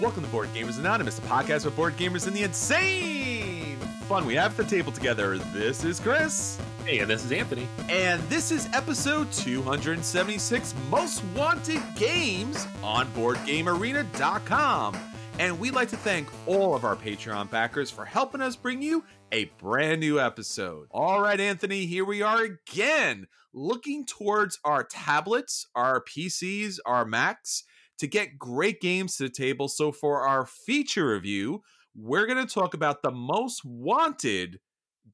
Welcome 0.00 0.22
to 0.22 0.30
Board 0.30 0.48
Gamers 0.54 0.78
Anonymous, 0.78 1.18
a 1.18 1.22
podcast 1.22 1.64
with 1.64 1.74
board 1.74 1.96
gamers 1.96 2.28
and 2.28 2.36
the 2.36 2.44
insane 2.44 3.76
fun 4.06 4.26
we 4.26 4.36
have 4.36 4.52
at 4.52 4.68
the 4.68 4.76
table 4.76 4.92
together. 4.92 5.38
This 5.38 5.82
is 5.82 5.98
Chris. 5.98 6.56
Hey, 6.84 7.00
and 7.00 7.10
this 7.10 7.24
is 7.24 7.32
Anthony. 7.32 7.66
And 7.88 8.22
this 8.28 8.52
is 8.52 8.68
episode 8.72 9.32
276 9.32 10.72
Most 10.88 11.24
Wanted 11.34 11.82
Games 11.96 12.64
on 12.80 13.08
BoardGameArena.com. 13.08 14.96
And 15.40 15.58
we'd 15.58 15.74
like 15.74 15.88
to 15.88 15.96
thank 15.96 16.28
all 16.46 16.76
of 16.76 16.84
our 16.84 16.94
Patreon 16.94 17.50
backers 17.50 17.90
for 17.90 18.04
helping 18.04 18.40
us 18.40 18.54
bring 18.54 18.80
you 18.80 19.02
a 19.32 19.46
brand 19.58 19.98
new 19.98 20.20
episode. 20.20 20.86
All 20.92 21.20
right, 21.20 21.40
Anthony, 21.40 21.86
here 21.86 22.04
we 22.04 22.22
are 22.22 22.44
again, 22.44 23.26
looking 23.52 24.06
towards 24.06 24.60
our 24.64 24.84
tablets, 24.84 25.66
our 25.74 26.00
PCs, 26.04 26.78
our 26.86 27.04
Macs 27.04 27.64
to 27.98 28.06
get 28.06 28.38
great 28.38 28.80
games 28.80 29.16
to 29.16 29.24
the 29.24 29.30
table. 29.30 29.68
So, 29.68 29.92
for 29.92 30.22
our 30.22 30.46
feature 30.46 31.08
review, 31.08 31.62
we're 31.94 32.26
going 32.26 32.44
to 32.44 32.52
talk 32.52 32.74
about 32.74 33.02
the 33.02 33.10
most 33.10 33.64
wanted 33.64 34.60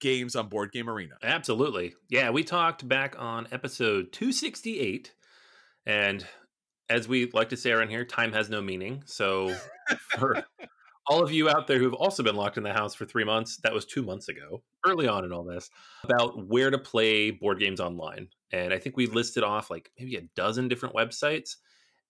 games 0.00 0.36
on 0.36 0.48
Board 0.48 0.72
Game 0.72 0.88
Arena. 0.88 1.14
Absolutely. 1.22 1.94
Yeah, 2.10 2.30
we 2.30 2.44
talked 2.44 2.86
back 2.86 3.16
on 3.18 3.46
episode 3.52 4.12
268. 4.12 5.12
And 5.86 6.26
as 6.90 7.08
we 7.08 7.30
like 7.32 7.50
to 7.50 7.56
say 7.56 7.70
around 7.72 7.88
here, 7.88 8.04
time 8.04 8.32
has 8.32 8.50
no 8.50 8.60
meaning. 8.60 9.02
So, 9.06 9.54
for 10.16 10.44
all 11.06 11.22
of 11.22 11.32
you 11.32 11.48
out 11.48 11.66
there 11.66 11.78
who've 11.78 11.94
also 11.94 12.22
been 12.22 12.36
locked 12.36 12.56
in 12.56 12.62
the 12.62 12.72
house 12.72 12.94
for 12.94 13.04
three 13.04 13.24
months, 13.24 13.58
that 13.58 13.72
was 13.72 13.84
two 13.84 14.02
months 14.02 14.28
ago, 14.28 14.62
early 14.86 15.06
on 15.06 15.24
in 15.24 15.32
all 15.32 15.44
this, 15.44 15.70
about 16.02 16.46
where 16.46 16.70
to 16.70 16.78
play 16.78 17.30
board 17.30 17.58
games 17.60 17.80
online. 17.80 18.28
And 18.52 18.72
I 18.72 18.78
think 18.78 18.96
we 18.96 19.06
listed 19.06 19.42
off 19.42 19.70
like 19.70 19.90
maybe 19.98 20.16
a 20.16 20.28
dozen 20.36 20.68
different 20.68 20.94
websites. 20.94 21.56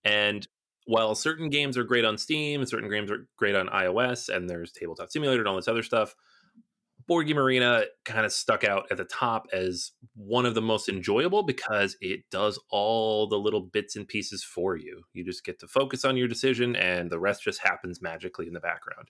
And 0.04 0.46
while 0.84 1.14
certain 1.14 1.48
games 1.48 1.78
are 1.78 1.84
great 1.84 2.04
on 2.04 2.18
Steam 2.18 2.60
and 2.60 2.68
certain 2.68 2.90
games 2.90 3.10
are 3.10 3.26
great 3.36 3.54
on 3.54 3.68
iOS, 3.68 4.28
and 4.28 4.48
there's 4.48 4.72
Tabletop 4.72 5.10
Simulator 5.10 5.40
and 5.40 5.48
all 5.48 5.56
this 5.56 5.68
other 5.68 5.82
stuff, 5.82 6.14
Board 7.06 7.26
Game 7.26 7.38
Arena 7.38 7.84
kind 8.04 8.24
of 8.24 8.32
stuck 8.32 8.64
out 8.64 8.86
at 8.90 8.96
the 8.96 9.04
top 9.04 9.46
as 9.52 9.92
one 10.14 10.46
of 10.46 10.54
the 10.54 10.62
most 10.62 10.88
enjoyable 10.88 11.42
because 11.42 11.96
it 12.00 12.20
does 12.30 12.58
all 12.70 13.26
the 13.28 13.38
little 13.38 13.60
bits 13.60 13.96
and 13.96 14.08
pieces 14.08 14.42
for 14.42 14.76
you. 14.76 15.02
You 15.12 15.24
just 15.24 15.44
get 15.44 15.58
to 15.60 15.66
focus 15.66 16.04
on 16.04 16.16
your 16.16 16.28
decision, 16.28 16.76
and 16.76 17.10
the 17.10 17.18
rest 17.18 17.42
just 17.42 17.60
happens 17.60 18.00
magically 18.00 18.46
in 18.46 18.54
the 18.54 18.60
background. 18.60 19.08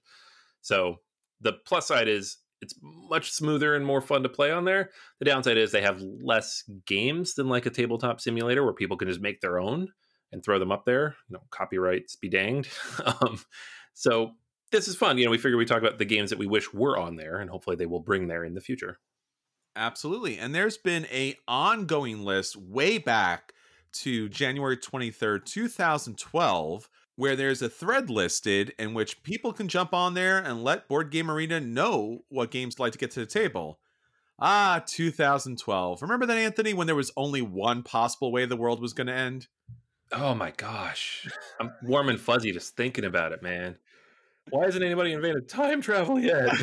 So 0.60 0.96
the 1.40 1.54
plus 1.66 1.86
side 1.86 2.08
is 2.08 2.38
it's 2.60 2.74
much 2.82 3.30
smoother 3.30 3.74
and 3.74 3.84
more 3.84 4.00
fun 4.00 4.22
to 4.22 4.28
play 4.28 4.50
on 4.50 4.64
there. 4.64 4.90
The 5.18 5.26
downside 5.26 5.58
is 5.58 5.70
they 5.70 5.82
have 5.82 6.00
less 6.00 6.64
games 6.86 7.34
than 7.34 7.48
like 7.48 7.66
a 7.66 7.70
tabletop 7.70 8.20
simulator 8.20 8.64
where 8.64 8.72
people 8.72 8.96
can 8.96 9.08
just 9.08 9.20
make 9.20 9.40
their 9.40 9.60
own 9.60 9.88
and 10.34 10.44
throw 10.44 10.58
them 10.58 10.72
up 10.72 10.84
there. 10.84 11.16
You 11.28 11.34
know, 11.34 11.42
copyrights 11.50 12.16
be 12.16 12.28
danged. 12.28 12.70
um, 13.06 13.40
so 13.94 14.32
this 14.70 14.88
is 14.88 14.96
fun. 14.96 15.16
You 15.16 15.24
know, 15.24 15.30
we 15.30 15.38
figure 15.38 15.56
we 15.56 15.64
talk 15.64 15.78
about 15.78 15.98
the 15.98 16.04
games 16.04 16.28
that 16.30 16.38
we 16.38 16.46
wish 16.46 16.74
were 16.74 16.98
on 16.98 17.14
there, 17.14 17.38
and 17.38 17.48
hopefully 17.48 17.76
they 17.76 17.86
will 17.86 18.00
bring 18.00 18.26
there 18.26 18.44
in 18.44 18.54
the 18.54 18.60
future. 18.60 18.98
Absolutely. 19.76 20.38
And 20.38 20.54
there's 20.54 20.76
been 20.76 21.06
a 21.06 21.36
ongoing 21.48 22.24
list 22.24 22.56
way 22.56 22.98
back 22.98 23.52
to 23.92 24.28
January 24.28 24.76
23rd, 24.76 25.44
2012, 25.44 26.88
where 27.16 27.36
there's 27.36 27.62
a 27.62 27.68
thread 27.68 28.10
listed 28.10 28.72
in 28.78 28.94
which 28.94 29.22
people 29.22 29.52
can 29.52 29.68
jump 29.68 29.94
on 29.94 30.14
there 30.14 30.38
and 30.38 30.64
let 30.64 30.88
Board 30.88 31.10
Game 31.10 31.30
Arena 31.30 31.60
know 31.60 32.24
what 32.28 32.50
games 32.50 32.78
like 32.78 32.92
to 32.92 32.98
get 32.98 33.12
to 33.12 33.20
the 33.20 33.26
table. 33.26 33.78
Ah, 34.40 34.82
2012. 34.86 36.02
Remember 36.02 36.26
that, 36.26 36.36
Anthony, 36.36 36.74
when 36.74 36.88
there 36.88 36.96
was 36.96 37.12
only 37.16 37.40
one 37.40 37.84
possible 37.84 38.32
way 38.32 38.46
the 38.46 38.56
world 38.56 38.80
was 38.80 38.92
going 38.92 39.06
to 39.06 39.12
end? 39.12 39.46
Oh 40.16 40.34
my 40.34 40.52
gosh. 40.52 41.28
I'm 41.60 41.72
warm 41.82 42.08
and 42.08 42.20
fuzzy 42.20 42.52
just 42.52 42.76
thinking 42.76 43.04
about 43.04 43.32
it, 43.32 43.42
man. 43.42 43.76
Why 44.50 44.64
hasn't 44.66 44.84
anybody 44.84 45.12
invented 45.12 45.48
time 45.48 45.80
travel 45.80 46.20
yet? 46.20 46.54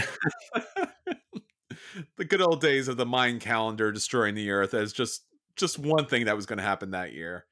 the 2.18 2.26
good 2.26 2.42
old 2.42 2.62
days 2.62 2.88
of 2.88 2.96
the 2.98 3.06
Mayan 3.06 3.40
calendar 3.40 3.92
destroying 3.92 4.36
the 4.36 4.52
earth 4.52 4.74
as 4.74 4.94
just 4.94 5.26
just 5.58 5.80
one 5.80 6.06
thing 6.06 6.26
that 6.26 6.36
was 6.36 6.46
going 6.46 6.58
to 6.58 6.64
happen 6.64 6.92
that 6.92 7.14
year. 7.14 7.46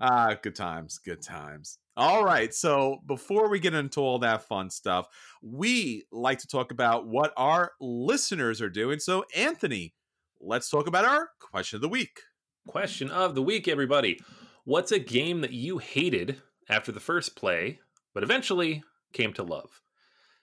Ah, 0.00 0.34
good 0.42 0.56
times, 0.56 0.98
good 0.98 1.22
times. 1.22 1.78
All 1.96 2.24
right, 2.24 2.52
so 2.52 2.98
before 3.06 3.48
we 3.48 3.60
get 3.60 3.74
into 3.74 4.00
all 4.00 4.18
that 4.18 4.42
fun 4.42 4.68
stuff, 4.70 5.06
we 5.40 6.04
like 6.10 6.40
to 6.40 6.48
talk 6.48 6.72
about 6.72 7.06
what 7.06 7.32
our 7.36 7.70
listeners 7.80 8.60
are 8.60 8.68
doing. 8.68 8.98
So, 8.98 9.24
Anthony, 9.36 9.94
let's 10.40 10.68
talk 10.68 10.88
about 10.88 11.04
our 11.04 11.28
question 11.38 11.76
of 11.76 11.82
the 11.82 11.88
week. 11.88 12.22
Question 12.66 13.10
of 13.10 13.36
the 13.36 13.42
week, 13.42 13.68
everybody. 13.68 14.18
What's 14.64 14.92
a 14.92 14.98
game 14.98 15.40
that 15.42 15.52
you 15.52 15.78
hated 15.78 16.40
after 16.68 16.90
the 16.90 17.00
first 17.00 17.36
play, 17.36 17.80
but 18.14 18.22
eventually 18.22 18.82
came 19.12 19.32
to 19.34 19.42
love? 19.42 19.80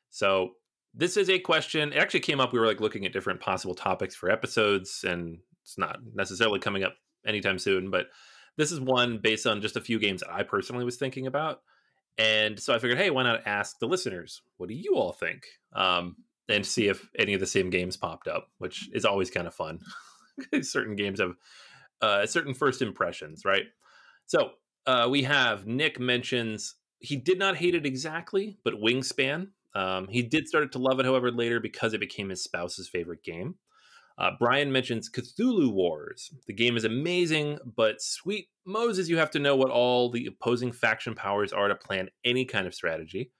So, 0.09 0.51
this 0.93 1.15
is 1.15 1.29
a 1.29 1.39
question. 1.39 1.93
It 1.93 1.97
actually 1.97 2.19
came 2.19 2.39
up. 2.39 2.51
We 2.51 2.59
were 2.59 2.67
like 2.67 2.81
looking 2.81 3.05
at 3.05 3.13
different 3.13 3.39
possible 3.39 3.73
topics 3.73 4.13
for 4.13 4.29
episodes, 4.29 5.05
and 5.07 5.39
it's 5.63 5.77
not 5.77 5.99
necessarily 6.13 6.59
coming 6.59 6.83
up 6.83 6.95
anytime 7.25 7.57
soon, 7.57 7.89
but 7.89 8.07
this 8.57 8.71
is 8.71 8.79
one 8.79 9.19
based 9.19 9.47
on 9.47 9.61
just 9.61 9.77
a 9.77 9.81
few 9.81 9.99
games 9.99 10.23
I 10.29 10.43
personally 10.43 10.85
was 10.85 10.97
thinking 10.97 11.27
about. 11.27 11.61
And 12.17 12.59
so 12.59 12.73
I 12.73 12.79
figured, 12.79 12.99
hey, 12.99 13.09
why 13.09 13.23
not 13.23 13.47
ask 13.47 13.79
the 13.79 13.87
listeners, 13.87 14.41
what 14.57 14.67
do 14.67 14.75
you 14.75 14.95
all 14.95 15.13
think? 15.13 15.43
Um, 15.73 16.17
and 16.49 16.65
see 16.65 16.87
if 16.89 17.09
any 17.17 17.33
of 17.33 17.39
the 17.39 17.47
same 17.47 17.69
games 17.69 17.95
popped 17.95 18.27
up, 18.27 18.47
which 18.57 18.89
is 18.93 19.05
always 19.05 19.31
kind 19.31 19.47
of 19.47 19.55
fun. 19.55 19.79
certain 20.61 20.95
games 20.95 21.19
have 21.19 21.35
uh, 22.01 22.25
certain 22.25 22.53
first 22.53 22.81
impressions, 22.81 23.45
right? 23.45 23.63
So 24.31 24.51
uh, 24.87 25.09
we 25.11 25.23
have 25.23 25.67
Nick 25.67 25.99
mentions 25.99 26.75
he 26.99 27.17
did 27.17 27.37
not 27.37 27.57
hate 27.57 27.75
it 27.75 27.85
exactly, 27.85 28.57
but 28.63 28.75
Wingspan. 28.75 29.47
Um, 29.75 30.07
he 30.07 30.21
did 30.21 30.47
start 30.47 30.71
to 30.71 30.79
love 30.79 31.01
it, 31.01 31.05
however, 31.05 31.31
later 31.31 31.59
because 31.59 31.93
it 31.93 31.99
became 31.99 32.29
his 32.29 32.41
spouse's 32.41 32.87
favorite 32.87 33.23
game. 33.25 33.55
Uh, 34.17 34.29
Brian 34.39 34.71
mentions 34.71 35.09
Cthulhu 35.09 35.73
Wars. 35.73 36.33
The 36.47 36.53
game 36.53 36.77
is 36.77 36.85
amazing, 36.85 37.57
but 37.75 38.01
sweet 38.01 38.47
Moses, 38.65 39.09
you 39.09 39.17
have 39.17 39.31
to 39.31 39.39
know 39.39 39.57
what 39.57 39.69
all 39.69 40.09
the 40.09 40.27
opposing 40.27 40.71
faction 40.71 41.13
powers 41.13 41.51
are 41.51 41.67
to 41.67 41.75
plan 41.75 42.07
any 42.23 42.45
kind 42.45 42.67
of 42.67 42.73
strategy. 42.73 43.33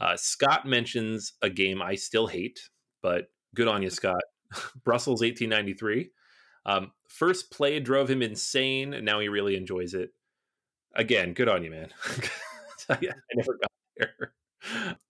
Uh, 0.00 0.16
Scott 0.16 0.66
mentions 0.66 1.34
a 1.42 1.50
game 1.50 1.80
I 1.80 1.94
still 1.94 2.26
hate, 2.26 2.58
but 3.02 3.26
good 3.54 3.68
on 3.68 3.82
you, 3.82 3.90
Scott. 4.00 4.24
Brussels 4.84 5.20
1893. 5.20 6.10
Um, 6.66 6.90
first 7.08 7.52
play 7.52 7.78
drove 7.78 8.10
him 8.10 8.20
insane, 8.20 8.94
and 8.94 9.04
now 9.04 9.20
he 9.20 9.28
really 9.28 9.54
enjoys 9.54 9.94
it 9.94 10.10
again, 10.94 11.32
good 11.32 11.48
on 11.48 11.64
you, 11.64 11.70
man. 11.70 11.88
I 12.88 12.98
never 13.34 13.58
got 13.60 13.70
there. 13.96 14.32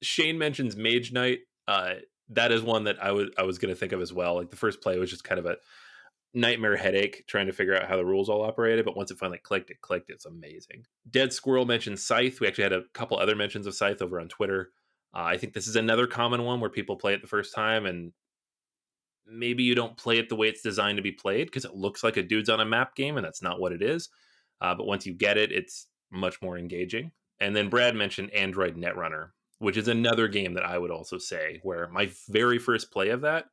Shane 0.03 0.39
mentions 0.39 0.77
Mage 0.77 1.13
Knight. 1.13 1.41
Uh, 1.67 1.95
that 2.31 2.53
is 2.53 2.63
one 2.63 2.85
that 2.85 3.03
I 3.03 3.13
was 3.13 3.31
I 3.39 3.43
was 3.43 3.59
going 3.59 3.73
to 3.73 3.79
think 3.79 3.93
of 3.93 4.01
as 4.01 4.13
well. 4.13 4.37
Like 4.37 4.51
the 4.51 4.57
first 4.57 4.81
play 4.81 4.99
was 4.99 5.11
just 5.11 5.25
kind 5.25 5.39
of 5.39 5.47
a 5.47 5.57
nightmare 6.33 6.77
headache 6.77 7.25
trying 7.27 7.47
to 7.47 7.53
figure 7.53 7.77
out 7.77 7.89
how 7.89 7.97
the 7.97 8.05
rules 8.05 8.29
all 8.29 8.43
operated, 8.43 8.85
but 8.85 8.97
once 8.97 9.11
it 9.11 9.19
finally 9.19 9.39
clicked, 9.39 9.71
it 9.71 9.81
clicked. 9.81 10.11
It's 10.11 10.27
amazing. 10.27 10.85
Dead 11.11 11.33
Squirrel 11.33 11.65
mentioned 11.65 11.99
Scythe. 12.01 12.41
We 12.41 12.49
actually 12.49 12.65
had 12.65 12.73
a 12.73 12.83
couple 12.93 13.19
other 13.19 13.37
mentions 13.37 13.67
of 13.67 13.75
Scythe 13.75 14.03
over 14.03 14.21
on 14.21 14.29
Twitter. 14.29 14.71
Uh, 15.15 15.23
I 15.23 15.39
think 15.39 15.53
this 15.53 15.69
is 15.69 15.77
another 15.77 16.09
common 16.09 16.43
one 16.43 16.61
where 16.61 16.71
people 16.71 16.97
play 16.97 17.15
it 17.15 17.23
the 17.23 17.29
first 17.29 17.55
time 17.55 17.87
and 17.87 18.13
maybe 19.27 19.63
you 19.63 19.75
don't 19.75 19.97
play 19.97 20.19
it 20.19 20.29
the 20.29 20.37
way 20.37 20.49
it's 20.49 20.61
designed 20.61 20.97
to 20.97 21.03
be 21.03 21.13
played 21.13 21.47
because 21.47 21.65
it 21.65 21.75
looks 21.75 22.03
like 22.03 22.17
a 22.17 22.23
dudes 22.23 22.51
on 22.51 22.61
a 22.61 22.65
map 22.65 22.97
game 22.97 23.17
and 23.17 23.25
that's 23.25 23.43
not 23.43 23.61
what 23.61 23.73
it 23.73 23.81
is. 23.81 24.09
Uh, 24.65 24.75
but 24.75 24.87
once 24.87 25.05
you 25.05 25.13
get 25.13 25.37
it, 25.37 25.53
it's 25.53 25.89
much 26.11 26.41
more 26.41 26.57
engaging. 26.57 27.11
And 27.39 27.55
then 27.55 27.69
Brad 27.69 27.95
mentioned 27.95 28.33
Android 28.33 28.77
Netrunner, 28.77 29.33
which 29.59 29.77
is 29.77 29.89
another 29.89 30.27
game 30.27 30.55
that 30.55 30.65
I 30.65 30.79
would 30.79 30.91
also 30.91 31.19
say 31.19 31.61
where 31.63 31.91
my 31.91 32.11
very 32.31 32.59
first 32.59 32.91
play 32.91 33.11
of 33.11 33.21
that 33.21 33.45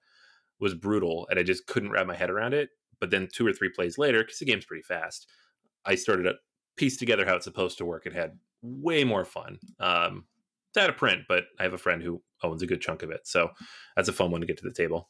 was 0.61 0.73
brutal 0.73 1.27
and 1.29 1.37
I 1.37 1.43
just 1.43 1.67
couldn't 1.67 1.91
wrap 1.91 2.07
my 2.07 2.15
head 2.15 2.29
around 2.29 2.53
it. 2.53 2.69
But 3.01 3.09
then 3.09 3.27
two 3.29 3.45
or 3.45 3.51
three 3.51 3.67
plays 3.67 3.97
later, 3.97 4.23
because 4.23 4.39
the 4.39 4.45
game's 4.45 4.63
pretty 4.63 4.83
fast, 4.83 5.27
I 5.83 5.95
started 5.95 6.23
to 6.23 6.35
piece 6.77 6.95
together 6.95 7.25
how 7.25 7.35
it's 7.35 7.43
supposed 7.43 7.77
to 7.79 7.85
work 7.85 8.05
and 8.05 8.15
had 8.15 8.39
way 8.61 9.03
more 9.03 9.25
fun. 9.25 9.59
Um, 9.81 10.23
it's 10.69 10.81
out 10.81 10.89
of 10.89 10.95
print, 10.95 11.23
but 11.27 11.43
I 11.59 11.63
have 11.63 11.73
a 11.73 11.77
friend 11.77 12.01
who 12.01 12.21
owns 12.41 12.61
a 12.61 12.67
good 12.67 12.79
chunk 12.79 13.03
of 13.03 13.11
it. 13.11 13.27
So 13.27 13.49
that's 13.97 14.07
a 14.07 14.13
fun 14.13 14.31
one 14.31 14.39
to 14.39 14.47
get 14.47 14.59
to 14.59 14.63
the 14.63 14.73
table 14.73 15.09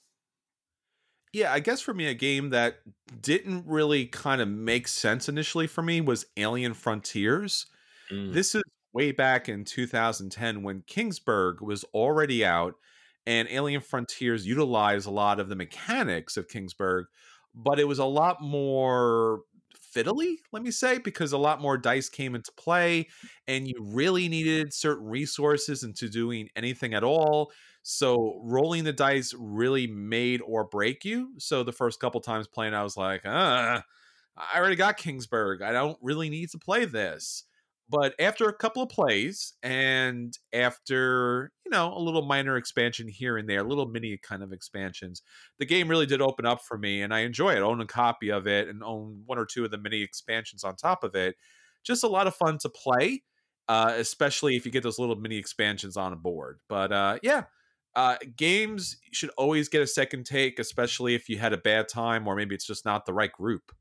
yeah, 1.34 1.52
I 1.54 1.60
guess 1.60 1.82
for 1.82 1.94
me, 1.94 2.08
a 2.08 2.14
game 2.14 2.50
that 2.50 2.80
didn't 3.22 3.66
really 3.66 4.06
kind 4.06 4.42
of 4.42 4.48
make 4.48 4.88
sense 4.88 5.30
initially 5.30 5.68
for 5.68 5.82
me 5.82 6.02
was 6.02 6.26
Alien 6.36 6.74
Frontiers. 6.74 7.68
Mm. 8.12 8.34
This 8.34 8.54
is 8.54 8.64
way 8.94 9.12
back 9.12 9.48
in 9.48 9.64
2010 9.64 10.64
when 10.64 10.82
Kingsburg 10.82 11.62
was 11.62 11.86
already 11.94 12.44
out, 12.44 12.76
and 13.26 13.48
Alien 13.50 13.82
Frontiers 13.82 14.46
utilized 14.46 15.08
a 15.08 15.12
lot 15.12 15.40
of 15.40 15.48
the 15.48 15.56
mechanics 15.56 16.36
of 16.36 16.50
Kingsburg, 16.50 17.06
but 17.56 17.80
it 17.80 17.88
was 17.88 18.00
a 18.00 18.06
lot 18.06 18.42
more 18.42 19.42
fiddly, 19.96 20.36
let 20.52 20.64
me 20.64 20.72
say, 20.72 20.98
because 20.98 21.32
a 21.32 21.38
lot 21.38 21.62
more 21.62 21.78
dice 21.78 22.10
came 22.10 22.36
into 22.36 22.52
play, 22.54 23.08
and 23.48 23.68
you 23.68 23.76
really 23.80 24.28
needed 24.30 24.74
certain 24.74 25.08
resources 25.08 25.84
into 25.84 26.10
doing 26.10 26.50
anything 26.56 26.94
at 26.94 27.04
all. 27.04 27.52
So 27.84 28.40
rolling 28.44 28.84
the 28.84 28.94
dice 28.94 29.34
really 29.38 29.88
made 29.88 30.42
or 30.42 30.66
break 30.66 31.04
you. 31.04 31.34
So 31.40 31.64
the 31.64 31.72
first 31.72 32.00
couple 32.00 32.22
times 32.22 32.48
playing, 32.48 32.74
I 32.74 32.84
was 32.84 32.96
like, 32.96 33.22
ah, 33.26 33.84
I 34.38 34.58
already 34.58 34.76
got 34.76 34.98
Kingsburg. 34.98 35.62
I 35.62 35.72
don't 35.72 35.98
really 36.02 36.30
need 36.30 36.50
to 36.52 36.60
play 36.60 36.86
this. 36.86 37.44
But 37.92 38.16
after 38.20 38.48
a 38.48 38.54
couple 38.54 38.82
of 38.82 38.90
plays 38.90 39.54
and 39.62 40.38
after 40.54 41.52
you 41.66 41.72
know 41.72 41.94
a 41.94 42.00
little 42.00 42.24
minor 42.24 42.56
expansion 42.56 43.08
here 43.08 43.38
and 43.38 43.50
there 43.50 43.64
little 43.64 43.88
mini 43.88 44.18
kind 44.18 44.42
of 44.42 44.54
expansions 44.54 45.22
the 45.60 45.66
game 45.66 45.88
really 45.90 46.06
did 46.06 46.22
open 46.22 46.46
up 46.46 46.62
for 46.64 46.78
me 46.78 47.02
and 47.02 47.14
i 47.14 47.20
enjoy 47.20 47.54
it 47.54 47.62
own 47.62 47.82
a 47.82 47.86
copy 47.86 48.32
of 48.32 48.48
it 48.48 48.68
and 48.68 48.82
own 48.82 49.22
one 49.26 49.38
or 49.38 49.46
two 49.46 49.66
of 49.66 49.72
the 49.72 49.78
mini 49.78 50.02
expansions 50.02 50.64
on 50.64 50.76
top 50.76 51.04
of 51.04 51.14
it 51.14 51.36
just 51.84 52.04
a 52.04 52.08
lot 52.08 52.28
of 52.28 52.36
fun 52.36 52.58
to 52.58 52.70
play 52.70 53.22
uh, 53.68 53.94
especially 53.98 54.56
if 54.56 54.66
you 54.66 54.72
get 54.72 54.84
those 54.84 55.00
little 55.00 55.16
mini 55.16 55.38
expansions 55.38 55.98
on 55.98 56.14
a 56.14 56.16
board 56.18 56.60
but 56.70 56.92
uh, 56.92 57.18
yeah 57.22 57.44
uh, 57.94 58.16
games 58.38 58.98
should 59.12 59.30
always 59.38 59.68
get 59.68 59.82
a 59.82 59.88
second 59.88 60.26
take 60.26 60.60
especially 60.60 61.14
if 61.14 61.28
you 61.28 61.38
had 61.38 61.52
a 61.52 61.58
bad 61.58 61.90
time 61.90 62.26
or 62.28 62.36
maybe 62.36 62.56
it's 62.56 62.66
just 62.66 62.86
not 62.86 63.06
the 63.06 63.14
right 63.14 63.34
group 63.34 63.74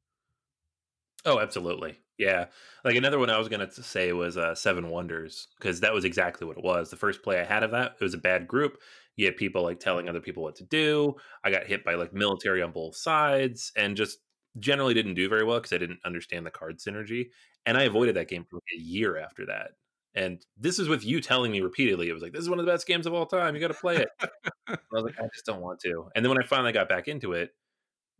Oh, 1.25 1.39
absolutely. 1.39 1.99
Yeah. 2.21 2.47
Like 2.85 2.97
another 2.97 3.19
one 3.19 3.31
I 3.31 3.39
was 3.39 3.49
going 3.49 3.67
to 3.67 3.83
say 3.83 4.13
was 4.13 4.37
uh, 4.37 4.55
Seven 4.55 4.91
Wonders 4.91 5.49
because 5.59 5.81
that 5.81 5.95
was 5.95 6.05
exactly 6.05 6.47
what 6.47 6.59
it 6.59 6.63
was. 6.63 6.91
The 6.91 6.97
first 6.97 7.23
play 7.23 7.41
I 7.41 7.45
had 7.45 7.63
of 7.63 7.71
that, 7.71 7.97
it 7.99 8.05
was 8.05 8.13
a 8.13 8.19
bad 8.19 8.47
group. 8.47 8.77
You 9.17 9.25
had 9.25 9.39
people 9.39 9.63
like 9.63 9.81
telling 9.81 10.07
other 10.07 10.21
people 10.21 10.43
what 10.43 10.57
to 10.57 10.65
do. 10.65 11.15
I 11.43 11.51
got 11.51 11.67
hit 11.67 11.83
by 11.83 11.95
like 11.95 12.13
military 12.13 12.61
on 12.61 12.73
both 12.73 12.95
sides 12.95 13.73
and 13.75 13.97
just 13.97 14.19
generally 14.59 14.93
didn't 14.93 15.15
do 15.15 15.31
very 15.31 15.45
well 15.45 15.61
because 15.61 15.73
I 15.73 15.79
didn't 15.79 16.01
understand 16.05 16.45
the 16.45 16.51
card 16.51 16.79
synergy. 16.79 17.31
And 17.65 17.79
I 17.79 17.85
avoided 17.85 18.17
that 18.17 18.29
game 18.29 18.45
for 18.45 18.57
like 18.57 18.79
a 18.79 18.83
year 18.83 19.17
after 19.17 19.47
that. 19.47 19.71
And 20.15 20.45
this 20.59 20.79
is 20.79 20.89
with 20.89 21.03
you 21.03 21.23
telling 21.23 21.53
me 21.53 21.63
repeatedly, 21.63 22.11
it 22.11 22.13
was 22.13 22.23
like, 22.23 22.33
this 22.33 22.43
is 22.43 22.51
one 22.51 22.59
of 22.59 22.67
the 22.67 22.73
best 22.73 22.87
games 22.87 23.07
of 23.07 23.15
all 23.15 23.25
time. 23.25 23.55
You 23.55 23.63
got 23.63 23.69
to 23.69 23.75
play 23.75 23.97
it. 23.97 24.09
I 24.69 24.77
was 24.93 25.05
like, 25.05 25.19
I 25.19 25.27
just 25.33 25.47
don't 25.47 25.63
want 25.63 25.81
to. 25.81 26.11
And 26.15 26.23
then 26.23 26.29
when 26.29 26.43
I 26.43 26.47
finally 26.47 26.73
got 26.73 26.89
back 26.89 27.09
into 27.09 27.33
it, 27.33 27.51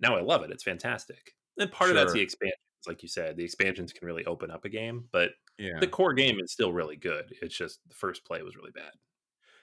now 0.01 0.17
I 0.17 0.23
love 0.23 0.43
it. 0.43 0.51
It's 0.51 0.65
fantastic. 0.65 1.35
And 1.59 1.71
part 1.71 1.91
sure. 1.91 1.99
of 1.99 2.03
that's 2.03 2.15
the 2.15 2.21
expansion 2.21 2.57
like 2.87 3.03
you 3.03 3.09
said, 3.09 3.37
the 3.37 3.45
expansions 3.45 3.93
can 3.93 4.07
really 4.07 4.25
open 4.25 4.51
up 4.51 4.65
a 4.65 4.69
game, 4.69 5.05
but 5.13 5.31
yeah. 5.59 5.79
the 5.79 5.87
core 5.87 6.15
game 6.15 6.39
is 6.41 6.53
still 6.53 6.73
really 6.73 6.97
good. 6.97 7.35
It's 7.43 7.57
just 7.57 7.81
the 7.89 7.95
first 7.95 8.25
play 8.25 8.43
was 8.43 8.57
really 8.57 8.73
bad. 8.73 8.93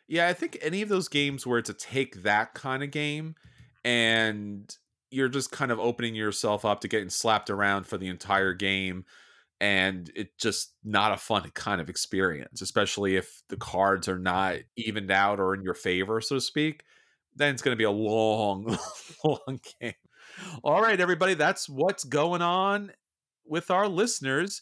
Yeah, 0.07 0.27
I 0.27 0.33
think 0.33 0.57
any 0.61 0.81
of 0.81 0.89
those 0.89 1.09
games 1.09 1.45
where 1.45 1.59
it's 1.59 1.69
a 1.69 1.73
take 1.73 2.23
that 2.23 2.53
kind 2.53 2.83
of 2.83 2.91
game 2.91 3.35
and 3.83 4.73
you're 5.11 5.29
just 5.29 5.51
kind 5.51 5.71
of 5.71 5.79
opening 5.79 6.15
yourself 6.15 6.63
up 6.65 6.81
to 6.81 6.87
getting 6.87 7.09
slapped 7.09 7.49
around 7.49 7.87
for 7.87 7.97
the 7.97 8.07
entire 8.07 8.53
game 8.53 9.05
and 9.59 10.11
it's 10.15 10.35
just 10.37 10.73
not 10.83 11.11
a 11.11 11.17
fun 11.17 11.49
kind 11.53 11.81
of 11.81 11.89
experience, 11.89 12.61
especially 12.61 13.15
if 13.15 13.41
the 13.49 13.57
cards 13.57 14.07
are 14.07 14.19
not 14.19 14.57
evened 14.75 15.11
out 15.11 15.39
or 15.39 15.53
in 15.55 15.63
your 15.63 15.73
favor, 15.73 16.21
so 16.21 16.35
to 16.35 16.41
speak. 16.41 16.83
Then 17.35 17.53
it's 17.53 17.61
going 17.61 17.73
to 17.73 17.77
be 17.77 17.83
a 17.83 17.91
long, 17.91 18.77
long 19.23 19.59
game. 19.81 19.93
All 20.63 20.81
right, 20.81 20.99
everybody, 20.99 21.33
that's 21.33 21.67
what's 21.67 22.03
going 22.03 22.41
on 22.41 22.91
with 23.49 23.71
our 23.71 23.87
listeners. 23.87 24.61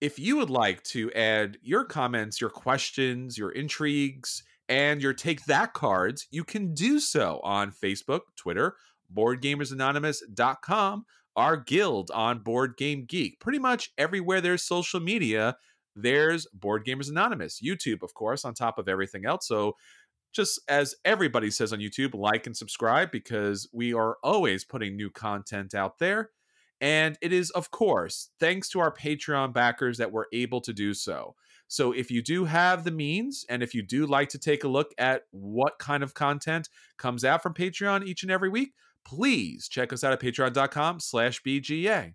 If 0.00 0.18
you 0.18 0.36
would 0.36 0.50
like 0.50 0.82
to 0.84 1.12
add 1.12 1.58
your 1.62 1.84
comments, 1.84 2.40
your 2.40 2.50
questions, 2.50 3.38
your 3.38 3.50
intrigues, 3.50 4.42
and 4.68 5.02
your 5.02 5.12
Take 5.12 5.44
That 5.44 5.74
cards, 5.74 6.26
you 6.30 6.44
can 6.44 6.74
do 6.74 6.98
so 6.98 7.40
on 7.44 7.72
Facebook, 7.72 8.20
Twitter, 8.36 8.76
BoardGamersAnonymous.com, 9.14 11.04
our 11.36 11.56
guild 11.56 12.10
on 12.12 12.40
Board 12.40 12.76
Game 12.76 13.04
Geek. 13.04 13.38
Pretty 13.40 13.58
much 13.58 13.90
everywhere 13.98 14.40
there's 14.40 14.62
social 14.62 15.00
media, 15.00 15.56
there's 15.94 16.46
Board 16.54 16.84
Gamers 16.86 17.10
Anonymous. 17.10 17.60
YouTube, 17.62 18.02
of 18.02 18.14
course, 18.14 18.44
on 18.44 18.54
top 18.54 18.78
of 18.78 18.88
everything 18.88 19.26
else. 19.26 19.46
So 19.46 19.76
just 20.32 20.60
as 20.68 20.94
everybody 21.04 21.50
says 21.50 21.72
on 21.72 21.78
YouTube, 21.78 22.14
like 22.14 22.46
and 22.46 22.56
subscribe 22.56 23.10
because 23.10 23.68
we 23.72 23.92
are 23.92 24.16
always 24.22 24.64
putting 24.64 24.96
new 24.96 25.10
content 25.10 25.74
out 25.74 25.98
there. 25.98 26.30
And 26.82 27.16
it 27.22 27.32
is, 27.32 27.50
of 27.50 27.70
course, 27.70 28.30
thanks 28.40 28.68
to 28.70 28.80
our 28.80 28.92
Patreon 28.92 29.54
backers 29.54 29.98
that 29.98 30.10
we're 30.10 30.26
able 30.32 30.60
to 30.62 30.72
do 30.72 30.92
so. 30.94 31.36
So 31.68 31.92
if 31.92 32.10
you 32.10 32.22
do 32.22 32.44
have 32.44 32.82
the 32.82 32.90
means, 32.90 33.46
and 33.48 33.62
if 33.62 33.72
you 33.72 33.82
do 33.82 34.04
like 34.04 34.28
to 34.30 34.38
take 34.38 34.64
a 34.64 34.68
look 34.68 34.92
at 34.98 35.22
what 35.30 35.78
kind 35.78 36.02
of 36.02 36.12
content 36.12 36.68
comes 36.98 37.24
out 37.24 37.40
from 37.40 37.54
Patreon 37.54 38.04
each 38.04 38.24
and 38.24 38.32
every 38.32 38.48
week, 38.48 38.72
please 39.04 39.68
check 39.68 39.92
us 39.92 40.02
out 40.02 40.12
at 40.12 40.20
patreon.com 40.20 40.98
slash 40.98 41.40
BGA. 41.42 42.14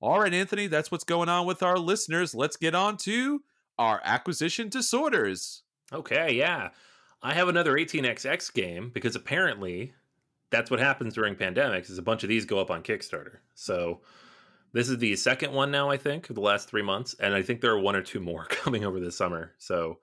All 0.00 0.20
right, 0.20 0.32
Anthony, 0.32 0.66
that's 0.66 0.90
what's 0.90 1.04
going 1.04 1.28
on 1.28 1.46
with 1.46 1.62
our 1.62 1.78
listeners. 1.78 2.34
Let's 2.34 2.56
get 2.56 2.74
on 2.74 2.96
to 2.98 3.42
our 3.78 4.00
acquisition 4.02 4.70
disorders. 4.70 5.62
Okay, 5.92 6.32
yeah. 6.32 6.70
I 7.22 7.34
have 7.34 7.48
another 7.48 7.74
18xx 7.74 8.52
game 8.54 8.90
because 8.94 9.14
apparently 9.14 9.92
that's 10.50 10.70
what 10.70 10.80
happens 10.80 11.14
during 11.14 11.34
pandemics 11.36 11.90
is 11.90 11.98
a 11.98 12.02
bunch 12.02 12.22
of 12.22 12.28
these 12.28 12.44
go 12.44 12.58
up 12.58 12.70
on 12.70 12.82
Kickstarter. 12.82 13.38
So 13.54 14.00
this 14.72 14.88
is 14.88 14.98
the 14.98 15.16
second 15.16 15.52
one 15.52 15.70
now, 15.70 15.90
I 15.90 15.96
think, 15.96 16.28
of 16.28 16.34
the 16.34 16.40
last 16.40 16.68
three 16.68 16.82
months, 16.82 17.14
and 17.18 17.34
I 17.34 17.42
think 17.42 17.60
there 17.60 17.72
are 17.72 17.78
one 17.78 17.96
or 17.96 18.02
two 18.02 18.20
more 18.20 18.44
coming 18.48 18.84
over 18.84 19.00
this 19.00 19.16
summer. 19.16 19.52
So 19.58 19.98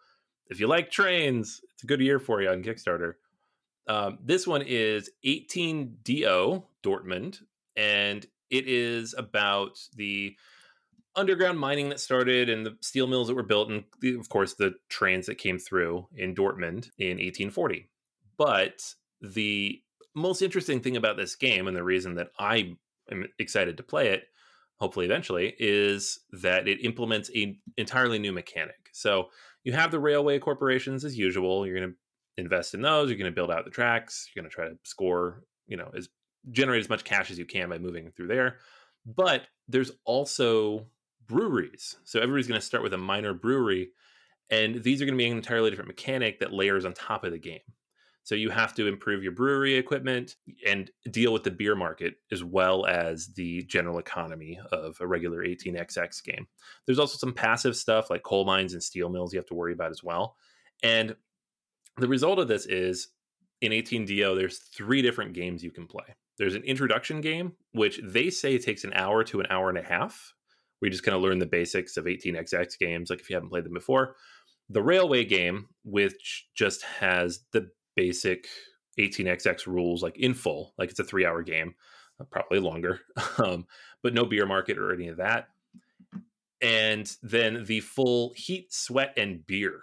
if 0.50 0.60
you 0.60 0.68
like 0.68 0.92
trains, 0.92 1.62
it's 1.74 1.84
a 1.84 1.88
good 1.88 2.02
year 2.02 2.20
for 2.20 2.42
you 2.42 2.50
on 2.50 2.64
Kickstarter. 2.64 3.14
Um, 3.88 4.20
this 4.24 4.46
one 4.46 4.64
is 4.66 5.10
18DO 5.26 6.64
Dortmund, 6.84 7.40
and 7.76 8.26
it 8.50 8.68
is 8.68 9.14
about 9.18 9.80
the 9.96 10.36
underground 11.16 11.60
mining 11.60 11.90
that 11.90 12.00
started 12.00 12.50
and 12.50 12.66
the 12.66 12.78
steel 12.82 13.08
mills 13.08 13.28
that 13.28 13.36
were 13.36 13.44
built, 13.44 13.70
and 13.70 13.84
of 14.20 14.30
course 14.30 14.54
the 14.54 14.76
trains 14.90 15.26
that 15.26 15.38
came 15.38 15.58
through 15.58 16.08
in 16.16 16.36
Dortmund 16.36 16.90
in 16.98 17.18
1840. 17.18 17.90
But 18.38 18.94
the 19.22 19.82
most 20.18 20.42
interesting 20.42 20.82
thing 20.82 20.98
about 20.98 21.16
this 21.16 21.36
game, 21.36 21.68
and 21.68 21.78
the 21.78 21.84
reason 21.84 22.16
that 22.16 22.30
I 22.40 22.76
am 23.12 23.28
excited 23.40 23.78
to 23.78 23.84
play 23.84 24.10
it, 24.10 24.24
hopefully 24.80 25.06
eventually, 25.06 25.56
is 25.60 26.20
that 26.32 26.68
it 26.68 26.84
implements 26.84 27.30
an 27.34 27.60
entirely 27.78 28.20
new 28.20 28.32
mechanic. 28.32 28.90
So 28.94 29.30
you 29.64 29.74
have 29.74 29.92
the 29.92 30.00
railway 30.00 30.40
corporations 30.40 31.06
as 31.06 31.18
usual. 31.18 31.66
You're 31.66 31.78
going 31.78 31.92
to 31.92 32.42
invest 32.42 32.74
in 32.74 32.82
those. 32.82 33.10
You're 33.10 33.18
going 33.20 33.32
to 33.32 33.36
build 33.36 33.52
out 33.52 33.66
the 33.66 33.72
tracks. 33.72 34.30
You're 34.34 34.42
going 34.42 34.50
to 34.50 34.56
try 34.56 34.68
to 34.68 34.78
score, 34.84 35.44
you 35.68 35.78
know, 35.78 35.92
as 35.96 36.10
generate 36.52 36.80
as 36.80 36.90
much 36.90 37.04
cash 37.04 37.30
as 37.30 37.38
you 37.38 37.46
can 37.46 37.70
by 37.70 37.78
moving 37.78 38.12
through 38.12 38.28
there. 38.28 38.58
But 39.06 39.44
there's 39.68 39.92
also 40.06 40.88
breweries. 41.28 41.98
So 42.06 42.20
everybody's 42.20 42.48
going 42.48 42.60
to 42.60 42.66
start 42.66 42.84
with 42.84 42.94
a 42.94 42.98
minor 42.98 43.34
brewery, 43.34 43.90
and 44.50 44.84
these 44.84 45.02
are 45.02 45.06
going 45.06 45.18
to 45.18 45.24
be 45.24 45.30
an 45.30 45.38
entirely 45.38 45.70
different 45.70 45.90
mechanic 45.90 46.40
that 46.40 46.54
layers 46.54 46.86
on 46.86 46.94
top 46.94 47.24
of 47.24 47.32
the 47.32 47.40
game. 47.40 47.60
So 48.28 48.36
you 48.36 48.50
have 48.50 48.74
to 48.74 48.88
improve 48.88 49.24
your 49.24 49.32
brewery 49.32 49.76
equipment 49.76 50.36
and 50.68 50.92
deal 51.10 51.32
with 51.32 51.46
the 51.46 51.50
beer 51.50 51.78
market 51.78 52.16
as 52.30 52.44
well 52.44 52.86
as 52.86 53.28
the 53.36 53.64
general 53.64 54.00
economy 54.00 54.60
of 54.74 54.98
a 55.00 55.08
regular 55.08 55.46
18xx 55.46 56.26
game. 56.26 56.46
There's 56.86 57.00
also 57.00 57.18
some 57.18 57.34
passive 57.34 57.78
stuff 57.78 58.10
like 58.10 58.24
coal 58.24 58.44
mines 58.44 58.74
and 58.74 58.84
steel 58.84 59.08
mills 59.08 59.32
you 59.32 59.40
have 59.40 59.46
to 59.46 59.54
worry 59.54 59.72
about 59.72 59.92
as 59.92 60.04
well. 60.04 60.36
And 60.84 61.16
the 61.96 62.10
result 62.10 62.38
of 62.40 62.50
this 62.50 62.66
is 62.66 63.08
in 63.62 63.72
18DO, 63.72 64.36
there's 64.36 64.58
three 64.58 65.02
different 65.02 65.32
games 65.32 65.64
you 65.64 65.72
can 65.72 65.88
play. 65.88 66.14
There's 66.38 66.56
an 66.56 66.64
introduction 66.64 67.22
game, 67.22 67.54
which 67.72 68.02
they 68.04 68.30
say 68.30 68.58
takes 68.58 68.84
an 68.84 68.92
hour 68.94 69.24
to 69.24 69.40
an 69.40 69.48
hour 69.50 69.70
and 69.70 69.78
a 69.78 69.84
half. 69.84 70.34
We 70.82 70.90
just 70.90 71.04
kind 71.04 71.16
of 71.16 71.22
learn 71.22 71.40
the 71.40 71.46
basics 71.46 71.96
of 71.96 72.04
18xx 72.04 72.78
games, 72.78 73.10
like 73.10 73.22
if 73.22 73.30
you 73.30 73.38
haven't 73.38 73.52
played 73.52 73.64
them 73.64 73.74
before. 73.74 74.18
The 74.70 74.84
Railway 74.84 75.24
game, 75.24 75.70
which 75.86 76.50
just 76.58 76.84
has 76.84 77.40
the 77.54 77.70
basic 77.98 78.48
18xx 78.98 79.68
rules 79.68 80.02
like 80.02 80.18
in 80.18 80.34
full 80.34 80.74
like 80.78 80.90
it's 80.90 81.00
a 81.00 81.04
three 81.04 81.26
hour 81.26 81.44
game 81.44 81.76
uh, 82.22 82.24
probably 82.32 82.60
longer 82.60 83.02
um, 83.40 83.66
but 84.02 84.14
no 84.14 84.24
beer 84.24 84.46
market 84.46 84.78
or 84.78 84.94
any 84.94 85.10
of 85.10 85.18
that. 85.18 85.50
And 86.62 87.12
then 87.22 87.66
the 87.66 87.82
full 87.82 88.34
heat 88.36 88.74
sweat 88.74 89.14
and 89.18 89.46
beer 89.46 89.82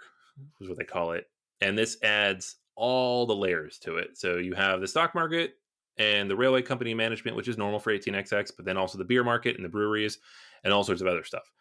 is 0.59 0.67
what 0.67 0.77
they 0.77 0.83
call 0.83 1.11
it 1.11 1.29
and 1.61 1.77
this 1.77 1.97
adds 2.01 2.55
all 2.75 3.25
the 3.25 3.35
layers 3.35 3.77
to 3.79 3.97
it. 3.97 4.17
So 4.17 4.37
you 4.37 4.53
have 4.53 4.81
the 4.81 4.87
stock 4.87 5.15
market 5.15 5.55
and 5.97 6.29
the 6.29 6.35
railway 6.35 6.61
company 6.61 6.93
management 6.93 7.37
which 7.37 7.47
is 7.47 7.57
normal 7.57 7.79
for 7.79 7.93
18xx 7.97 8.51
but 8.55 8.65
then 8.65 8.77
also 8.77 8.97
the 8.97 9.05
beer 9.05 9.23
market 9.23 9.55
and 9.55 9.63
the 9.63 9.69
breweries 9.69 10.19
and 10.63 10.73
all 10.73 10.83
sorts 10.83 11.01
of 11.01 11.07
other 11.07 11.23
stuff 11.23 11.51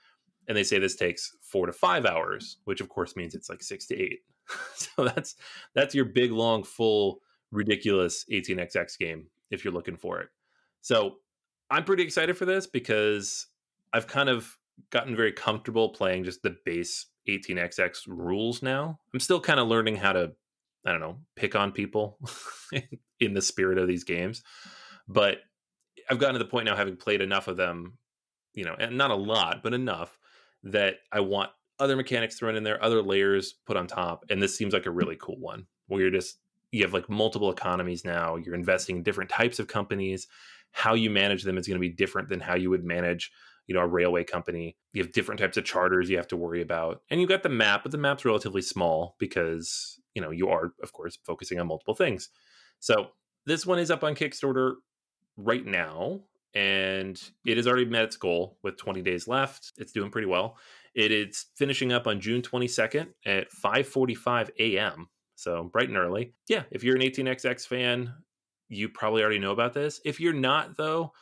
and 0.48 0.56
they 0.56 0.64
say 0.64 0.78
this 0.78 0.96
takes 0.96 1.36
four 1.42 1.66
to 1.66 1.72
five 1.72 2.04
hours 2.06 2.58
which 2.64 2.80
of 2.80 2.88
course 2.88 3.16
means 3.16 3.34
it's 3.34 3.48
like 3.48 3.62
six 3.62 3.86
to 3.86 4.00
eight. 4.00 4.20
So 4.74 5.04
that's 5.04 5.36
that's 5.74 5.94
your 5.94 6.04
big 6.04 6.30
long 6.30 6.62
full 6.62 7.20
ridiculous 7.50 8.24
18xx 8.30 8.98
game 8.98 9.26
if 9.50 9.64
you're 9.64 9.72
looking 9.74 9.96
for 9.96 10.20
it. 10.20 10.28
So 10.80 11.16
i'm 11.70 11.84
pretty 11.84 12.02
excited 12.02 12.36
for 12.36 12.44
this 12.44 12.66
because 12.66 13.46
i've 13.94 14.06
kind 14.06 14.28
of 14.28 14.58
gotten 14.90 15.16
very 15.16 15.32
comfortable 15.32 15.88
playing 15.88 16.24
just 16.24 16.42
the 16.42 16.56
base 16.66 17.06
18xx 17.28 18.00
rules 18.06 18.62
now. 18.62 18.98
I'm 19.12 19.20
still 19.20 19.40
kind 19.40 19.60
of 19.60 19.68
learning 19.68 19.96
how 19.96 20.12
to 20.12 20.32
i 20.86 20.92
don't 20.92 21.00
know 21.00 21.16
pick 21.36 21.56
on 21.56 21.72
people 21.72 22.18
in 23.20 23.32
the 23.32 23.42
spirit 23.42 23.78
of 23.78 23.88
these 23.88 24.04
games. 24.04 24.42
But 25.08 25.38
i've 26.10 26.18
gotten 26.18 26.34
to 26.34 26.38
the 26.38 26.50
point 26.50 26.66
now 26.66 26.76
having 26.76 26.96
played 26.96 27.22
enough 27.22 27.48
of 27.48 27.56
them 27.56 27.96
you 28.54 28.64
know 28.64 28.74
and 28.78 28.96
not 28.96 29.10
a 29.10 29.16
lot 29.16 29.62
but 29.62 29.74
enough 29.74 30.18
that 30.64 30.96
i 31.12 31.20
want 31.20 31.50
other 31.78 31.96
mechanics 31.96 32.38
thrown 32.38 32.56
in 32.56 32.62
there, 32.62 32.82
other 32.82 33.02
layers 33.02 33.54
put 33.66 33.76
on 33.76 33.86
top, 33.86 34.24
and 34.30 34.42
this 34.42 34.56
seems 34.56 34.72
like 34.72 34.86
a 34.86 34.90
really 34.90 35.16
cool 35.20 35.38
one 35.38 35.66
where 35.88 36.00
you're 36.00 36.10
just 36.10 36.38
you 36.70 36.82
have 36.82 36.92
like 36.92 37.08
multiple 37.08 37.50
economies 37.50 38.04
now. 38.04 38.36
You're 38.36 38.54
investing 38.54 38.96
in 38.96 39.02
different 39.02 39.30
types 39.30 39.60
of 39.60 39.68
companies. 39.68 40.26
How 40.72 40.94
you 40.94 41.08
manage 41.08 41.44
them 41.44 41.56
is 41.56 41.68
going 41.68 41.76
to 41.76 41.80
be 41.80 41.88
different 41.88 42.28
than 42.28 42.40
how 42.40 42.56
you 42.56 42.70
would 42.70 42.84
manage 42.84 43.30
you 43.66 43.74
know, 43.74 43.80
a 43.80 43.86
railway 43.86 44.24
company. 44.24 44.76
You 44.92 45.02
have 45.02 45.12
different 45.12 45.40
types 45.40 45.56
of 45.56 45.64
charters 45.64 46.10
you 46.10 46.16
have 46.18 46.28
to 46.28 46.36
worry 46.36 46.60
about. 46.60 47.00
And 47.08 47.20
you've 47.20 47.30
got 47.30 47.42
the 47.42 47.48
map, 47.48 47.82
but 47.82 47.92
the 47.92 47.98
map's 47.98 48.24
relatively 48.24 48.60
small 48.60 49.16
because, 49.18 49.98
you 50.14 50.20
know, 50.20 50.30
you 50.30 50.48
are, 50.48 50.74
of 50.82 50.92
course, 50.92 51.18
focusing 51.24 51.58
on 51.58 51.68
multiple 51.68 51.94
things. 51.94 52.28
So 52.80 53.08
this 53.46 53.64
one 53.64 53.78
is 53.78 53.90
up 53.90 54.04
on 54.04 54.16
Kickstarter 54.16 54.74
right 55.38 55.64
now, 55.64 56.20
and 56.54 57.20
it 57.44 57.56
has 57.56 57.66
already 57.66 57.84
met 57.84 58.04
its 58.04 58.16
goal 58.16 58.58
with 58.62 58.76
20 58.76 59.02
days 59.02 59.26
left. 59.26 59.72
It's 59.76 59.92
doing 59.92 60.10
pretty 60.10 60.26
well. 60.26 60.56
It 60.94 61.10
is 61.10 61.46
finishing 61.56 61.92
up 61.92 62.06
on 62.06 62.20
June 62.20 62.42
22nd 62.42 63.08
at 63.26 63.50
5:45 63.50 64.50
a.m. 64.58 65.08
So 65.34 65.64
bright 65.64 65.88
and 65.88 65.98
early. 65.98 66.34
Yeah, 66.48 66.62
if 66.70 66.84
you're 66.84 66.96
an 66.96 67.02
18xx 67.02 67.66
fan, 67.66 68.14
you 68.68 68.88
probably 68.88 69.22
already 69.22 69.40
know 69.40 69.50
about 69.50 69.74
this. 69.74 70.00
If 70.04 70.20
you're 70.20 70.32
not, 70.32 70.76
though, 70.76 71.12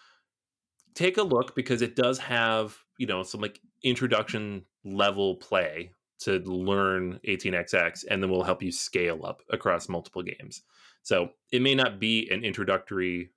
take 0.95 1.17
a 1.17 1.23
look 1.23 1.55
because 1.55 1.83
it 1.83 1.97
does 1.97 2.19
have 2.19 2.77
you 2.99 3.07
know 3.07 3.23
some 3.23 3.41
like 3.41 3.61
introduction 3.83 4.65
level 4.85 5.37
play 5.37 5.91
to 6.21 6.39
learn 6.41 7.19
18xx 7.27 8.05
and 8.09 8.23
then 8.23 8.31
we'll 8.31 8.43
help 8.43 8.63
you 8.63 8.71
scale 8.71 9.25
up 9.25 9.43
across 9.51 9.89
multiple 9.89 10.23
games 10.23 10.63
so 11.03 11.31
it 11.51 11.63
may 11.63 11.75
not 11.75 11.99
be 11.99 12.29
an 12.31 12.45
introductory 12.45 13.31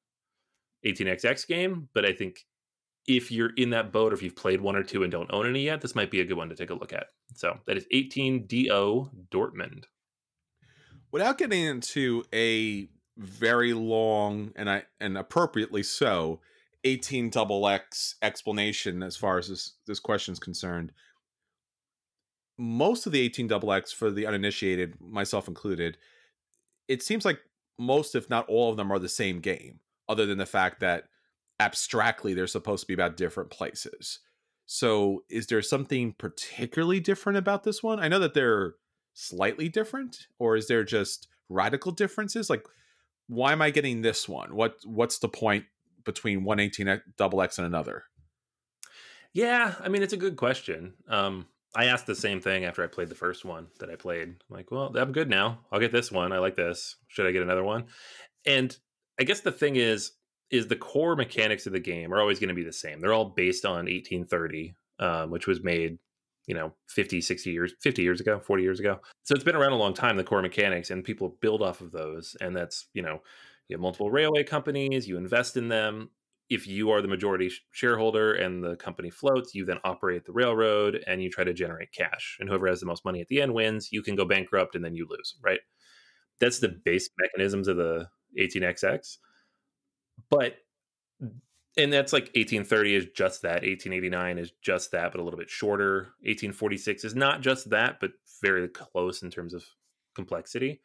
18xx 0.85 1.47
game 1.47 1.89
but 1.93 2.05
i 2.05 2.13
think 2.13 2.45
if 3.07 3.31
you're 3.31 3.51
in 3.55 3.69
that 3.69 3.91
boat 3.91 4.11
or 4.11 4.15
if 4.15 4.23
you've 4.23 4.35
played 4.35 4.61
one 4.61 4.75
or 4.75 4.83
two 4.83 5.03
and 5.03 5.11
don't 5.11 5.31
own 5.31 5.47
any 5.47 5.63
yet 5.63 5.81
this 5.81 5.95
might 5.95 6.11
be 6.11 6.21
a 6.21 6.25
good 6.25 6.37
one 6.37 6.49
to 6.49 6.55
take 6.55 6.69
a 6.69 6.75
look 6.75 6.93
at 6.93 7.07
so 7.33 7.57
that 7.67 7.77
is 7.77 7.85
18do 7.93 9.09
dortmund 9.31 9.83
without 11.11 11.37
getting 11.37 11.63
into 11.63 12.23
a 12.33 12.89
very 13.17 13.73
long 13.73 14.51
and 14.55 14.69
i 14.69 14.83
and 14.99 15.17
appropriately 15.17 15.83
so 15.83 16.39
18 16.85 17.31
double 17.31 17.67
X 17.67 18.15
explanation 18.21 19.03
as 19.03 19.17
far 19.17 19.37
as 19.37 19.49
this 19.49 19.73
this 19.87 19.99
question 19.99 20.31
is 20.31 20.39
concerned. 20.39 20.93
Most 22.57 23.05
of 23.05 23.11
the 23.11 23.19
18 23.19 23.47
double 23.47 23.73
X 23.73 23.91
for 23.91 24.09
the 24.09 24.25
uninitiated, 24.25 25.01
myself 25.01 25.47
included, 25.49 25.97
it 26.87 27.03
seems 27.03 27.25
like 27.25 27.39
most, 27.77 28.15
if 28.15 28.29
not 28.29 28.47
all 28.47 28.69
of 28.69 28.77
them, 28.77 28.91
are 28.91 28.99
the 28.99 29.09
same 29.09 29.41
game, 29.41 29.79
other 30.07 30.25
than 30.25 30.38
the 30.38 30.45
fact 30.45 30.79
that 30.79 31.05
abstractly 31.59 32.33
they're 32.33 32.47
supposed 32.47 32.81
to 32.81 32.88
be 32.88 32.93
about 32.93 33.17
different 33.17 33.50
places. 33.50 34.19
So, 34.65 35.24
is 35.29 35.47
there 35.47 35.62
something 35.62 36.13
particularly 36.17 37.00
different 37.00 37.38
about 37.38 37.63
this 37.63 37.83
one? 37.83 38.00
I 38.00 38.07
know 38.07 38.19
that 38.19 38.33
they're 38.33 38.75
slightly 39.13 39.69
different, 39.69 40.27
or 40.39 40.55
is 40.55 40.67
there 40.67 40.83
just 40.83 41.27
radical 41.50 41.91
differences? 41.91 42.50
Like, 42.50 42.65
why 43.27 43.51
am 43.51 43.62
I 43.62 43.69
getting 43.69 44.01
this 44.01 44.27
one? 44.27 44.55
What 44.55 44.77
What's 44.83 45.19
the 45.19 45.29
point 45.29 45.65
between 46.03 46.43
118 46.43 47.01
double 47.17 47.41
X 47.41 47.57
and 47.57 47.67
another? 47.67 48.05
Yeah, 49.33 49.75
I 49.79 49.89
mean 49.89 50.01
it's 50.01 50.13
a 50.13 50.17
good 50.17 50.35
question. 50.35 50.93
Um, 51.07 51.47
I 51.75 51.85
asked 51.85 52.07
the 52.07 52.15
same 52.15 52.39
thing 52.39 52.63
after 52.63 52.83
I 52.83 52.88
played 52.88 53.09
the 53.09 53.15
first 53.15 53.43
one 53.43 53.67
that 53.79 53.89
I 53.89 53.95
played. 53.95 54.29
I'm 54.29 54.38
like, 54.50 54.71
well, 54.71 54.95
I'm 54.95 55.12
good 55.12 55.29
now. 55.29 55.59
I'll 55.71 55.79
get 55.79 55.91
this 55.91 56.12
one. 56.12 56.31
I 56.31 56.39
like 56.39 56.55
this. 56.55 56.95
Should 57.09 57.27
I 57.27 57.31
get 57.31 57.41
another 57.41 57.63
one? 57.63 57.85
And 58.45 58.75
I 59.19 59.24
guess 59.24 59.41
the 59.41 59.51
thing 59.51 59.75
is, 59.75 60.12
is 60.51 60.67
the 60.67 60.75
core 60.75 61.15
mechanics 61.15 61.65
of 61.65 61.74
the 61.74 61.79
game 61.79 62.13
are 62.13 62.19
always 62.19 62.39
going 62.39 62.50
to 62.50 62.55
be 62.55 62.63
the 62.63 62.74
same. 62.74 63.01
They're 63.01 63.13
all 63.13 63.34
based 63.36 63.65
on 63.65 63.86
1830, 63.86 64.75
um, 65.00 65.31
which 65.31 65.48
was 65.48 65.63
made, 65.63 65.98
you 66.45 66.53
know, 66.53 66.74
50, 66.89 67.22
60 67.22 67.51
years, 67.51 67.74
50 67.81 68.03
years 68.03 68.22
ago, 68.22 68.39
40 68.39 68.63
years 68.63 68.79
ago. 68.79 69.00
So 69.24 69.34
it's 69.34 69.43
been 69.43 69.55
around 69.55 69.72
a 69.72 69.77
long 69.77 69.93
time, 69.93 70.17
the 70.17 70.24
core 70.24 70.41
mechanics, 70.41 70.91
and 70.91 71.03
people 71.03 71.38
build 71.41 71.62
off 71.62 71.81
of 71.81 71.91
those. 71.91 72.36
And 72.39 72.55
that's, 72.55 72.88
you 72.93 73.01
know, 73.01 73.22
you 73.67 73.75
have 73.75 73.81
multiple 73.81 74.12
railway 74.12 74.43
companies, 74.43 75.07
you 75.07 75.17
invest 75.17 75.57
in 75.57 75.69
them. 75.69 76.12
If 76.48 76.67
you 76.67 76.91
are 76.91 77.01
the 77.01 77.07
majority 77.07 77.51
shareholder 77.72 78.34
and 78.34 78.63
the 78.63 78.75
company 78.75 79.10
floats, 79.10 79.55
you 79.55 79.65
then 79.65 79.79
operate 79.84 80.25
the 80.25 80.31
railroad 80.31 81.03
and 81.07 81.24
you 81.24 81.31
try 81.31 81.43
to 81.43 81.55
generate 81.55 81.91
cash. 81.91 82.38
And 82.39 82.48
whoever 82.48 82.67
has 82.67 82.79
the 82.79 82.86
most 82.86 83.03
money 83.03 83.19
at 83.19 83.27
the 83.29 83.41
end 83.41 83.55
wins. 83.55 83.89
You 83.91 84.03
can 84.03 84.15
go 84.15 84.25
bankrupt 84.25 84.75
and 84.75 84.86
then 84.86 84.93
you 84.93 85.07
lose, 85.10 85.36
right? 85.43 85.60
That's 86.39 86.60
the 86.60 86.69
base 86.86 87.10
mechanisms 87.17 87.67
of 87.67 87.77
the 87.77 88.10
18XX. 88.37 89.17
But 90.29 90.57
and 91.77 91.91
that's 91.91 92.13
like 92.13 92.31
1830 92.35 92.95
is 92.95 93.05
just 93.15 93.41
that 93.41 93.63
1889 93.63 94.37
is 94.37 94.53
just 94.61 94.91
that 94.91 95.11
but 95.11 95.19
a 95.19 95.23
little 95.23 95.37
bit 95.37 95.49
shorter 95.49 96.13
1846 96.21 97.03
is 97.03 97.15
not 97.15 97.41
just 97.41 97.69
that 97.69 97.99
but 97.99 98.11
very 98.41 98.65
close 98.69 99.23
in 99.23 99.29
terms 99.29 99.53
of 99.53 99.65
complexity 100.15 100.79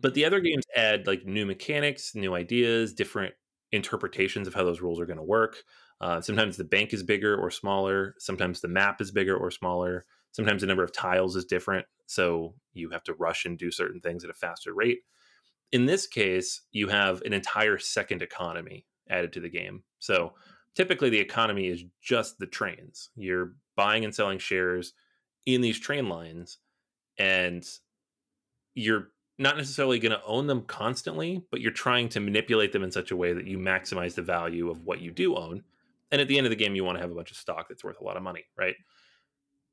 but 0.00 0.14
the 0.14 0.24
other 0.24 0.40
games 0.40 0.64
add 0.76 1.06
like 1.06 1.24
new 1.24 1.46
mechanics, 1.46 2.14
new 2.14 2.34
ideas, 2.34 2.92
different 2.92 3.34
interpretations 3.72 4.48
of 4.48 4.54
how 4.54 4.64
those 4.64 4.80
rules 4.80 5.00
are 5.00 5.06
going 5.06 5.18
to 5.18 5.22
work. 5.22 5.56
Uh, 6.00 6.20
sometimes 6.20 6.56
the 6.56 6.64
bank 6.64 6.92
is 6.92 7.02
bigger 7.02 7.36
or 7.36 7.50
smaller. 7.50 8.14
Sometimes 8.18 8.60
the 8.60 8.68
map 8.68 9.00
is 9.00 9.10
bigger 9.10 9.36
or 9.36 9.50
smaller. 9.50 10.06
Sometimes 10.32 10.60
the 10.60 10.66
number 10.66 10.84
of 10.84 10.92
tiles 10.92 11.36
is 11.36 11.44
different. 11.44 11.86
So 12.06 12.54
you 12.72 12.90
have 12.90 13.02
to 13.04 13.14
rush 13.14 13.44
and 13.44 13.58
do 13.58 13.70
certain 13.70 14.00
things 14.00 14.24
at 14.24 14.30
a 14.30 14.34
faster 14.34 14.72
rate. 14.72 15.00
In 15.72 15.86
this 15.86 16.06
case, 16.06 16.62
you 16.72 16.88
have 16.88 17.22
an 17.22 17.32
entire 17.32 17.78
second 17.78 18.22
economy 18.22 18.86
added 19.10 19.32
to 19.34 19.40
the 19.40 19.48
game. 19.48 19.82
So 19.98 20.34
typically 20.74 21.10
the 21.10 21.18
economy 21.18 21.66
is 21.66 21.84
just 22.00 22.38
the 22.38 22.46
trains. 22.46 23.10
You're 23.16 23.54
buying 23.76 24.04
and 24.04 24.14
selling 24.14 24.38
shares 24.38 24.92
in 25.46 25.60
these 25.60 25.78
train 25.78 26.08
lines 26.08 26.58
and 27.18 27.66
you're 28.74 29.08
not 29.38 29.56
necessarily 29.56 29.98
going 29.98 30.12
to 30.12 30.24
own 30.24 30.46
them 30.46 30.62
constantly, 30.62 31.42
but 31.50 31.60
you're 31.60 31.70
trying 31.70 32.08
to 32.10 32.20
manipulate 32.20 32.72
them 32.72 32.82
in 32.82 32.90
such 32.90 33.10
a 33.10 33.16
way 33.16 33.32
that 33.32 33.46
you 33.46 33.58
maximize 33.58 34.14
the 34.14 34.22
value 34.22 34.70
of 34.70 34.84
what 34.84 35.00
you 35.00 35.10
do 35.10 35.36
own. 35.36 35.62
And 36.10 36.20
at 36.20 36.28
the 36.28 36.38
end 36.38 36.46
of 36.46 36.50
the 36.50 36.56
game, 36.56 36.74
you 36.74 36.84
want 36.84 36.96
to 36.96 37.02
have 37.02 37.10
a 37.10 37.14
bunch 37.14 37.30
of 37.30 37.36
stock 37.36 37.68
that's 37.68 37.84
worth 37.84 38.00
a 38.00 38.04
lot 38.04 38.16
of 38.16 38.22
money, 38.22 38.44
right? 38.56 38.74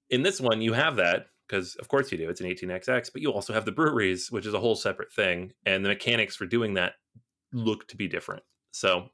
In 0.09 0.21
this 0.21 0.39
one, 0.39 0.61
you 0.61 0.73
have 0.73 0.97
that 0.97 1.27
because, 1.47 1.75
of 1.75 1.87
course, 1.87 2.11
you 2.11 2.17
do. 2.17 2.29
It's 2.29 2.41
an 2.41 2.47
18xx, 2.47 3.11
but 3.11 3.21
you 3.21 3.31
also 3.31 3.53
have 3.53 3.65
the 3.65 3.71
breweries, 3.71 4.31
which 4.31 4.45
is 4.45 4.53
a 4.53 4.59
whole 4.59 4.75
separate 4.75 5.11
thing. 5.11 5.53
And 5.65 5.83
the 5.83 5.89
mechanics 5.89 6.35
for 6.35 6.45
doing 6.45 6.73
that 6.75 6.93
look 7.53 7.87
to 7.89 7.97
be 7.97 8.07
different. 8.07 8.43
So 8.71 9.09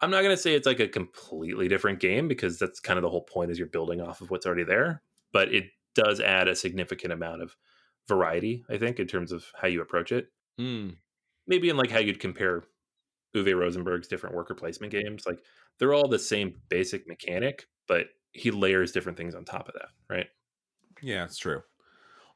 I'm 0.00 0.10
not 0.10 0.22
going 0.22 0.36
to 0.36 0.42
say 0.42 0.54
it's 0.54 0.66
like 0.66 0.80
a 0.80 0.88
completely 0.88 1.68
different 1.68 2.00
game 2.00 2.28
because 2.28 2.58
that's 2.58 2.80
kind 2.80 2.98
of 2.98 3.02
the 3.02 3.10
whole 3.10 3.22
point 3.22 3.50
is 3.50 3.58
you're 3.58 3.68
building 3.68 4.00
off 4.00 4.20
of 4.20 4.30
what's 4.30 4.46
already 4.46 4.64
there, 4.64 5.02
but 5.32 5.52
it 5.52 5.66
does 5.94 6.20
add 6.20 6.48
a 6.48 6.54
significant 6.54 7.12
amount 7.12 7.42
of 7.42 7.56
variety, 8.06 8.64
I 8.70 8.78
think, 8.78 8.98
in 9.00 9.06
terms 9.06 9.32
of 9.32 9.44
how 9.60 9.68
you 9.68 9.82
approach 9.82 10.12
it. 10.12 10.28
Mm. 10.58 10.96
Maybe 11.46 11.68
in 11.68 11.76
like 11.76 11.90
how 11.90 11.98
you'd 11.98 12.20
compare 12.20 12.64
Uwe 13.34 13.56
Rosenberg's 13.56 14.08
different 14.08 14.34
worker 14.34 14.54
placement 14.54 14.92
games. 14.92 15.24
Like 15.26 15.40
they're 15.78 15.94
all 15.94 16.08
the 16.08 16.18
same 16.18 16.54
basic 16.68 17.06
mechanic, 17.06 17.66
but 17.86 18.06
he 18.32 18.50
layers 18.50 18.92
different 18.92 19.18
things 19.18 19.34
on 19.34 19.44
top 19.44 19.68
of 19.68 19.74
that, 19.74 19.88
right? 20.08 20.26
Yeah, 21.02 21.24
it's 21.24 21.38
true. 21.38 21.62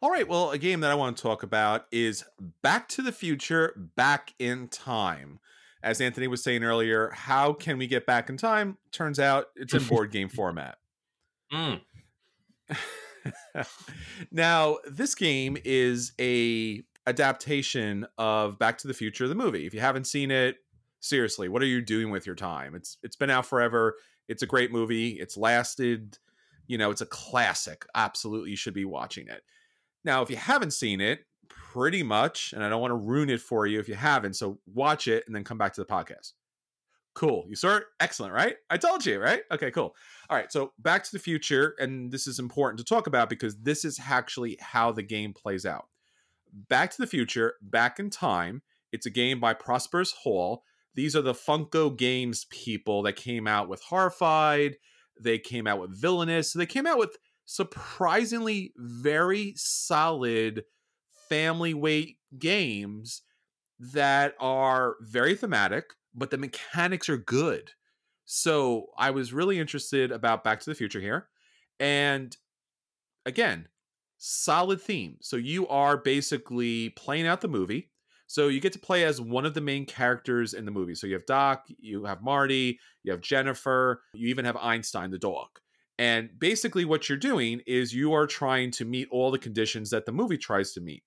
All 0.00 0.10
right, 0.10 0.26
well, 0.26 0.50
a 0.50 0.58
game 0.58 0.80
that 0.80 0.90
I 0.90 0.94
want 0.94 1.16
to 1.16 1.22
talk 1.22 1.42
about 1.42 1.86
is 1.92 2.24
Back 2.62 2.88
to 2.88 3.02
the 3.02 3.12
Future 3.12 3.72
Back 3.96 4.34
in 4.38 4.68
Time. 4.68 5.38
As 5.82 6.00
Anthony 6.00 6.26
was 6.26 6.42
saying 6.42 6.64
earlier, 6.64 7.10
how 7.10 7.52
can 7.52 7.78
we 7.78 7.86
get 7.86 8.06
back 8.06 8.28
in 8.28 8.36
time? 8.36 8.78
Turns 8.90 9.18
out 9.18 9.46
it's 9.56 9.74
in 9.74 9.84
board 9.84 10.10
game 10.10 10.28
format. 10.28 10.78
Mm. 11.52 11.80
now, 14.32 14.78
this 14.90 15.14
game 15.14 15.56
is 15.64 16.12
a 16.20 16.82
adaptation 17.06 18.06
of 18.18 18.58
Back 18.58 18.78
to 18.78 18.88
the 18.88 18.94
Future 18.94 19.28
the 19.28 19.34
movie. 19.34 19.66
If 19.66 19.74
you 19.74 19.80
haven't 19.80 20.06
seen 20.06 20.30
it, 20.30 20.56
seriously, 21.00 21.48
what 21.48 21.62
are 21.62 21.66
you 21.66 21.80
doing 21.80 22.10
with 22.10 22.26
your 22.26 22.36
time? 22.36 22.74
It's 22.74 22.96
it's 23.02 23.16
been 23.16 23.30
out 23.30 23.46
forever. 23.46 23.96
It's 24.28 24.42
a 24.42 24.46
great 24.46 24.72
movie. 24.72 25.10
It's 25.10 25.36
lasted, 25.36 26.18
you 26.66 26.78
know, 26.78 26.90
it's 26.90 27.00
a 27.00 27.06
classic. 27.06 27.84
Absolutely 27.94 28.50
you 28.50 28.56
should 28.56 28.74
be 28.74 28.84
watching 28.84 29.28
it. 29.28 29.42
Now, 30.04 30.22
if 30.22 30.30
you 30.30 30.36
haven't 30.36 30.72
seen 30.72 31.00
it, 31.00 31.20
pretty 31.48 32.02
much, 32.02 32.52
and 32.52 32.64
I 32.64 32.68
don't 32.68 32.80
want 32.80 32.90
to 32.90 32.96
ruin 32.96 33.30
it 33.30 33.40
for 33.40 33.66
you 33.66 33.78
if 33.78 33.88
you 33.88 33.94
haven't, 33.94 34.34
so 34.34 34.58
watch 34.66 35.08
it 35.08 35.24
and 35.26 35.34
then 35.34 35.44
come 35.44 35.58
back 35.58 35.72
to 35.74 35.80
the 35.80 35.86
podcast. 35.86 36.32
Cool. 37.14 37.44
You 37.48 37.56
saw 37.56 37.76
it? 37.76 37.84
Excellent, 38.00 38.32
right? 38.32 38.56
I 38.70 38.78
told 38.78 39.04
you, 39.04 39.20
right? 39.20 39.42
Okay, 39.50 39.70
cool. 39.70 39.94
All 40.30 40.36
right, 40.36 40.50
so 40.50 40.72
Back 40.78 41.04
to 41.04 41.12
the 41.12 41.18
Future, 41.18 41.74
and 41.78 42.10
this 42.10 42.26
is 42.26 42.38
important 42.38 42.78
to 42.78 42.84
talk 42.84 43.06
about 43.06 43.28
because 43.28 43.56
this 43.58 43.84
is 43.84 44.00
actually 44.08 44.56
how 44.60 44.92
the 44.92 45.02
game 45.02 45.34
plays 45.34 45.66
out. 45.66 45.88
Back 46.68 46.90
to 46.92 47.02
the 47.02 47.06
Future, 47.06 47.54
Back 47.60 47.98
in 47.98 48.08
Time. 48.08 48.62
It's 48.92 49.06
a 49.06 49.10
game 49.10 49.40
by 49.40 49.54
Prospero 49.54 50.04
Hall. 50.22 50.64
These 50.94 51.14
are 51.16 51.22
the 51.22 51.34
Funko 51.34 51.96
Games 51.96 52.46
people 52.50 53.02
that 53.02 53.16
came 53.16 53.46
out 53.46 53.68
with 53.68 53.82
Horrified. 53.82 54.76
They 55.22 55.38
came 55.38 55.66
out 55.66 55.80
with 55.80 55.98
Villainous. 55.98 56.52
They 56.52 56.66
came 56.66 56.86
out 56.86 56.98
with 56.98 57.16
surprisingly 57.44 58.72
very 58.76 59.54
solid 59.56 60.64
family 61.28 61.74
weight 61.74 62.18
games 62.38 63.22
that 63.78 64.34
are 64.38 64.96
very 65.00 65.34
thematic 65.34 65.86
but 66.14 66.30
the 66.30 66.38
mechanics 66.38 67.08
are 67.08 67.16
good. 67.16 67.72
So 68.24 68.86
I 68.96 69.10
was 69.10 69.32
really 69.32 69.58
interested 69.58 70.12
about 70.12 70.44
Back 70.44 70.60
to 70.60 70.70
the 70.70 70.74
Future 70.74 71.00
here. 71.00 71.28
And 71.80 72.36
again, 73.26 73.68
solid 74.18 74.80
theme. 74.80 75.16
So 75.20 75.36
you 75.36 75.66
are 75.68 75.96
basically 75.96 76.90
playing 76.90 77.26
out 77.26 77.40
the 77.40 77.48
movie. 77.48 77.90
So 78.32 78.48
you 78.48 78.60
get 78.60 78.72
to 78.72 78.78
play 78.78 79.04
as 79.04 79.20
one 79.20 79.44
of 79.44 79.52
the 79.52 79.60
main 79.60 79.84
characters 79.84 80.54
in 80.54 80.64
the 80.64 80.70
movie. 80.70 80.94
So 80.94 81.06
you 81.06 81.12
have 81.12 81.26
Doc, 81.26 81.66
you 81.78 82.04
have 82.04 82.22
Marty, 82.22 82.80
you 83.02 83.12
have 83.12 83.20
Jennifer, 83.20 84.00
you 84.14 84.28
even 84.28 84.46
have 84.46 84.56
Einstein, 84.56 85.10
the 85.10 85.18
dog. 85.18 85.48
And 85.98 86.30
basically, 86.38 86.86
what 86.86 87.10
you're 87.10 87.18
doing 87.18 87.60
is 87.66 87.92
you 87.92 88.14
are 88.14 88.26
trying 88.26 88.70
to 88.70 88.86
meet 88.86 89.06
all 89.10 89.30
the 89.30 89.38
conditions 89.38 89.90
that 89.90 90.06
the 90.06 90.12
movie 90.12 90.38
tries 90.38 90.72
to 90.72 90.80
meet. 90.80 91.02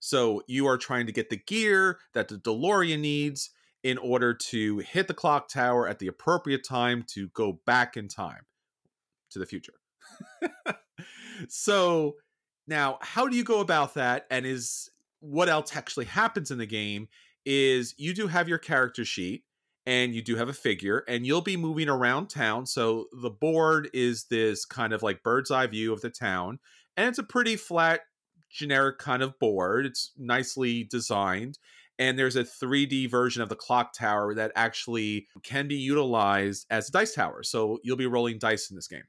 So 0.00 0.40
you 0.48 0.66
are 0.68 0.78
trying 0.78 1.04
to 1.04 1.12
get 1.12 1.28
the 1.28 1.36
gear 1.36 1.98
that 2.14 2.28
the 2.28 2.36
DeLorean 2.36 3.00
needs 3.00 3.50
in 3.82 3.98
order 3.98 4.32
to 4.32 4.78
hit 4.78 5.08
the 5.08 5.12
clock 5.12 5.50
tower 5.50 5.86
at 5.86 5.98
the 5.98 6.06
appropriate 6.06 6.64
time 6.64 7.04
to 7.08 7.28
go 7.34 7.60
back 7.66 7.94
in 7.94 8.08
time 8.08 8.46
to 9.32 9.38
the 9.38 9.44
future. 9.44 9.74
so 11.50 12.14
now, 12.66 12.96
how 13.02 13.28
do 13.28 13.36
you 13.36 13.44
go 13.44 13.60
about 13.60 13.92
that? 13.94 14.26
And 14.30 14.46
is 14.46 14.88
what 15.20 15.48
else 15.48 15.74
actually 15.74 16.06
happens 16.06 16.50
in 16.50 16.58
the 16.58 16.66
game 16.66 17.08
is 17.44 17.94
you 17.96 18.12
do 18.12 18.26
have 18.26 18.48
your 18.48 18.58
character 18.58 19.04
sheet 19.04 19.44
and 19.86 20.14
you 20.14 20.22
do 20.22 20.36
have 20.36 20.48
a 20.48 20.52
figure 20.52 21.04
and 21.08 21.24
you'll 21.24 21.40
be 21.40 21.56
moving 21.56 21.88
around 21.88 22.28
town. 22.28 22.66
So 22.66 23.06
the 23.22 23.30
board 23.30 23.88
is 23.94 24.24
this 24.24 24.64
kind 24.64 24.92
of 24.92 25.02
like 25.02 25.22
bird's 25.22 25.50
eye 25.50 25.68
view 25.68 25.92
of 25.92 26.00
the 26.00 26.10
town 26.10 26.58
and 26.96 27.08
it's 27.08 27.18
a 27.18 27.24
pretty 27.24 27.56
flat 27.56 28.00
generic 28.50 28.98
kind 28.98 29.22
of 29.22 29.38
board. 29.38 29.86
It's 29.86 30.12
nicely 30.16 30.84
designed 30.84 31.58
and 31.98 32.18
there's 32.18 32.36
a 32.36 32.44
3D 32.44 33.10
version 33.10 33.42
of 33.42 33.48
the 33.48 33.56
clock 33.56 33.94
tower 33.94 34.34
that 34.34 34.52
actually 34.54 35.28
can 35.42 35.68
be 35.68 35.76
utilized 35.76 36.66
as 36.68 36.88
a 36.88 36.92
dice 36.92 37.14
tower. 37.14 37.42
So 37.42 37.78
you'll 37.82 37.96
be 37.96 38.06
rolling 38.06 38.38
dice 38.38 38.70
in 38.70 38.76
this 38.76 38.88
game 38.88 39.04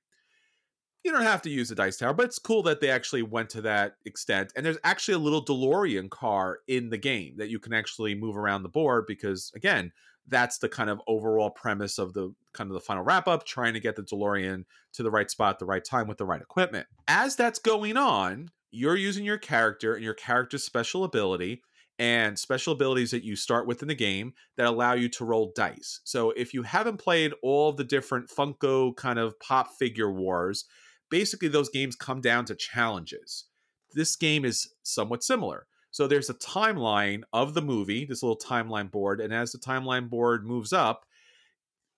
you 1.04 1.12
don't 1.12 1.24
have 1.24 1.42
to 1.44 1.50
use 1.50 1.70
the 1.70 1.76
dice 1.76 1.98
tower, 1.98 2.14
but 2.14 2.26
it's 2.26 2.40
cool 2.40 2.64
that 2.64 2.82
they 2.82 2.90
actually 2.90 3.22
went 3.22 3.50
to 3.52 3.62
that 3.62 3.94
extent. 4.06 4.52
And 4.56 4.66
there's 4.66 4.78
actually 4.84 5.16
a 5.16 5.20
little 5.20 5.44
DeLorean 5.44 6.10
car 6.10 6.60
in 6.68 6.90
the 6.90 6.98
game 6.98 7.36
that 7.38 7.50
you 7.50 7.60
can 7.60 7.74
actually 7.74 8.16
move 8.16 8.36
around 8.36 8.64
the 8.64 8.70
board 8.70 9.06
because, 9.08 9.52
again, 9.56 9.92
that's 10.28 10.58
the 10.58 10.68
kind 10.68 10.90
of 10.90 11.02
overall 11.08 11.50
premise 11.50 11.98
of 11.98 12.14
the 12.14 12.34
kind 12.54 12.70
of 12.70 12.74
the 12.74 12.82
final 12.82 13.04
wrap 13.04 13.28
up, 13.28 13.46
trying 13.46 13.74
to 13.74 13.80
get 13.80 13.96
the 13.96 14.04
DeLorean 14.04 14.66
to 14.94 15.04
the 15.04 15.12
right 15.12 15.32
spot 15.32 15.56
at 15.56 15.60
the 15.60 15.66
right 15.66 15.86
time 15.86 16.08
with 16.08 16.18
the 16.18 16.26
right 16.26 16.42
equipment. 16.42 16.88
As 17.08 17.36
that's 17.36 17.60
going 17.60 17.96
on, 17.96 18.50
you're 18.72 18.98
using 18.98 19.24
your 19.24 19.38
character 19.38 19.94
and 19.94 20.04
your 20.04 20.14
character's 20.14 20.64
special 20.64 21.04
ability 21.04 21.62
and 22.00 22.38
special 22.38 22.74
abilities 22.74 23.12
that 23.12 23.24
you 23.24 23.36
start 23.36 23.66
with 23.66 23.82
in 23.82 23.88
the 23.88 23.96
game 23.96 24.34
that 24.56 24.68
allow 24.68 24.94
you 24.94 25.10
to 25.10 25.26
roll 25.26 25.52
dice. 25.56 26.02
So 26.04 26.32
if 26.32 26.54
you 26.54 26.64
haven't 26.64 26.98
played 26.98 27.34
all 27.42 27.72
the 27.72 27.84
different 27.84 28.30
Funko 28.30 28.96
kind 28.96 29.18
of 29.18 29.40
pop 29.40 29.70
figure 29.80 30.12
wars, 30.12 30.66
basically 31.10 31.48
those 31.48 31.70
games 31.70 31.96
come 31.96 32.22
down 32.22 32.46
to 32.46 32.56
challenges. 32.56 33.46
This 33.94 34.16
game 34.16 34.46
is 34.46 34.74
somewhat 34.84 35.24
similar. 35.24 35.68
So 35.92 36.08
there's 36.08 36.30
a 36.30 36.36
timeline 36.36 37.24
of 37.34 37.54
the 37.54 37.62
movie, 37.62 38.06
this 38.06 38.22
little 38.22 38.38
timeline 38.38 38.92
board, 38.92 39.20
and 39.20 39.34
as 39.34 39.52
the 39.52 39.58
timeline 39.58 40.10
board 40.10 40.46
moves 40.46 40.74
up, 40.74 41.06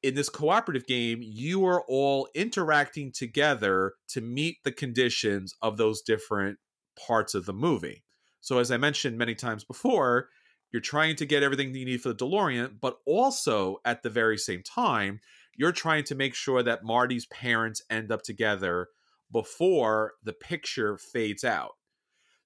in 0.02 0.16
this 0.16 0.30
cooperative 0.30 0.88
game, 0.88 1.20
you 1.22 1.66
are 1.66 1.84
all 1.88 2.30
interacting 2.34 3.12
together 3.12 3.94
to 4.10 4.22
meet 4.22 4.58
the 4.64 4.72
conditions 4.72 5.54
of 5.62 5.78
those 5.78 6.02
different 6.02 6.58
parts 7.08 7.34
of 7.34 7.46
the 7.46 7.54
movie. 7.54 8.04
So, 8.40 8.60
as 8.60 8.72
I 8.72 8.78
mentioned 8.78 9.18
many 9.18 9.36
times 9.36 9.66
before, 9.66 10.30
you're 10.72 10.82
trying 10.82 11.16
to 11.18 11.26
get 11.26 11.44
everything 11.44 11.74
you 11.76 11.86
need 11.86 12.02
for 12.02 12.10
the 12.10 12.16
DeLorean, 12.16 12.80
but 12.80 12.98
also 13.06 13.78
at 13.84 14.04
the 14.04 14.10
very 14.10 14.38
same 14.38 14.64
time, 14.64 15.20
you're 15.58 15.72
trying 15.74 16.06
to 16.06 16.16
make 16.16 16.36
sure 16.36 16.64
that 16.64 16.84
Marty's 16.84 17.26
parents 17.26 17.82
end 17.90 18.12
up 18.12 18.22
together 18.22 18.88
before 19.32 20.14
the 20.24 20.34
picture 20.34 20.98
fades 20.98 21.44
out. 21.44 21.72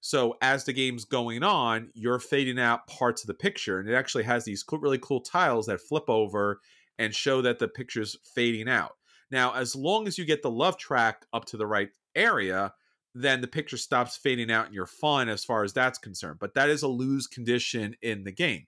So 0.00 0.36
as 0.42 0.64
the 0.64 0.72
game's 0.74 1.06
going 1.06 1.42
on, 1.42 1.90
you're 1.94 2.18
fading 2.18 2.58
out 2.58 2.86
parts 2.86 3.22
of 3.22 3.26
the 3.26 3.34
picture, 3.34 3.78
and 3.78 3.88
it 3.88 3.94
actually 3.94 4.24
has 4.24 4.44
these 4.44 4.62
cool, 4.62 4.78
really 4.78 4.98
cool 4.98 5.20
tiles 5.20 5.66
that 5.66 5.80
flip 5.80 6.04
over 6.08 6.60
and 6.98 7.14
show 7.14 7.40
that 7.42 7.58
the 7.58 7.68
picture's 7.68 8.16
fading 8.34 8.68
out. 8.68 8.92
Now, 9.30 9.54
as 9.54 9.74
long 9.74 10.06
as 10.06 10.18
you 10.18 10.24
get 10.24 10.42
the 10.42 10.50
love 10.50 10.76
track 10.76 11.24
up 11.32 11.46
to 11.46 11.56
the 11.56 11.66
right 11.66 11.88
area, 12.14 12.74
then 13.14 13.40
the 13.40 13.48
picture 13.48 13.76
stops 13.76 14.16
fading 14.16 14.50
out 14.50 14.66
and 14.66 14.74
you're 14.74 14.86
fine 14.86 15.28
as 15.28 15.44
far 15.44 15.64
as 15.64 15.72
that's 15.72 15.98
concerned. 15.98 16.38
But 16.40 16.54
that 16.54 16.68
is 16.68 16.82
a 16.82 16.88
lose 16.88 17.26
condition 17.26 17.94
in 18.02 18.24
the 18.24 18.32
game. 18.32 18.66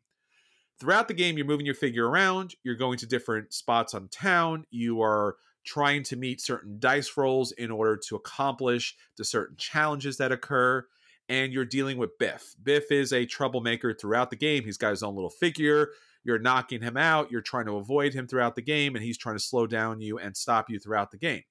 Throughout 0.78 1.08
the 1.08 1.14
game, 1.14 1.36
you're 1.36 1.46
moving 1.46 1.66
your 1.66 1.74
figure 1.74 2.08
around, 2.08 2.54
you're 2.62 2.76
going 2.76 2.98
to 2.98 3.06
different 3.06 3.52
spots 3.52 3.94
on 3.94 4.08
town, 4.08 4.64
you 4.70 5.02
are 5.02 5.36
trying 5.66 6.02
to 6.04 6.16
meet 6.16 6.40
certain 6.40 6.78
dice 6.78 7.16
rolls 7.16 7.52
in 7.52 7.70
order 7.70 7.96
to 7.96 8.16
accomplish 8.16 8.96
the 9.16 9.24
certain 9.24 9.56
challenges 9.56 10.16
that 10.16 10.32
occur. 10.32 10.86
And 11.28 11.52
you're 11.52 11.64
dealing 11.64 11.98
with 11.98 12.16
Biff. 12.18 12.54
Biff 12.62 12.92
is 12.92 13.12
a 13.12 13.26
troublemaker 13.26 13.92
throughout 13.92 14.30
the 14.30 14.36
game. 14.36 14.64
He's 14.64 14.78
got 14.78 14.90
his 14.90 15.02
own 15.02 15.16
little 15.16 15.28
figure. 15.28 15.90
You're 16.22 16.38
knocking 16.38 16.82
him 16.82 16.96
out. 16.96 17.30
You're 17.30 17.40
trying 17.40 17.66
to 17.66 17.76
avoid 17.76 18.14
him 18.14 18.26
throughout 18.26 18.54
the 18.54 18.62
game, 18.62 18.94
and 18.94 19.04
he's 19.04 19.18
trying 19.18 19.36
to 19.36 19.42
slow 19.42 19.66
down 19.66 20.00
you 20.00 20.18
and 20.18 20.36
stop 20.36 20.70
you 20.70 20.78
throughout 20.78 21.10
the 21.10 21.18
game. 21.18 21.42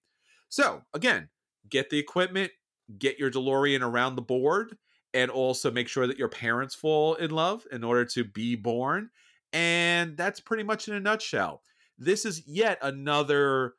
So, 0.49 0.81
again, 0.93 1.29
get 1.69 1.89
the 1.89 1.99
equipment, 1.99 2.51
get 2.97 3.19
your 3.19 3.29
DeLorean 3.29 3.81
around 3.81 4.15
the 4.15 4.21
board, 4.21 4.77
and 5.13 5.29
also 5.29 5.71
make 5.71 5.87
sure 5.87 6.07
that 6.07 6.17
your 6.17 6.29
parents 6.29 6.75
fall 6.75 7.15
in 7.15 7.31
love 7.31 7.65
in 7.71 7.83
order 7.83 8.05
to 8.05 8.23
be 8.23 8.55
born. 8.55 9.09
And 9.51 10.17
that's 10.17 10.39
pretty 10.39 10.63
much 10.63 10.87
in 10.87 10.95
a 10.95 10.99
nutshell. 10.99 11.63
This 11.97 12.25
is 12.25 12.45
yet 12.45 12.77
another 12.81 13.73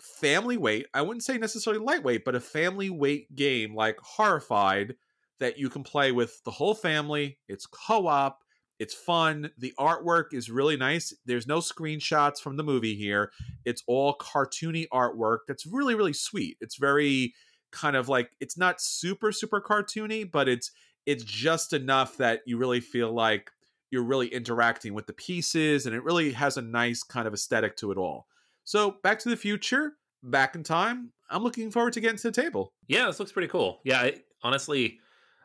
family 0.00 0.56
weight. 0.56 0.86
I 0.94 1.02
wouldn't 1.02 1.24
say 1.24 1.38
necessarily 1.38 1.82
lightweight, 1.82 2.24
but 2.24 2.34
a 2.34 2.40
family 2.40 2.90
weight 2.90 3.34
game 3.34 3.74
like 3.74 3.98
Horrified 4.00 4.94
that 5.40 5.58
you 5.58 5.68
can 5.68 5.82
play 5.82 6.12
with 6.12 6.42
the 6.44 6.50
whole 6.50 6.74
family. 6.74 7.38
It's 7.48 7.66
co 7.66 8.06
op, 8.06 8.42
it's 8.78 8.94
fun. 8.94 9.50
The 9.58 9.74
artwork 9.78 10.32
is 10.32 10.50
really 10.50 10.76
nice. 10.76 11.12
There's 11.26 11.46
no 11.46 11.58
screenshots 11.58 12.38
from 12.38 12.56
the 12.56 12.64
movie 12.64 12.94
here, 12.94 13.32
it's 13.64 13.82
all 13.86 14.16
cartoony 14.16 14.86
artwork 14.92 15.38
that's 15.48 15.66
really, 15.66 15.94
really 15.94 16.12
sweet. 16.12 16.56
It's 16.60 16.76
very 16.76 17.34
kind 17.74 17.96
of 17.96 18.08
like 18.08 18.30
it's 18.40 18.56
not 18.56 18.80
super 18.80 19.32
super 19.32 19.60
cartoony 19.60 20.30
but 20.30 20.48
it's 20.48 20.70
it's 21.06 21.24
just 21.24 21.72
enough 21.72 22.16
that 22.16 22.40
you 22.46 22.56
really 22.56 22.80
feel 22.80 23.12
like 23.12 23.50
you're 23.90 24.04
really 24.04 24.28
interacting 24.28 24.94
with 24.94 25.06
the 25.06 25.12
pieces 25.12 25.84
and 25.84 25.94
it 25.94 26.02
really 26.04 26.32
has 26.32 26.56
a 26.56 26.62
nice 26.62 27.02
kind 27.02 27.26
of 27.26 27.34
aesthetic 27.34 27.76
to 27.76 27.90
it 27.90 27.98
all 27.98 28.26
so, 28.64 28.96
Back 29.02 29.18
to 29.20 29.28
the 29.28 29.36
Future, 29.36 29.92
back 30.22 30.54
in 30.54 30.62
time. 30.62 31.12
I'm 31.30 31.42
looking 31.42 31.70
forward 31.70 31.92
to 31.94 32.00
getting 32.00 32.18
to 32.18 32.30
the 32.30 32.42
table. 32.42 32.72
Yeah, 32.88 33.06
this 33.06 33.18
looks 33.18 33.32
pretty 33.32 33.48
cool. 33.48 33.80
Yeah, 33.84 34.00
I, 34.00 34.14
honestly, 34.42 34.98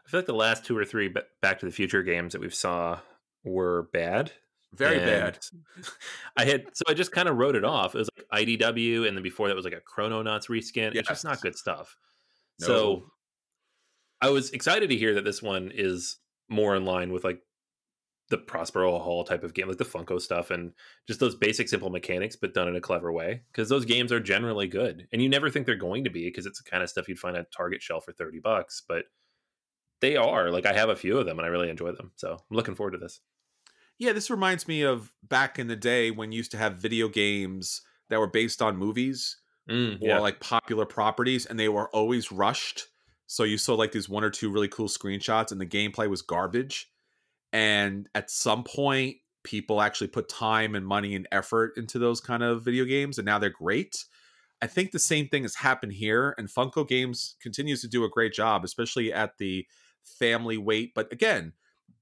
I 0.06 0.10
feel 0.10 0.20
like 0.20 0.28
the 0.28 0.34
last 0.34 0.66
two 0.66 0.78
or 0.78 0.86
three 0.86 1.14
Back 1.42 1.60
to 1.60 1.66
the 1.66 1.72
Future 1.72 2.04
games 2.04 2.34
that 2.34 2.42
we've 2.42 2.54
saw 2.54 3.00
were 3.44 3.90
bad. 3.94 4.32
Very 4.74 4.98
and 4.98 5.06
bad. 5.06 5.40
I 6.38 6.46
had 6.46 6.66
so 6.74 6.84
I 6.88 6.94
just 6.94 7.12
kind 7.12 7.28
of 7.28 7.38
wrote 7.38 7.56
it 7.56 7.64
off. 7.64 7.96
It 7.96 8.00
was 8.00 8.10
like 8.16 8.46
IDW, 8.46 9.08
and 9.08 9.18
then 9.18 9.24
before 9.24 9.48
that 9.48 9.56
was 9.56 9.66
like 9.66 9.74
a 9.74 9.82
Chrononauts 9.82 10.48
reskin. 10.48 10.94
Yes. 10.94 11.02
It's 11.02 11.10
just 11.10 11.26
not 11.26 11.42
good 11.42 11.58
stuff. 11.58 11.96
No. 12.62 12.68
So 12.68 13.04
I 14.22 14.30
was 14.30 14.52
excited 14.52 14.90
to 14.90 14.98
hear 14.98 15.16
that 15.16 15.24
this 15.24 15.42
one 15.42 15.72
is 15.74 16.18
more 16.50 16.76
in 16.76 16.86
line 16.86 17.12
with 17.12 17.24
like 17.24 17.42
the 18.30 18.38
Prospero 18.38 19.00
Hall 19.00 19.24
type 19.24 19.44
of 19.44 19.54
game, 19.54 19.68
like 19.68 19.78
the 19.78 19.86
Funko 19.86 20.22
stuff, 20.22 20.52
and 20.52 20.72
just 21.08 21.20
those 21.20 21.36
basic, 21.36 21.68
simple 21.68 21.90
mechanics, 21.90 22.36
but 22.36 22.54
done 22.54 22.68
in 22.68 22.76
a 22.76 22.82
clever 22.82 23.12
way. 23.12 23.42
Because 23.52 23.70
those 23.70 23.86
games 23.86 24.12
are 24.12 24.20
generally 24.20 24.68
good, 24.68 25.08
and 25.12 25.22
you 25.22 25.30
never 25.30 25.50
think 25.50 25.66
they're 25.66 25.76
going 25.76 26.04
to 26.04 26.10
be, 26.10 26.26
because 26.26 26.46
it's 26.46 26.62
the 26.62 26.70
kind 26.70 26.84
of 26.84 26.90
stuff 26.90 27.10
you'd 27.10 27.20
find 27.20 27.36
at 27.36 27.52
Target 27.52 27.82
shelf 27.82 28.06
for 28.06 28.12
thirty 28.12 28.40
bucks. 28.40 28.84
But 28.88 29.06
they 30.02 30.16
are. 30.16 30.52
Like 30.52 30.66
I 30.66 30.74
have 30.74 30.90
a 30.90 30.96
few 30.96 31.18
of 31.18 31.26
them, 31.26 31.40
and 31.40 31.46
I 31.46 31.50
really 31.50 31.70
enjoy 31.70 31.92
them. 31.92 32.12
So 32.16 32.34
I'm 32.34 32.56
looking 32.56 32.76
forward 32.76 32.92
to 32.92 32.98
this. 33.00 33.20
Yeah, 33.98 34.14
this 34.14 34.30
reminds 34.30 34.68
me 34.68 34.84
of 34.84 35.12
back 35.24 35.60
in 35.60 35.68
the 35.68 35.76
day 35.76 36.12
when 36.12 36.32
you 36.32 36.38
used 36.38 36.52
to 36.52 36.58
have 36.58 36.78
video 36.78 37.10
games 37.10 37.82
that 38.10 38.20
were 38.20 38.28
based 38.28 38.62
on 38.62 38.78
movies 38.78 39.38
mm, 39.70 40.02
or 40.02 40.08
yeah. 40.08 40.20
like 40.20 40.40
popular 40.40 40.86
properties, 40.86 41.46
and 41.46 41.60
they 41.60 41.70
were 41.70 41.90
always 41.90 42.32
rushed. 42.32 42.86
So 43.26 43.44
you 43.44 43.58
saw 43.58 43.76
like 43.76 43.92
these 43.92 44.08
one 44.08 44.24
or 44.24 44.30
two 44.30 44.52
really 44.52 44.68
cool 44.68 44.88
screenshots, 44.88 45.52
and 45.52 45.60
the 45.60 45.66
gameplay 45.66 46.08
was 46.08 46.22
garbage 46.22 46.90
and 47.54 48.08
at 48.16 48.30
some 48.30 48.64
point 48.64 49.18
people 49.44 49.82
actually 49.82 50.08
put 50.08 50.30
time 50.30 50.76
and 50.76 50.86
money 50.86 51.16
and 51.16 51.28
effort 51.32 51.74
into 51.78 51.98
those 51.98 52.22
kind 52.22 52.44
of 52.44 52.64
video 52.64 52.86
games 52.86 53.18
and 53.18 53.26
now 53.26 53.40
they're 53.40 53.50
great. 53.50 54.06
I 54.62 54.68
think 54.68 54.92
the 54.92 55.00
same 55.00 55.28
thing 55.28 55.44
has 55.44 55.56
happened 55.56 55.94
here 55.94 56.36
and 56.38 56.50
funko 56.50 56.88
games 56.88 57.36
continues 57.42 57.82
to 57.82 57.88
do 57.88 58.04
a 58.04 58.10
great 58.10 58.34
job 58.34 58.66
especially 58.66 59.14
at 59.14 59.38
the 59.38 59.66
family 60.04 60.58
weight 60.58 60.92
but 60.94 61.12
again 61.14 61.54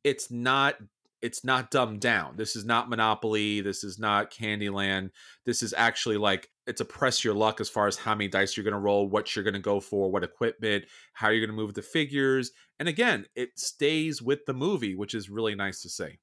it's 0.04 0.32
not 0.32 0.76
it's 1.22 1.44
not 1.44 1.72
dumbed 1.72 2.00
down. 2.00 2.36
This 2.38 2.56
is 2.56 2.66
not 2.66 2.90
Monopoly. 2.90 3.62
This 3.62 3.84
is 3.84 3.98
not 3.98 4.32
Candyland. 4.32 5.12
This 5.46 5.64
is 5.64 5.74
actually 5.76 6.18
like 6.18 6.50
it's 6.68 6.82
a 6.82 6.86
press 6.86 7.24
your 7.24 7.34
luck 7.34 7.62
as 7.62 7.70
far 7.70 7.88
as 7.88 7.98
how 7.98 8.14
many 8.14 8.28
dice 8.28 8.56
you're 8.56 8.64
going 8.64 8.74
to 8.74 8.80
roll, 8.80 9.08
what 9.08 9.36
you're 9.36 9.44
going 9.44 9.54
to 9.54 9.60
go 9.60 9.80
for, 9.80 10.12
what 10.12 10.24
equipment, 10.24 10.86
how 11.14 11.30
you're 11.30 11.46
going 11.46 11.56
to 11.56 11.62
move 11.62 11.74
the 11.74 11.82
figures. 11.82 12.52
And 12.80 12.90
again, 12.90 13.26
it 13.36 13.58
stays 13.58 14.22
with 14.22 14.46
the 14.46 14.54
movie, 14.54 14.96
which 14.96 15.14
is 15.14 15.30
really 15.30 15.56
nice 15.56 15.82
to 15.82 15.90
see. 15.90 16.20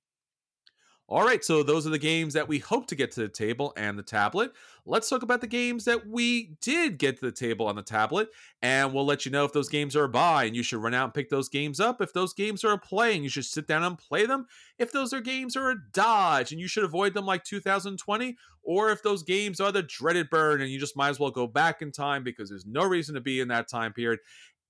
All 1.06 1.22
right, 1.22 1.44
so 1.44 1.62
those 1.62 1.86
are 1.86 1.90
the 1.90 1.98
games 1.98 2.32
that 2.32 2.48
we 2.48 2.58
hope 2.58 2.86
to 2.86 2.94
get 2.94 3.12
to 3.12 3.20
the 3.20 3.28
table 3.28 3.74
and 3.76 3.98
the 3.98 4.02
tablet. 4.02 4.52
Let's 4.86 5.10
talk 5.10 5.22
about 5.22 5.42
the 5.42 5.46
games 5.46 5.84
that 5.84 6.06
we 6.08 6.56
did 6.62 6.96
get 6.96 7.18
to 7.18 7.26
the 7.26 7.32
table 7.32 7.66
on 7.66 7.76
the 7.76 7.82
tablet, 7.82 8.30
and 8.62 8.90
we'll 8.90 9.04
let 9.04 9.26
you 9.26 9.30
know 9.30 9.44
if 9.44 9.52
those 9.52 9.68
games 9.68 9.94
are 9.96 10.04
a 10.04 10.08
buy 10.08 10.44
and 10.44 10.56
you 10.56 10.62
should 10.62 10.82
run 10.82 10.94
out 10.94 11.04
and 11.04 11.12
pick 11.12 11.28
those 11.28 11.50
games 11.50 11.78
up. 11.78 12.00
If 12.00 12.14
those 12.14 12.32
games 12.32 12.64
are 12.64 12.72
a 12.72 12.78
play 12.78 13.14
and 13.14 13.22
you 13.22 13.28
should 13.28 13.44
sit 13.44 13.66
down 13.66 13.84
and 13.84 13.98
play 13.98 14.24
them. 14.24 14.46
If 14.78 14.92
those 14.92 15.12
are 15.12 15.20
games 15.20 15.56
are 15.56 15.72
a 15.72 15.76
dodge 15.92 16.52
and 16.52 16.60
you 16.60 16.68
should 16.68 16.84
avoid 16.84 17.12
them 17.12 17.26
like 17.26 17.44
2020, 17.44 18.36
or 18.62 18.90
if 18.90 19.02
those 19.02 19.22
games 19.22 19.60
are 19.60 19.72
the 19.72 19.82
dreaded 19.82 20.30
burn 20.30 20.62
and 20.62 20.70
you 20.70 20.80
just 20.80 20.96
might 20.96 21.10
as 21.10 21.20
well 21.20 21.30
go 21.30 21.46
back 21.46 21.82
in 21.82 21.92
time 21.92 22.24
because 22.24 22.48
there's 22.48 22.66
no 22.66 22.82
reason 22.82 23.14
to 23.14 23.20
be 23.20 23.40
in 23.40 23.48
that 23.48 23.68
time 23.68 23.92
period. 23.92 24.20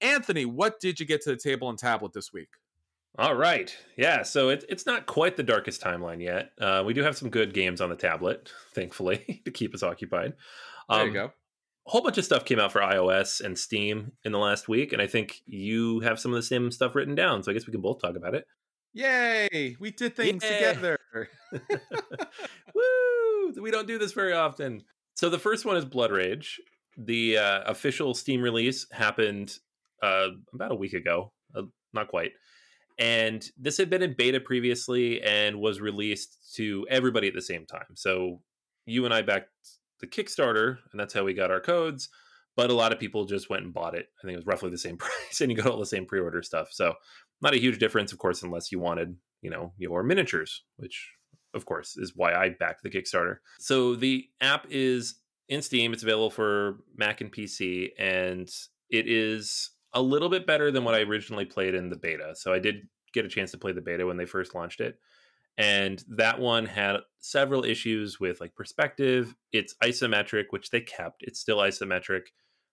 Anthony, 0.01 0.47
what 0.47 0.81
did 0.81 0.99
you 0.99 1.07
get 1.07 1.23
to 1.23 1.31
the 1.31 1.37
table 1.37 1.71
and 1.71 1.79
tablet 1.79 2.13
this 2.13 2.33
week? 2.33 2.49
All 3.17 3.35
right. 3.35 3.75
Yeah. 3.97 4.23
So 4.23 4.49
it, 4.49 4.65
it's 4.69 4.87
not 4.87 5.07
quite 5.07 5.37
the 5.37 5.43
darkest 5.43 5.81
timeline 5.81 6.21
yet. 6.21 6.51
Uh, 6.61 6.83
we 6.85 6.95
do 6.95 7.03
have 7.03 7.17
some 7.17 7.31
good 7.31 7.55
games 7.55 7.81
on 7.81 7.89
the 7.89 7.97
tablet, 7.97 8.51
thankfully, 8.75 9.43
to 9.45 9.51
keep 9.51 9.75
us 9.75 9.83
occupied. 9.83 10.35
Um, 10.89 10.99
there 10.99 11.07
you 11.07 11.21
um, 11.21 11.29
go. 11.29 11.33
A 11.87 11.91
whole 11.91 12.03
bunch 12.03 12.19
of 12.19 12.25
stuff 12.25 12.45
came 12.45 12.59
out 12.59 12.73
for 12.73 12.81
iOS 12.81 13.41
and 13.41 13.59
Steam 13.59 14.13
in 14.25 14.33
the 14.33 14.39
last 14.39 14.69
week. 14.69 14.93
And 14.93 15.01
I 15.01 15.07
think 15.07 15.43
you 15.47 16.01
have 16.01 16.19
some 16.19 16.33
of 16.33 16.37
the 16.37 16.43
same 16.43 16.71
stuff 16.71 16.95
written 16.95 17.15
down. 17.15 17.43
So 17.43 17.51
I 17.51 17.55
guess 17.55 17.67
we 17.67 17.73
can 17.73 17.83
both 17.83 18.01
talk 18.01 18.17
about 18.17 18.35
it. 18.35 18.47
Yay. 18.95 19.77
We 19.79 19.91
did 19.91 20.17
things 20.17 20.43
Yay. 20.43 20.55
together. 20.55 20.99
Woo. 22.75 23.63
We 23.63 23.71
don't 23.71 23.87
do 23.87 23.99
this 23.99 24.13
very 24.13 24.33
often. 24.33 24.83
So 25.15 25.29
the 25.29 25.39
first 25.39 25.65
one 25.65 25.77
is 25.77 25.85
Blood 25.85 26.11
Rage. 26.11 26.61
The 26.97 27.39
uh, 27.39 27.63
official 27.67 28.15
Steam 28.15 28.41
release 28.41 28.87
happened 28.91 29.59
uh, 30.03 30.29
about 30.53 30.73
a 30.73 30.77
week 30.77 30.95
ago. 30.95 31.33
Uh, 31.55 31.63
not 31.93 32.09
quite 32.09 32.33
and 32.99 33.45
this 33.59 33.77
had 33.77 33.91
been 33.91 34.03
in 34.03 34.15
beta 34.17 34.41
previously 34.41 35.21
and 35.23 35.61
was 35.61 35.81
released 35.81 36.55
to 36.55 36.87
everybody 36.89 37.29
at 37.29 37.35
the 37.35 37.43
same 37.43 37.67
time. 37.67 37.95
So 37.95 38.41
you 38.87 39.05
and 39.05 39.13
I 39.13 39.23
backed 39.23 39.51
the 40.01 40.07
Kickstarter, 40.07 40.79
and 40.93 41.01
that's 41.01 41.15
how 41.15 41.25
we 41.25 41.35
got 41.35 41.51
our 41.51 41.61
codes. 41.61 42.09
But 42.57 42.71
a 42.71 42.75
lot 42.75 42.93
of 42.93 43.01
people 43.01 43.25
just 43.25 43.51
went 43.51 43.65
and 43.65 43.75
bought 43.75 43.97
it. 43.97 44.07
I 44.23 44.27
think 44.27 44.35
it 44.35 44.39
was 44.39 44.47
roughly 44.47 44.71
the 44.71 44.79
same 44.79 44.97
price, 44.99 45.41
and 45.41 45.51
you 45.51 45.57
got 45.57 45.67
all 45.67 45.79
the 45.79 45.87
same 45.87 46.07
pre-order 46.07 46.43
stuff. 46.43 46.69
So 46.71 46.95
not 47.43 47.55
a 47.55 47.61
huge 47.61 47.79
difference, 47.79 48.13
of 48.13 48.19
course, 48.19 48.43
unless 48.43 48.71
you 48.71 48.79
wanted, 48.79 49.17
you 49.43 49.51
know, 49.51 49.73
your 49.77 50.03
miniatures, 50.03 50.63
which 50.77 51.11
of 51.53 51.67
course 51.67 51.97
is 51.97 52.13
why 52.15 52.35
I 52.35 52.51
backed 52.51 52.83
the 52.83 52.91
Kickstarter. 52.91 53.37
So 53.59 53.95
the 53.97 54.27
app 54.41 54.67
is 54.71 55.17
in 55.49 55.63
Steam. 55.63 55.93
It's 55.93 56.03
available 56.03 56.31
for 56.31 56.79
Mac 56.97 57.21
and 57.21 57.33
PC, 57.33 57.91
and 57.99 58.49
it 58.91 59.09
is 59.09 59.71
a 59.95 60.03
little 60.03 60.29
bit 60.29 60.47
better 60.47 60.71
than 60.71 60.85
what 60.85 60.95
I 60.95 61.01
originally 61.01 61.45
played 61.45 61.75
in 61.75 61.89
the 61.89 61.97
beta. 61.97 62.35
So 62.37 62.53
I 62.53 62.59
did 62.59 62.89
get 63.13 63.25
a 63.25 63.29
chance 63.29 63.53
to 63.53 63.59
play 63.59 63.73
the 63.73 63.81
beta 63.81 64.07
when 64.07 64.17
they 64.17 64.27
first 64.27 64.55
launched 64.55 64.81
it. 64.81 64.99
And 65.57 66.03
that 66.09 66.41
one 66.41 66.67
had 66.67 66.97
several 67.21 67.65
issues 67.65 68.19
with 68.19 68.41
like 68.41 68.57
perspective. 68.57 69.35
It's 69.53 69.77
isometric, 69.83 70.47
which 70.51 70.71
they 70.71 70.81
kept. 70.81 71.23
It's 71.23 71.39
still 71.39 71.59
isometric. 71.59 72.23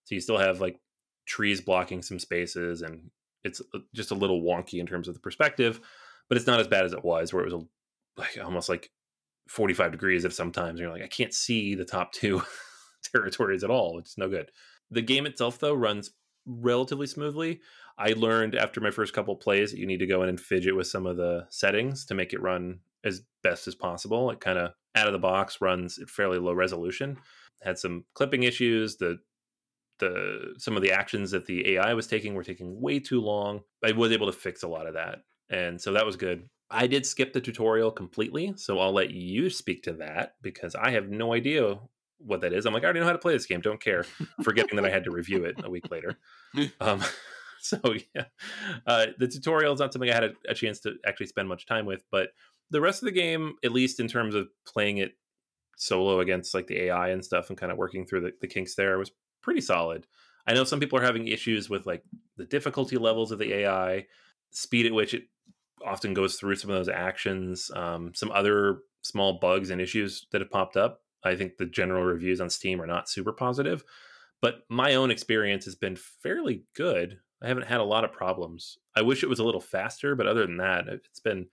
So 0.05 0.15
you 0.15 0.21
still 0.21 0.39
have 0.39 0.59
like 0.59 0.79
trees 1.27 1.61
blocking 1.61 2.01
some 2.01 2.17
spaces 2.17 2.81
and 2.81 3.11
it's 3.43 3.61
uh, 3.73 3.79
just 3.93 4.11
a 4.11 4.15
little 4.15 4.41
wonky 4.41 4.79
in 4.79 4.87
terms 4.87 5.07
of 5.07 5.13
the 5.13 5.19
perspective, 5.19 5.79
but 6.27 6.37
it's 6.37 6.47
not 6.47 6.59
as 6.59 6.67
bad 6.67 6.85
as 6.85 6.93
it 6.93 7.03
was 7.03 7.33
where 7.33 7.45
it 7.45 7.53
was 7.53 7.63
like 8.17 8.37
almost 8.43 8.67
like 8.67 8.89
45 9.47 9.91
degrees 9.91 10.25
at 10.25 10.33
sometimes. 10.33 10.79
You're 10.79 10.91
like, 10.91 11.03
I 11.03 11.07
can't 11.07 11.33
see 11.33 11.75
the 11.75 11.85
top 11.85 12.11
two 12.13 12.41
territories 13.13 13.63
at 13.63 13.69
all. 13.69 13.99
It's 13.99 14.17
no 14.17 14.27
good. 14.27 14.49
The 14.89 15.01
game 15.01 15.25
itself 15.27 15.59
though 15.59 15.73
runs 15.73 16.11
relatively 16.45 17.07
smoothly. 17.07 17.61
I 17.97 18.13
learned 18.13 18.55
after 18.55 18.81
my 18.81 18.91
first 18.91 19.13
couple 19.13 19.35
plays 19.35 19.71
that 19.71 19.79
you 19.79 19.85
need 19.85 19.99
to 19.99 20.07
go 20.07 20.23
in 20.23 20.29
and 20.29 20.39
fidget 20.39 20.75
with 20.75 20.87
some 20.87 21.05
of 21.05 21.17
the 21.17 21.45
settings 21.49 22.05
to 22.05 22.15
make 22.15 22.33
it 22.33 22.41
run 22.41 22.79
as 23.03 23.21
best 23.43 23.67
as 23.67 23.75
possible. 23.75 24.31
It 24.31 24.39
kind 24.39 24.57
of 24.57 24.71
out 24.95 25.07
of 25.07 25.13
the 25.13 25.19
box 25.19 25.61
runs 25.61 25.99
at 25.99 26.09
fairly 26.09 26.39
low 26.39 26.53
resolution. 26.53 27.17
Had 27.61 27.77
some 27.77 28.05
clipping 28.13 28.43
issues. 28.43 28.97
The 28.97 29.19
the 29.99 30.55
some 30.57 30.75
of 30.75 30.81
the 30.81 30.91
actions 30.91 31.31
that 31.31 31.45
the 31.45 31.75
AI 31.75 31.93
was 31.93 32.07
taking 32.07 32.33
were 32.33 32.43
taking 32.43 32.81
way 32.81 32.99
too 32.99 33.21
long. 33.21 33.61
I 33.85 33.91
was 33.91 34.11
able 34.11 34.25
to 34.25 34.37
fix 34.37 34.63
a 34.63 34.67
lot 34.67 34.87
of 34.87 34.95
that, 34.95 35.19
and 35.49 35.79
so 35.79 35.93
that 35.93 36.05
was 36.05 36.15
good. 36.15 36.47
I 36.71 36.87
did 36.87 37.05
skip 37.05 37.33
the 37.33 37.41
tutorial 37.41 37.91
completely, 37.91 38.53
so 38.55 38.79
I'll 38.79 38.93
let 38.93 39.11
you 39.11 39.49
speak 39.49 39.83
to 39.83 39.93
that 39.93 40.35
because 40.41 40.73
I 40.73 40.91
have 40.91 41.09
no 41.09 41.33
idea 41.33 41.77
what 42.25 42.41
that 42.41 42.53
is. 42.53 42.65
I'm 42.65 42.73
like, 42.73 42.83
I 42.83 42.85
already 42.85 42.99
know 42.99 43.05
how 43.05 43.13
to 43.13 43.19
play 43.19 43.33
this 43.33 43.45
game. 43.45 43.61
Don't 43.61 43.81
care. 43.81 44.05
Forgetting 44.43 44.75
that 44.75 44.85
I 44.85 44.89
had 44.89 45.03
to 45.05 45.11
review 45.11 45.45
it 45.45 45.55
a 45.63 45.69
week 45.69 45.89
later. 45.91 46.17
Um, 46.81 47.01
so 47.61 47.79
yeah, 48.13 48.25
uh, 48.85 49.07
the 49.17 49.27
tutorial 49.27 49.73
is 49.73 49.79
not 49.79 49.93
something 49.93 50.09
I 50.09 50.13
had 50.13 50.23
a, 50.23 50.31
a, 50.49 50.53
chance 50.53 50.81
to 50.81 50.95
actually 51.05 51.27
spend 51.27 51.47
much 51.47 51.65
time 51.65 51.85
with, 51.85 52.03
but 52.11 52.29
the 52.71 52.81
rest 52.81 53.01
of 53.01 53.05
the 53.05 53.11
game, 53.13 53.53
at 53.63 53.71
least 53.71 54.01
in 54.01 54.07
terms 54.09 54.35
of 54.35 54.49
playing 54.65 54.97
it 54.97 55.13
solo 55.77 56.19
against 56.19 56.53
like 56.53 56.67
the 56.67 56.81
AI 56.83 57.09
and 57.09 57.23
stuff, 57.23 57.49
and 57.49 57.57
kind 57.57 57.71
of 57.71 57.77
working 57.77 58.05
through 58.05 58.21
the, 58.21 58.31
the 58.41 58.47
kinks 58.47 58.75
there, 58.75 58.97
was 58.97 59.11
pretty 59.41 59.61
solid. 59.61 60.07
I 60.47 60.53
know 60.53 60.63
some 60.63 60.79
people 60.79 60.99
are 60.99 61.03
having 61.03 61.27
issues 61.27 61.69
with 61.69 61.85
like 61.85 62.03
the 62.37 62.45
difficulty 62.45 62.97
levels 62.97 63.31
of 63.31 63.39
the 63.39 63.53
AI, 63.53 64.07
speed 64.51 64.87
at 64.87 64.93
which 64.93 65.13
it 65.13 65.23
often 65.85 66.13
goes 66.13 66.35
through 66.35 66.55
some 66.55 66.69
of 66.69 66.77
those 66.77 66.89
actions, 66.89 67.71
um, 67.75 68.11
some 68.13 68.31
other 68.31 68.79
small 69.01 69.39
bugs 69.39 69.69
and 69.69 69.81
issues 69.81 70.27
that 70.31 70.41
have 70.41 70.51
popped 70.51 70.77
up. 70.77 71.01
I 71.23 71.35
think 71.35 71.57
the 71.57 71.65
general 71.65 72.03
reviews 72.03 72.41
on 72.41 72.49
Steam 72.49 72.81
are 72.81 72.87
not 72.87 73.09
super 73.09 73.31
positive, 73.31 73.83
but 74.41 74.63
my 74.69 74.95
own 74.95 75.11
experience 75.11 75.65
has 75.65 75.75
been 75.75 75.95
fairly 75.95 76.63
good. 76.75 77.19
I 77.41 77.47
haven't 77.47 77.67
had 77.67 77.79
a 77.79 77.85
lot 77.85 78.03
of 78.03 78.11
problems. 78.11 78.77
I 78.95 79.01
wish 79.01 79.23
it 79.23 79.29
was 79.29 79.39
a 79.39 79.43
little 79.43 79.61
faster, 79.61 80.15
but 80.15 80.27
other 80.27 80.45
than 80.45 80.57
that, 80.57 80.87
it's 80.87 81.19
been 81.19 81.47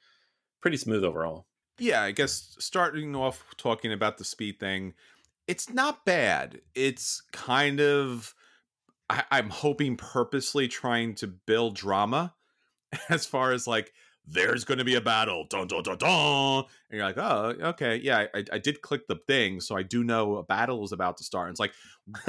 pretty 0.60 0.76
smooth 0.76 1.04
overall. 1.04 1.46
Yeah, 1.78 2.02
I 2.02 2.10
guess 2.10 2.56
starting 2.58 3.14
off 3.14 3.44
talking 3.56 3.92
about 3.92 4.18
the 4.18 4.24
speed 4.24 4.58
thing, 4.58 4.94
it's 5.46 5.70
not 5.70 6.04
bad. 6.04 6.60
It's 6.74 7.22
kind 7.32 7.80
of, 7.80 8.34
I, 9.08 9.24
I'm 9.30 9.50
hoping, 9.50 9.96
purposely 9.96 10.68
trying 10.68 11.14
to 11.16 11.26
build 11.26 11.76
drama 11.76 12.34
as 13.08 13.26
far 13.26 13.52
as 13.52 13.66
like, 13.66 13.92
there's 14.30 14.64
going 14.64 14.78
to 14.78 14.84
be 14.84 14.94
a 14.94 15.00
battle. 15.00 15.46
Dun, 15.48 15.66
dun, 15.66 15.82
dun, 15.82 15.96
dun. 15.96 16.64
And 16.90 16.98
you're 16.98 17.04
like, 17.04 17.18
oh, 17.18 17.54
okay. 17.70 17.96
Yeah, 17.96 18.26
I, 18.34 18.44
I 18.52 18.58
did 18.58 18.82
click 18.82 19.06
the 19.06 19.16
thing. 19.26 19.60
So 19.60 19.76
I 19.76 19.82
do 19.82 20.04
know 20.04 20.36
a 20.36 20.42
battle 20.42 20.84
is 20.84 20.92
about 20.92 21.16
to 21.18 21.24
start. 21.24 21.48
And 21.48 21.54
it's 21.54 21.60
like, 21.60 21.72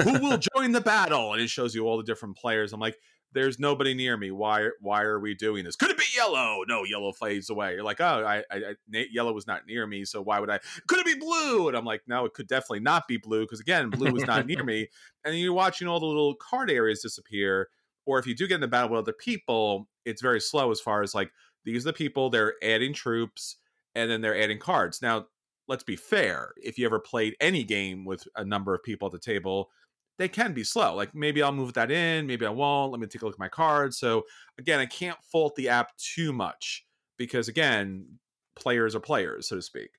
who 0.02 0.18
will 0.20 0.38
join 0.56 0.72
the 0.72 0.80
battle? 0.80 1.32
And 1.32 1.42
it 1.42 1.50
shows 1.50 1.74
you 1.74 1.86
all 1.86 1.98
the 1.98 2.04
different 2.04 2.36
players. 2.36 2.72
I'm 2.72 2.80
like, 2.80 2.98
there's 3.32 3.58
nobody 3.58 3.94
near 3.94 4.16
me. 4.16 4.30
Why? 4.30 4.70
Why 4.80 5.02
are 5.02 5.20
we 5.20 5.34
doing 5.34 5.64
this? 5.64 5.76
Could 5.76 5.90
it 5.90 5.98
be 5.98 6.04
yellow? 6.16 6.64
No, 6.66 6.84
yellow 6.84 7.12
fades 7.12 7.48
away. 7.48 7.74
You're 7.74 7.84
like, 7.84 8.00
oh, 8.00 8.24
I, 8.26 8.42
I, 8.50 8.56
I 8.56 9.06
yellow 9.12 9.32
was 9.32 9.46
not 9.46 9.66
near 9.66 9.86
me, 9.86 10.04
so 10.04 10.20
why 10.20 10.40
would 10.40 10.50
I? 10.50 10.58
Could 10.88 10.98
it 10.98 11.06
be 11.06 11.14
blue? 11.14 11.68
And 11.68 11.76
I'm 11.76 11.84
like, 11.84 12.02
no, 12.08 12.24
it 12.24 12.34
could 12.34 12.48
definitely 12.48 12.80
not 12.80 13.06
be 13.06 13.18
blue 13.18 13.42
because 13.42 13.60
again, 13.60 13.90
blue 13.90 14.12
was 14.12 14.26
not 14.26 14.46
near 14.46 14.64
me. 14.64 14.88
And 15.24 15.38
you're 15.38 15.52
watching 15.52 15.86
all 15.86 16.00
the 16.00 16.06
little 16.06 16.34
card 16.34 16.70
areas 16.70 17.02
disappear. 17.02 17.68
Or 18.06 18.18
if 18.18 18.26
you 18.26 18.34
do 18.34 18.48
get 18.48 18.54
in 18.54 18.62
the 18.62 18.68
battle 18.68 18.90
with 18.90 19.00
other 19.00 19.12
people, 19.12 19.86
it's 20.06 20.22
very 20.22 20.40
slow 20.40 20.70
as 20.70 20.80
far 20.80 21.02
as 21.02 21.14
like 21.14 21.30
these 21.64 21.84
are 21.84 21.90
the 21.90 21.92
people 21.92 22.30
they're 22.30 22.54
adding 22.62 22.92
troops 22.92 23.56
and 23.94 24.10
then 24.10 24.20
they're 24.20 24.40
adding 24.40 24.58
cards. 24.58 25.02
Now, 25.02 25.26
let's 25.68 25.84
be 25.84 25.96
fair. 25.96 26.52
If 26.56 26.78
you 26.78 26.86
ever 26.86 26.98
played 26.98 27.36
any 27.40 27.64
game 27.64 28.04
with 28.04 28.26
a 28.36 28.44
number 28.44 28.74
of 28.74 28.82
people 28.82 29.06
at 29.06 29.12
the 29.12 29.18
table, 29.18 29.70
they 30.18 30.28
can 30.28 30.52
be 30.52 30.64
slow. 30.64 30.94
Like 30.94 31.14
maybe 31.14 31.42
I'll 31.42 31.52
move 31.52 31.72
that 31.74 31.90
in, 31.90 32.26
maybe 32.26 32.44
I 32.44 32.50
won't. 32.50 32.92
Let 32.92 33.00
me 33.00 33.06
take 33.06 33.22
a 33.22 33.24
look 33.24 33.34
at 33.34 33.40
my 33.40 33.48
cards. 33.48 33.98
So 33.98 34.24
again, 34.58 34.80
I 34.80 34.86
can't 34.86 35.18
fault 35.24 35.54
the 35.56 35.68
app 35.68 35.96
too 35.96 36.32
much 36.32 36.84
because 37.16 37.48
again, 37.48 38.18
players 38.56 38.94
are 38.94 39.00
players, 39.00 39.48
so 39.48 39.56
to 39.56 39.62
speak. 39.62 39.90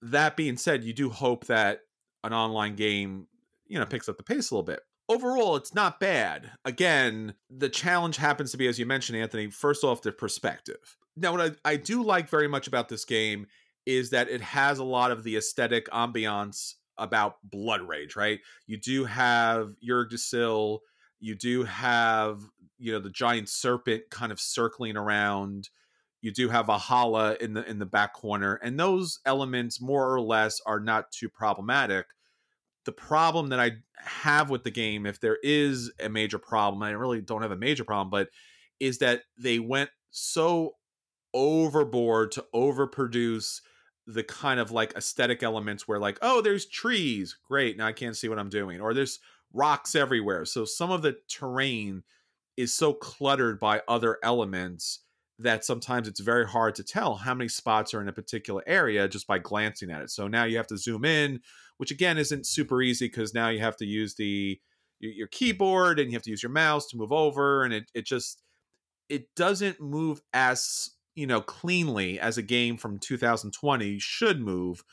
That 0.00 0.36
being 0.36 0.56
said, 0.56 0.82
you 0.82 0.92
do 0.92 1.10
hope 1.10 1.46
that 1.46 1.80
an 2.24 2.32
online 2.32 2.74
game, 2.74 3.28
you 3.66 3.78
know, 3.78 3.86
picks 3.86 4.08
up 4.08 4.16
the 4.16 4.24
pace 4.24 4.50
a 4.50 4.54
little 4.54 4.64
bit. 4.64 4.80
Overall, 5.12 5.56
it's 5.56 5.74
not 5.74 6.00
bad. 6.00 6.52
Again, 6.64 7.34
the 7.50 7.68
challenge 7.68 8.16
happens 8.16 8.50
to 8.52 8.56
be, 8.56 8.66
as 8.66 8.78
you 8.78 8.86
mentioned, 8.86 9.18
Anthony, 9.18 9.50
first 9.50 9.84
off, 9.84 10.00
the 10.00 10.10
perspective. 10.10 10.96
Now, 11.16 11.32
what 11.32 11.58
I, 11.64 11.72
I 11.72 11.76
do 11.76 12.02
like 12.02 12.30
very 12.30 12.48
much 12.48 12.66
about 12.66 12.88
this 12.88 13.04
game 13.04 13.46
is 13.84 14.10
that 14.10 14.30
it 14.30 14.40
has 14.40 14.78
a 14.78 14.84
lot 14.84 15.10
of 15.10 15.22
the 15.22 15.36
aesthetic 15.36 15.88
ambiance 15.90 16.74
about 16.96 17.36
blood 17.44 17.82
rage, 17.82 18.16
right? 18.16 18.40
You 18.66 18.78
do 18.78 19.04
have 19.04 19.74
Yggdrasil, 19.82 20.80
you 21.20 21.34
do 21.34 21.64
have 21.64 22.42
you 22.78 22.92
know 22.92 22.98
the 22.98 23.10
giant 23.10 23.48
serpent 23.48 24.04
kind 24.10 24.32
of 24.32 24.40
circling 24.40 24.96
around. 24.96 25.68
You 26.20 26.32
do 26.32 26.48
have 26.48 26.68
a 26.68 26.78
hala 26.78 27.36
in 27.40 27.54
the 27.54 27.68
in 27.68 27.78
the 27.78 27.86
back 27.86 28.14
corner, 28.14 28.54
and 28.62 28.78
those 28.78 29.20
elements 29.26 29.80
more 29.80 30.12
or 30.12 30.20
less 30.20 30.60
are 30.64 30.80
not 30.80 31.12
too 31.12 31.28
problematic. 31.28 32.06
The 32.84 32.92
problem 32.92 33.48
that 33.48 33.60
I 33.60 33.72
have 33.96 34.50
with 34.50 34.64
the 34.64 34.70
game, 34.70 35.06
if 35.06 35.20
there 35.20 35.38
is 35.42 35.92
a 36.00 36.08
major 36.08 36.38
problem, 36.38 36.82
I 36.82 36.90
really 36.90 37.20
don't 37.20 37.42
have 37.42 37.52
a 37.52 37.56
major 37.56 37.84
problem, 37.84 38.10
but 38.10 38.28
is 38.80 38.98
that 38.98 39.22
they 39.38 39.58
went 39.58 39.90
so 40.10 40.74
overboard 41.34 42.32
to 42.32 42.44
overproduce 42.54 43.60
the 44.06 44.24
kind 44.24 44.58
of 44.58 44.70
like 44.72 44.92
aesthetic 44.96 45.42
elements 45.42 45.86
where 45.86 45.98
like 45.98 46.18
oh 46.22 46.40
there's 46.40 46.66
trees. 46.66 47.36
Great. 47.48 47.76
Now 47.78 47.86
i 47.86 47.92
can't 47.92 48.16
see 48.16 48.28
what 48.28 48.38
i'm 48.38 48.48
doing. 48.48 48.80
Or 48.80 48.92
there's 48.92 49.20
rocks 49.52 49.94
everywhere. 49.94 50.44
So 50.44 50.64
some 50.64 50.90
of 50.90 51.02
the 51.02 51.16
terrain 51.28 52.02
is 52.56 52.74
so 52.74 52.92
cluttered 52.92 53.58
by 53.58 53.82
other 53.88 54.18
elements 54.22 55.00
that 55.38 55.64
sometimes 55.64 56.06
it's 56.06 56.20
very 56.20 56.46
hard 56.46 56.74
to 56.76 56.84
tell 56.84 57.16
how 57.16 57.34
many 57.34 57.48
spots 57.48 57.94
are 57.94 58.00
in 58.00 58.08
a 58.08 58.12
particular 58.12 58.62
area 58.66 59.08
just 59.08 59.26
by 59.26 59.38
glancing 59.38 59.90
at 59.90 60.02
it. 60.02 60.10
So 60.10 60.28
now 60.28 60.44
you 60.44 60.56
have 60.56 60.66
to 60.68 60.76
zoom 60.76 61.04
in, 61.04 61.40
which 61.82 61.90
again 61.90 62.16
isn't 62.16 62.46
super 62.46 62.80
easy 62.80 63.08
because 63.08 63.34
now 63.34 63.48
you 63.48 63.58
have 63.58 63.76
to 63.76 63.84
use 63.84 64.14
the 64.14 64.56
your, 65.00 65.26
keyboard 65.26 65.98
and 65.98 66.12
you 66.12 66.14
have 66.14 66.22
to 66.22 66.30
use 66.30 66.40
your 66.40 66.52
mouse 66.52 66.86
to 66.86 66.96
move 66.96 67.10
over 67.10 67.64
and 67.64 67.74
it 67.74 67.90
it 67.92 68.06
just 68.06 68.40
it 69.08 69.34
doesn't 69.34 69.80
move 69.80 70.22
as 70.32 70.90
you 71.16 71.26
know 71.26 71.40
cleanly 71.40 72.20
as 72.20 72.38
a 72.38 72.42
game 72.42 72.76
from 72.76 73.00
2020 73.00 73.98
should 73.98 74.40
move. 74.40 74.84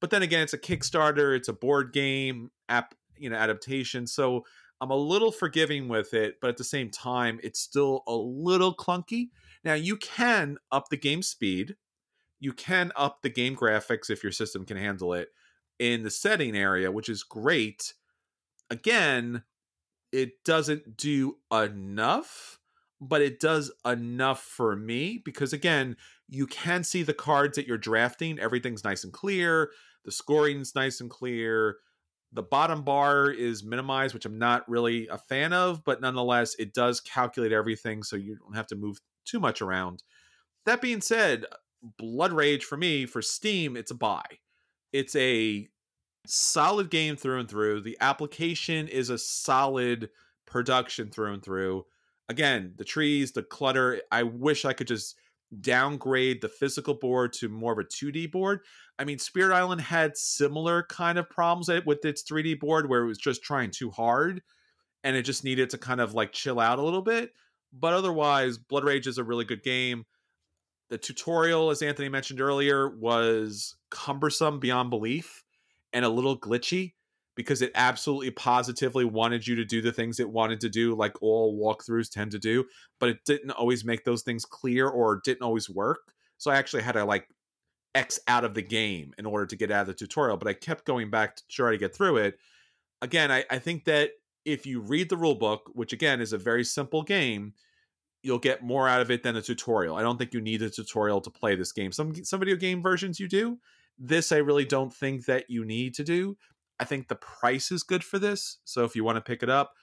But 0.00 0.10
then 0.10 0.22
again 0.22 0.44
it's 0.44 0.52
a 0.52 0.58
kickstarter 0.58 1.36
it's 1.36 1.48
a 1.48 1.52
board 1.52 1.92
game 1.92 2.52
app 2.68 2.94
you 3.16 3.28
know 3.28 3.36
adaptation 3.36 4.06
so 4.06 4.44
i'm 4.80 4.92
a 4.92 4.96
little 4.96 5.32
forgiving 5.32 5.88
with 5.88 6.14
it 6.14 6.36
but 6.40 6.50
at 6.50 6.56
the 6.56 6.62
same 6.62 6.88
time 6.88 7.40
it's 7.42 7.58
still 7.58 8.04
a 8.06 8.14
little 8.14 8.76
clunky. 8.76 9.30
Now 9.64 9.74
you 9.74 9.96
can 9.96 10.58
up 10.70 10.88
the 10.88 10.96
game 10.96 11.22
speed 11.22 11.74
you 12.38 12.52
can 12.52 12.92
up 12.94 13.22
the 13.22 13.28
game 13.28 13.56
graphics 13.56 14.08
if 14.08 14.22
your 14.22 14.30
system 14.30 14.64
can 14.64 14.76
handle 14.76 15.14
it 15.14 15.30
in 15.78 16.02
the 16.02 16.10
setting 16.10 16.56
area 16.56 16.90
which 16.90 17.08
is 17.08 17.22
great. 17.22 17.94
Again 18.70 19.42
it 20.12 20.42
doesn't 20.44 20.96
do 20.96 21.36
enough 21.52 22.58
but 23.00 23.22
it 23.22 23.38
does 23.38 23.70
enough 23.86 24.40
for 24.40 24.74
me 24.74 25.20
because 25.24 25.52
again 25.52 25.96
you 26.28 26.46
can 26.46 26.82
see 26.82 27.02
the 27.02 27.14
cards 27.14 27.56
that 27.56 27.66
you're 27.66 27.78
drafting 27.78 28.38
everything's 28.38 28.84
nice 28.84 29.04
and 29.04 29.12
clear 29.12 29.70
the 30.04 30.10
scoring's 30.10 30.74
nice 30.74 31.00
and 31.00 31.10
clear 31.10 31.76
the 32.32 32.42
bottom 32.42 32.82
bar 32.82 33.30
is 33.30 33.62
minimized 33.62 34.14
which 34.14 34.24
i'm 34.24 34.38
not 34.38 34.68
really 34.68 35.06
a 35.08 35.18
fan 35.18 35.52
of 35.52 35.84
but 35.84 36.00
nonetheless 36.00 36.54
it 36.58 36.72
does 36.72 37.00
calculate 37.00 37.52
everything 37.52 38.02
so 38.02 38.16
you 38.16 38.36
don't 38.36 38.56
have 38.56 38.66
to 38.66 38.76
move 38.76 38.98
too 39.28 39.38
much 39.38 39.62
around. 39.62 40.02
That 40.66 40.80
being 40.80 41.00
said 41.00 41.44
blood 41.96 42.32
rage 42.32 42.64
for 42.64 42.76
me 42.76 43.06
for 43.06 43.22
steam 43.22 43.76
it's 43.76 43.92
a 43.92 43.94
buy 43.94 44.24
it's 44.92 45.16
a 45.16 45.68
solid 46.26 46.90
game 46.90 47.16
through 47.16 47.40
and 47.40 47.48
through 47.48 47.80
the 47.80 47.96
application 48.00 48.88
is 48.88 49.10
a 49.10 49.18
solid 49.18 50.10
production 50.46 51.10
through 51.10 51.34
and 51.34 51.42
through 51.42 51.84
again, 52.28 52.74
the 52.76 52.84
trees, 52.84 53.32
the 53.32 53.42
clutter. 53.42 54.00
I 54.12 54.22
wish 54.22 54.64
I 54.64 54.72
could 54.72 54.86
just 54.86 55.16
downgrade 55.60 56.40
the 56.42 56.48
physical 56.48 56.94
board 56.94 57.32
to 57.32 57.48
more 57.48 57.72
of 57.72 57.78
a 57.78 57.84
2D 57.84 58.30
board. 58.30 58.60
I 58.98 59.04
mean, 59.04 59.18
Spirit 59.18 59.54
Island 59.54 59.80
had 59.80 60.16
similar 60.16 60.82
kind 60.84 61.18
of 61.18 61.30
problems 61.30 61.70
with 61.86 62.04
its 62.04 62.22
3D 62.22 62.60
board 62.60 62.88
where 62.88 63.02
it 63.02 63.06
was 63.06 63.18
just 63.18 63.42
trying 63.42 63.70
too 63.70 63.90
hard 63.90 64.42
and 65.04 65.16
it 65.16 65.22
just 65.22 65.44
needed 65.44 65.70
to 65.70 65.78
kind 65.78 66.00
of 66.00 66.14
like 66.14 66.32
chill 66.32 66.60
out 66.60 66.78
a 66.78 66.82
little 66.82 67.02
bit. 67.02 67.32
But 67.72 67.94
otherwise, 67.94 68.58
Blood 68.58 68.84
Rage 68.84 69.06
is 69.06 69.18
a 69.18 69.24
really 69.24 69.44
good 69.44 69.62
game. 69.62 70.04
The 70.88 70.98
tutorial, 70.98 71.70
as 71.70 71.82
Anthony 71.82 72.08
mentioned 72.08 72.40
earlier, 72.40 72.88
was 72.88 73.76
cumbersome 73.90 74.58
beyond 74.58 74.90
belief 74.90 75.44
and 75.92 76.04
a 76.04 76.08
little 76.08 76.38
glitchy 76.38 76.94
because 77.34 77.62
it 77.62 77.70
absolutely 77.74 78.30
positively 78.30 79.04
wanted 79.04 79.46
you 79.46 79.54
to 79.54 79.64
do 79.64 79.80
the 79.80 79.92
things 79.92 80.18
it 80.18 80.28
wanted 80.28 80.60
to 80.60 80.68
do, 80.68 80.94
like 80.94 81.22
all 81.22 81.56
walkthroughs 81.56 82.10
tend 82.10 82.32
to 82.32 82.38
do, 82.38 82.64
but 82.98 83.10
it 83.10 83.24
didn't 83.24 83.52
always 83.52 83.84
make 83.84 84.04
those 84.04 84.22
things 84.22 84.44
clear 84.44 84.88
or 84.88 85.20
didn't 85.24 85.42
always 85.42 85.70
work. 85.70 86.12
So 86.38 86.50
I 86.50 86.56
actually 86.56 86.82
had 86.82 86.92
to 86.92 87.04
like 87.04 87.28
X 87.94 88.18
out 88.26 88.44
of 88.44 88.54
the 88.54 88.62
game 88.62 89.12
in 89.18 89.26
order 89.26 89.46
to 89.46 89.56
get 89.56 89.70
out 89.70 89.82
of 89.82 89.86
the 89.86 89.94
tutorial, 89.94 90.36
but 90.36 90.48
I 90.48 90.52
kept 90.52 90.84
going 90.84 91.10
back 91.10 91.36
to 91.36 91.46
try 91.48 91.70
to 91.70 91.78
get 91.78 91.94
through 91.94 92.16
it. 92.16 92.38
Again, 93.02 93.30
I, 93.30 93.44
I 93.50 93.58
think 93.60 93.84
that 93.84 94.10
if 94.44 94.66
you 94.66 94.80
read 94.80 95.08
the 95.08 95.16
rule 95.16 95.34
book, 95.34 95.70
which 95.74 95.92
again 95.92 96.20
is 96.20 96.32
a 96.32 96.38
very 96.38 96.64
simple 96.64 97.02
game, 97.02 97.54
you'll 98.22 98.38
get 98.38 98.62
more 98.62 98.88
out 98.88 99.00
of 99.00 99.10
it 99.10 99.22
than 99.22 99.36
a 99.36 99.42
tutorial. 99.42 99.96
I 99.96 100.02
don't 100.02 100.18
think 100.18 100.34
you 100.34 100.40
need 100.40 100.62
a 100.62 100.70
tutorial 100.70 101.20
to 101.20 101.30
play 101.30 101.54
this 101.54 101.72
game. 101.72 101.92
Some 101.92 102.14
some 102.24 102.40
video 102.40 102.56
game 102.56 102.82
versions 102.82 103.20
you 103.20 103.28
do. 103.28 103.58
This 103.98 104.32
I 104.32 104.38
really 104.38 104.64
don't 104.64 104.92
think 104.92 105.26
that 105.26 105.48
you 105.48 105.64
need 105.64 105.94
to 105.94 106.04
do 106.04 106.36
I 106.80 106.84
think 106.84 107.08
the 107.08 107.16
price 107.16 107.70
is 107.72 107.82
good 107.82 108.04
for 108.04 108.18
this. 108.18 108.58
So 108.64 108.84
if 108.84 108.94
you 108.94 109.04
want 109.04 109.16
to 109.16 109.22
pick 109.22 109.42
it 109.42 109.50
up, 109.50 109.74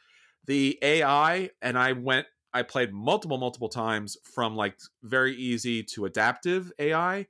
the 0.46 0.78
AI, 0.82 1.50
and 1.62 1.78
I 1.78 1.92
went, 1.92 2.28
I 2.54 2.64
played 2.64 2.94
multiple, 2.94 3.38
multiple 3.38 3.70
times 3.70 4.16
from 4.24 4.56
like 4.56 4.78
very 5.04 5.36
easy 5.36 5.84
to 5.84 6.06
adaptive 6.06 6.72
AI. 6.80 7.28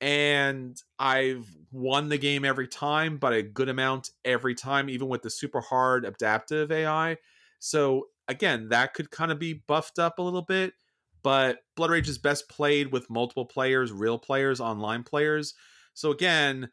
And 0.00 0.80
I've 0.98 1.48
won 1.72 2.08
the 2.08 2.18
game 2.18 2.44
every 2.44 2.68
time, 2.68 3.16
but 3.16 3.32
a 3.32 3.42
good 3.42 3.68
amount 3.68 4.10
every 4.24 4.54
time, 4.54 4.90
even 4.90 5.08
with 5.08 5.22
the 5.22 5.30
super 5.30 5.60
hard 5.60 6.04
adaptive 6.04 6.70
AI. 6.70 7.16
So 7.58 8.08
again, 8.28 8.68
that 8.68 8.94
could 8.94 9.10
kind 9.10 9.32
of 9.32 9.38
be 9.38 9.54
buffed 9.54 9.98
up 9.98 10.18
a 10.18 10.22
little 10.22 10.42
bit. 10.42 10.74
But 11.22 11.58
Blood 11.76 11.90
Rage 11.90 12.08
is 12.08 12.18
best 12.18 12.48
played 12.48 12.92
with 12.92 13.10
multiple 13.10 13.44
players, 13.44 13.90
real 13.90 14.18
players, 14.18 14.60
online 14.60 15.02
players. 15.02 15.54
So 15.94 16.12
again, 16.12 16.70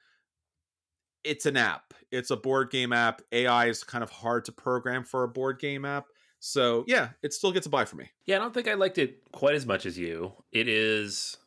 it's 1.24 1.48
an 1.48 1.58
app. 1.58 1.94
It's 2.12 2.30
a 2.30 2.38
board 2.38 2.70
game 2.70 2.94
app. 2.94 3.22
AI 3.32 3.66
is 3.66 3.84
kind 3.84 4.04
of 4.04 4.12
hard 4.12 4.46
to 4.46 4.52
program 4.52 5.04
for 5.04 5.24
a 5.24 5.28
board 5.28 5.60
game 5.60 5.84
app. 5.84 6.06
So 6.40 6.84
yeah, 6.88 7.10
it 7.24 7.34
still 7.34 7.52
gets 7.52 7.66
a 7.66 7.70
buy 7.70 7.86
for 7.86 7.96
me. 7.96 8.12
Yeah, 8.28 8.36
I 8.36 8.40
don't 8.40 8.54
think 8.54 8.68
I 8.68 8.76
liked 8.76 9.00
it 9.00 9.20
quite 9.32 9.56
as 9.56 9.66
much 9.66 9.88
as 9.88 9.98
you. 9.98 10.34
It 10.52 10.68
is 10.68 11.38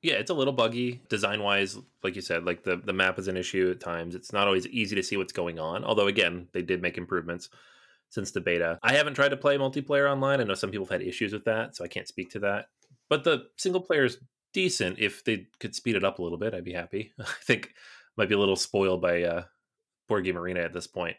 yeah, 0.00 0.14
it's 0.14 0.30
a 0.30 0.34
little 0.34 0.54
buggy 0.54 1.02
design 1.08 1.42
wise, 1.42 1.78
like 2.02 2.16
you 2.16 2.22
said, 2.22 2.44
like 2.44 2.64
the, 2.64 2.76
the 2.76 2.92
map 2.92 3.18
is 3.18 3.28
an 3.28 3.36
issue 3.36 3.70
at 3.70 3.80
times. 3.80 4.14
It's 4.14 4.32
not 4.32 4.46
always 4.46 4.66
easy 4.68 4.96
to 4.96 5.02
see 5.02 5.16
what's 5.16 5.32
going 5.32 5.60
on. 5.60 5.84
Although 5.84 6.08
again, 6.08 6.48
they 6.52 6.62
did 6.62 6.82
make 6.82 6.96
improvements 6.96 7.50
since 8.12 8.30
the 8.30 8.40
beta. 8.40 8.78
I 8.82 8.92
haven't 8.92 9.14
tried 9.14 9.30
to 9.30 9.36
play 9.38 9.56
multiplayer 9.56 10.08
online. 10.08 10.40
I 10.40 10.44
know 10.44 10.54
some 10.54 10.70
people 10.70 10.84
have 10.84 11.00
had 11.00 11.08
issues 11.08 11.32
with 11.32 11.44
that, 11.46 11.74
so 11.74 11.82
I 11.82 11.88
can't 11.88 12.06
speak 12.06 12.30
to 12.32 12.40
that. 12.40 12.66
But 13.08 13.24
the 13.24 13.44
single 13.56 13.80
player 13.80 14.04
is 14.04 14.18
decent. 14.52 14.98
If 14.98 15.24
they 15.24 15.46
could 15.58 15.74
speed 15.74 15.96
it 15.96 16.04
up 16.04 16.18
a 16.18 16.22
little 16.22 16.38
bit, 16.38 16.52
I'd 16.52 16.62
be 16.62 16.74
happy. 16.74 17.12
I 17.18 17.24
think 17.42 17.72
might 18.16 18.28
be 18.28 18.34
a 18.34 18.38
little 18.38 18.56
spoiled 18.56 19.00
by 19.00 19.22
uh, 19.22 19.44
Board 20.08 20.24
Game 20.24 20.36
Arena 20.36 20.60
at 20.60 20.74
this 20.74 20.86
point. 20.86 21.16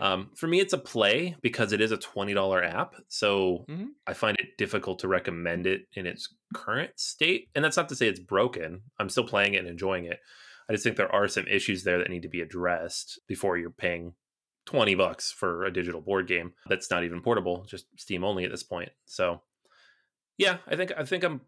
Um, 0.00 0.30
for 0.34 0.46
me, 0.46 0.58
it's 0.58 0.72
a 0.72 0.78
play 0.78 1.36
because 1.42 1.74
it 1.74 1.82
is 1.82 1.92
a 1.92 1.98
twenty 1.98 2.32
dollar 2.32 2.64
app, 2.64 2.94
so 3.08 3.66
mm-hmm. 3.68 3.88
I 4.06 4.14
find 4.14 4.38
it 4.40 4.56
difficult 4.56 5.00
to 5.00 5.08
recommend 5.08 5.66
it 5.66 5.82
in 5.92 6.06
its 6.06 6.34
current 6.54 6.92
state. 6.96 7.50
And 7.54 7.62
that's 7.62 7.76
not 7.76 7.90
to 7.90 7.94
say 7.94 8.08
it's 8.08 8.18
broken. 8.18 8.80
I'm 8.98 9.10
still 9.10 9.26
playing 9.26 9.52
it 9.52 9.58
and 9.58 9.68
enjoying 9.68 10.06
it. 10.06 10.18
I 10.66 10.72
just 10.72 10.82
think 10.82 10.96
there 10.96 11.14
are 11.14 11.28
some 11.28 11.46
issues 11.46 11.84
there 11.84 11.98
that 11.98 12.08
need 12.08 12.22
to 12.22 12.28
be 12.30 12.40
addressed 12.40 13.20
before 13.28 13.58
you're 13.58 13.68
paying 13.68 14.14
20 14.66 14.94
bucks 14.94 15.32
for 15.32 15.64
a 15.64 15.72
digital 15.72 16.00
board 16.00 16.26
game 16.26 16.52
that's 16.66 16.90
not 16.90 17.04
even 17.04 17.20
portable, 17.20 17.64
just 17.64 17.86
Steam 17.96 18.24
only 18.24 18.44
at 18.44 18.50
this 18.50 18.62
point. 18.62 18.90
So, 19.06 19.40
yeah, 20.38 20.58
I 20.66 20.76
think 20.76 20.92
I 20.96 21.04
think 21.04 21.24
I'm 21.24 21.40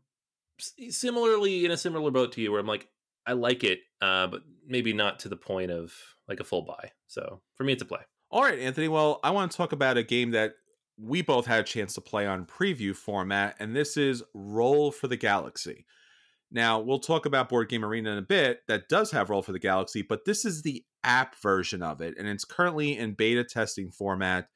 similarly 0.59 1.65
in 1.65 1.71
a 1.71 1.77
similar 1.77 2.11
boat 2.11 2.33
to 2.33 2.41
you 2.41 2.51
where 2.51 2.61
I'm 2.61 2.67
like 2.67 2.89
I 3.27 3.33
like 3.33 3.65
it, 3.65 3.81
uh, 4.03 4.27
but 4.27 4.43
maybe 4.67 4.93
not 4.93 5.21
to 5.21 5.29
the 5.29 5.37
point 5.37 5.71
of 5.71 5.93
like 6.29 6.41
a 6.41 6.45
full 6.45 6.63
buy. 6.63 6.91
So 7.07 7.41
for 7.55 7.65
me, 7.65 7.73
it's 7.73 7.83
a 7.83 7.87
play. 7.87 8.01
All 8.31 8.43
right, 8.43 8.59
Anthony. 8.59 8.89
Well, 8.89 9.21
I 9.23 9.31
want 9.31 9.51
to 9.53 9.57
talk 9.57 9.73
about 9.73 9.97
a 9.97 10.03
game 10.03 10.33
that 10.33 10.55
we 10.99 11.23
both 11.23 11.47
had 11.47 11.61
a 11.61 11.65
chance 11.65 11.95
to 11.95 12.01
play 12.01 12.27
on 12.27 12.47
preview 12.47 12.95
format, 12.95 13.57
and 13.59 13.75
this 13.75 13.97
is 13.97 14.23
Roll 14.35 14.91
for 14.91 15.09
the 15.09 15.17
Galaxy. 15.17 15.87
Now, 16.55 16.79
we'll 16.79 17.01
talk 17.01 17.27
about 17.27 17.49
Board 17.49 17.69
Game 17.69 17.85
Arena 17.85 18.13
in 18.13 18.19
a 18.19 18.23
bit 18.23 18.61
that 18.69 18.89
does 18.89 19.11
have 19.11 19.29
Roll 19.29 19.43
for 19.43 19.51
the 19.51 19.59
Galaxy, 19.59 20.03
but 20.03 20.25
this 20.25 20.45
is 20.45 20.63
the 20.63 20.85
app 21.03 21.35
version 21.43 21.83
of 21.83 22.01
it, 22.01 22.15
and 22.17 22.29
it's 22.29 22.45
currently 22.45 22.97
in 22.97 23.15
beta 23.15 23.43
testing 23.43 23.91
format. 23.91 24.47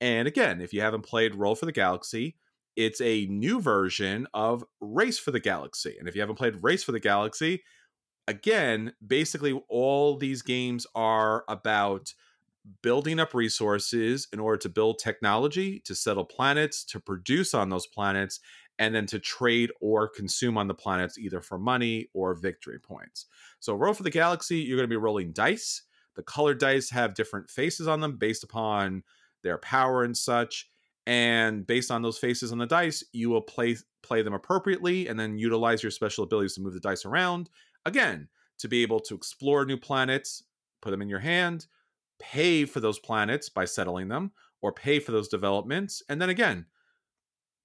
And 0.00 0.28
again, 0.28 0.60
if 0.60 0.72
you 0.72 0.80
haven't 0.80 1.02
played 1.02 1.34
Roll 1.34 1.56
for 1.56 1.66
the 1.66 1.72
Galaxy, 1.72 2.36
it's 2.76 3.00
a 3.00 3.26
new 3.26 3.60
version 3.60 4.28
of 4.32 4.64
Race 4.80 5.18
for 5.18 5.32
the 5.32 5.40
Galaxy. 5.40 5.96
And 5.98 6.08
if 6.08 6.14
you 6.14 6.20
haven't 6.20 6.36
played 6.36 6.62
Race 6.62 6.84
for 6.84 6.92
the 6.92 7.00
Galaxy, 7.00 7.64
again, 8.28 8.92
basically, 9.04 9.60
all 9.68 10.16
these 10.16 10.42
games 10.42 10.86
are 10.94 11.42
about 11.48 12.14
building 12.82 13.18
up 13.18 13.34
resources 13.34 14.28
in 14.32 14.38
order 14.38 14.58
to 14.58 14.68
build 14.68 15.00
technology, 15.00 15.80
to 15.86 15.94
settle 15.96 16.24
planets, 16.24 16.84
to 16.84 17.00
produce 17.00 17.52
on 17.52 17.70
those 17.70 17.88
planets, 17.88 18.38
and 18.78 18.94
then 18.94 19.06
to 19.06 19.18
trade 19.18 19.70
or 19.80 20.08
consume 20.08 20.56
on 20.56 20.68
the 20.68 20.74
planets 20.74 21.18
either 21.18 21.40
for 21.40 21.58
money 21.58 22.08
or 22.14 22.34
victory 22.34 22.78
points. 22.78 23.26
So, 23.60 23.74
roll 23.74 23.94
for 23.94 24.02
the 24.02 24.10
galaxy, 24.10 24.58
you're 24.58 24.76
going 24.76 24.88
to 24.88 24.92
be 24.92 24.96
rolling 24.96 25.32
dice. 25.32 25.82
The 26.14 26.22
colored 26.22 26.58
dice 26.58 26.90
have 26.90 27.14
different 27.14 27.50
faces 27.50 27.86
on 27.86 28.00
them 28.00 28.16
based 28.16 28.44
upon 28.44 29.02
their 29.42 29.58
power 29.58 30.02
and 30.02 30.16
such. 30.16 30.68
And 31.06 31.66
based 31.66 31.90
on 31.90 32.02
those 32.02 32.18
faces 32.18 32.52
on 32.52 32.58
the 32.58 32.66
dice, 32.66 33.02
you 33.12 33.30
will 33.30 33.40
play 33.40 33.76
play 34.02 34.22
them 34.22 34.34
appropriately 34.34 35.08
and 35.08 35.18
then 35.18 35.38
utilize 35.38 35.82
your 35.82 35.90
special 35.90 36.24
abilities 36.24 36.54
to 36.54 36.60
move 36.60 36.74
the 36.74 36.80
dice 36.80 37.04
around 37.04 37.48
Again, 37.88 38.28
to 38.58 38.68
be 38.68 38.82
able 38.82 39.00
to 39.00 39.14
explore 39.14 39.64
new 39.64 39.78
planets, 39.78 40.44
put 40.82 40.90
them 40.90 41.00
in 41.00 41.08
your 41.08 41.20
hand, 41.20 41.66
pay 42.18 42.66
for 42.66 42.80
those 42.80 42.98
planets 42.98 43.48
by 43.48 43.64
settling 43.64 44.08
them, 44.08 44.32
or 44.60 44.72
pay 44.72 44.98
for 45.00 45.12
those 45.12 45.28
developments, 45.28 46.02
and 46.08 46.20
then 46.20 46.28
again, 46.28 46.66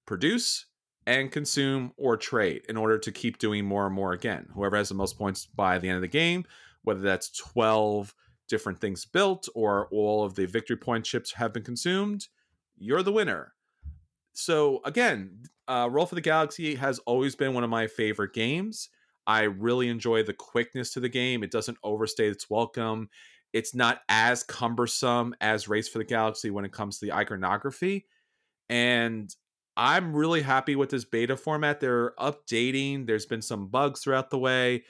produce 0.06 0.64
and 1.06 1.30
consume 1.30 1.92
or 1.96 2.16
trade 2.16 2.62
in 2.68 2.76
order 2.76 2.98
to 2.98 3.12
keep 3.12 3.38
doing 3.38 3.64
more 3.64 3.86
and 3.86 3.94
more 3.94 4.12
again. 4.12 4.48
Whoever 4.54 4.76
has 4.76 4.88
the 4.88 4.94
most 4.94 5.18
points 5.18 5.46
by 5.46 5.78
the 5.78 5.88
end 5.88 5.96
of 5.96 6.02
the 6.02 6.08
game, 6.08 6.44
whether 6.82 7.00
that's 7.00 7.30
12 7.30 8.14
different 8.48 8.80
things 8.80 9.04
built 9.04 9.48
or 9.54 9.88
all 9.90 10.24
of 10.24 10.34
the 10.34 10.46
victory 10.46 10.76
point 10.76 11.04
chips 11.04 11.32
have 11.32 11.52
been 11.52 11.62
consumed, 11.62 12.28
you're 12.76 13.02
the 13.02 13.12
winner. 13.12 13.54
so 14.32 14.80
again, 14.84 15.44
uh, 15.68 15.88
Roll 15.90 16.06
for 16.06 16.14
the 16.14 16.20
Galaxy 16.20 16.74
has 16.74 16.98
always 17.00 17.34
been 17.34 17.54
one 17.54 17.64
of 17.64 17.70
my 17.70 17.86
favorite 17.86 18.32
games. 18.34 18.90
I 19.26 19.42
really 19.42 19.88
enjoy 19.88 20.22
the 20.22 20.34
quickness 20.34 20.92
to 20.92 21.00
the 21.00 21.08
game. 21.08 21.42
It 21.42 21.50
doesn't 21.50 21.78
overstay 21.82 22.28
its 22.28 22.50
welcome. 22.50 23.08
It's 23.52 23.74
not 23.74 24.00
as 24.08 24.42
cumbersome 24.42 25.34
as 25.40 25.68
Race 25.68 25.88
for 25.88 25.98
the 25.98 26.04
Galaxy 26.04 26.50
when 26.50 26.64
it 26.64 26.72
comes 26.72 26.98
to 26.98 27.06
the 27.06 27.12
iconography. 27.12 28.06
And 28.68 29.34
I'm 29.76 30.14
really 30.14 30.42
happy 30.42 30.76
with 30.76 30.90
this 30.90 31.04
beta 31.04 31.36
format. 31.36 31.80
They're 31.80 32.12
updating, 32.18 33.06
there's 33.06 33.26
been 33.26 33.42
some 33.42 33.68
bugs 33.68 34.00
throughout 34.00 34.30
the 34.30 34.38
way. 34.38 34.84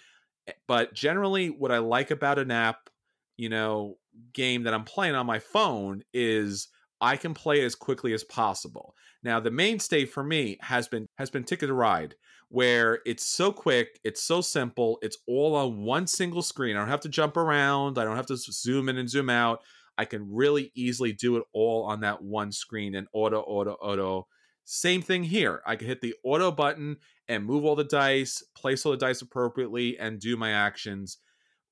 Eh, 0.47 0.53
but 0.69 0.95
generally, 0.95 1.49
what 1.49 1.73
I 1.73 1.79
like 1.79 2.11
about 2.11 2.39
an 2.39 2.51
app, 2.51 2.91
you 3.37 3.49
know, 3.49 3.97
game 4.33 4.65
that 4.65 4.75
I'm 4.75 4.85
playing 4.85 5.15
on 5.15 5.27
my 5.27 5.39
phone 5.39 6.03
is 6.13 6.69
I 7.01 7.17
can 7.17 7.35
play 7.35 7.61
it 7.61 7.65
as 7.65 7.75
quickly 7.75 8.13
as 8.13 8.25
possible. 8.25 8.95
Now, 9.23 9.41
the 9.41 9.51
mainstay 9.51 10.05
for 10.05 10.23
me 10.23 10.59
has 10.61 10.87
been 10.89 11.07
has 11.17 11.31
been 11.31 11.45
Ticket 11.45 11.69
to 11.69 11.75
Ride, 11.75 12.15
where 12.49 13.01
it's 13.07 13.27
so 13.27 13.53
quick, 13.53 13.99
it's 14.05 14.23
so 14.23 14.41
simple, 14.41 14.99
it's 15.03 15.19
all 15.27 15.57
on 15.57 15.83
one 15.83 16.07
single 16.07 16.43
screen. 16.43 16.77
I 16.77 16.81
don't 16.81 16.89
have 16.89 17.01
to 17.01 17.09
jump 17.09 17.37
around, 17.37 17.99
I 17.99 18.05
don't 18.05 18.17
have 18.17 18.27
to 18.27 18.37
zoom 18.37 18.89
in 18.89 18.99
and 18.99 19.09
zoom 19.09 19.31
out. 19.31 19.61
I 19.97 20.05
can 20.05 20.33
really 20.33 20.73
easily 20.75 21.13
do 21.13 21.37
it 21.37 21.45
all 21.53 21.85
on 21.85 22.01
that 22.01 22.23
one 22.23 22.53
screen 22.53 22.95
and 22.95 23.07
auto, 23.13 23.41
auto, 23.41 23.73
auto. 23.75 24.27
Same 24.65 25.03
thing 25.03 25.25
here. 25.25 25.63
I 25.67 25.77
can 25.77 25.89
hit 25.89 26.01
the 26.01 26.15
auto 26.25 26.51
button 26.51 26.97
and 27.29 27.45
move 27.45 27.65
all 27.65 27.77
the 27.77 27.85
dice, 27.85 28.43
place 28.55 28.85
all 28.85 28.93
the 28.93 28.99
dice 28.99 29.23
appropriately, 29.23 29.99
and 29.99 30.19
do 30.19 30.37
my 30.37 30.53
actions. 30.53 31.19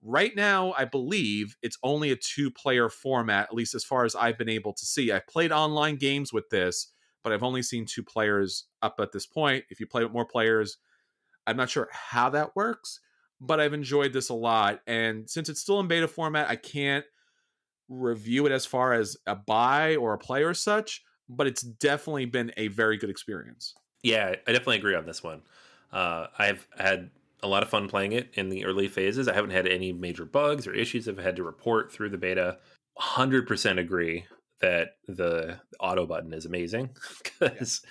Right 0.03 0.35
now, 0.35 0.73
I 0.77 0.85
believe 0.85 1.57
it's 1.63 1.79
only 1.83 2.11
a 2.11 2.17
two 2.17 2.51
player 2.51 2.89
format, 2.89 3.49
at 3.49 3.55
least 3.55 3.75
as 3.75 3.85
far 3.85 4.05
as 4.05 4.15
I've 4.15 4.37
been 4.37 4.49
able 4.49 4.73
to 4.73 4.85
see. 4.85 5.13
I've 5.13 5.27
played 5.27 5.53
online 5.53 5.97
games 5.97 6.33
with 6.33 6.51
this, 6.51 6.89
but 7.23 7.33
I've 7.33 7.45
only 7.45 7.63
seen 7.63 7.87
two 7.87 8.03
players 8.03 8.67
up 8.83 8.97
at 8.99 9.13
this 9.13 9.27
point. 9.27 9.65
If 9.71 9.81
you 9.81 9.87
play 9.87 10.03
with 10.03 10.13
more 10.13 10.27
players, 10.27 10.79
I'm 11.47 11.57
not 11.57 11.71
sure 11.71 11.89
how 11.93 12.31
that 12.31 12.57
works, 12.57 13.01
but 13.41 13.61
I've 13.61 13.75
enjoyed 13.75 14.13
this 14.13 14.29
a 14.29 14.35
lot. 14.35 14.81
And 14.87 15.31
since 15.31 15.49
it's 15.49 15.61
still 15.61 15.81
in 15.81 15.89
beta 15.89 16.09
format, 16.09 16.51
I 16.51 16.57
can't 16.57 17.05
review 17.89 18.47
it 18.47 18.53
as 18.53 18.67
far 18.67 18.93
as 18.93 19.17
a 19.27 19.37
buy 19.37 19.97
or 19.97 20.15
a 20.15 20.19
play 20.19 20.43
or 20.43 20.55
such, 20.55 21.03
but 21.37 21.47
it's 21.47 21.63
definitely 21.63 22.27
been 22.27 22.53
a 22.57 22.69
very 22.69 22.97
good 22.97 23.11
experience. 23.11 23.75
Yeah, 24.03 24.35
I 24.47 24.53
definitely 24.53 24.79
agree 24.79 24.95
on 24.95 25.07
this 25.07 25.23
one. 25.23 25.43
Uh, 25.93 26.27
I've 26.39 26.67
had 26.77 27.11
a 27.43 27.49
lot 27.49 27.63
of 27.63 27.69
fun 27.69 27.89
playing 27.89 28.13
it 28.13 28.31
in 28.35 28.49
the 28.49 28.65
early 28.65 28.89
phases. 28.89 29.29
I 29.29 29.35
haven't 29.35 29.51
had 29.51 29.67
any 29.67 29.93
major 29.93 30.25
bugs 30.25 30.67
or 30.67 30.75
issues 30.75 31.09
I've 31.09 31.19
had 31.19 31.37
to 31.37 31.43
report 31.43 31.93
through 31.93 32.11
the 32.11 32.19
beta. 32.19 32.59
100% 33.01 33.79
agree 33.79 34.27
that 34.61 34.97
the 35.09 35.59
auto 35.81 36.07
button 36.07 36.33
is 36.33 36.47
amazing 36.47 36.91
because. 37.41 37.83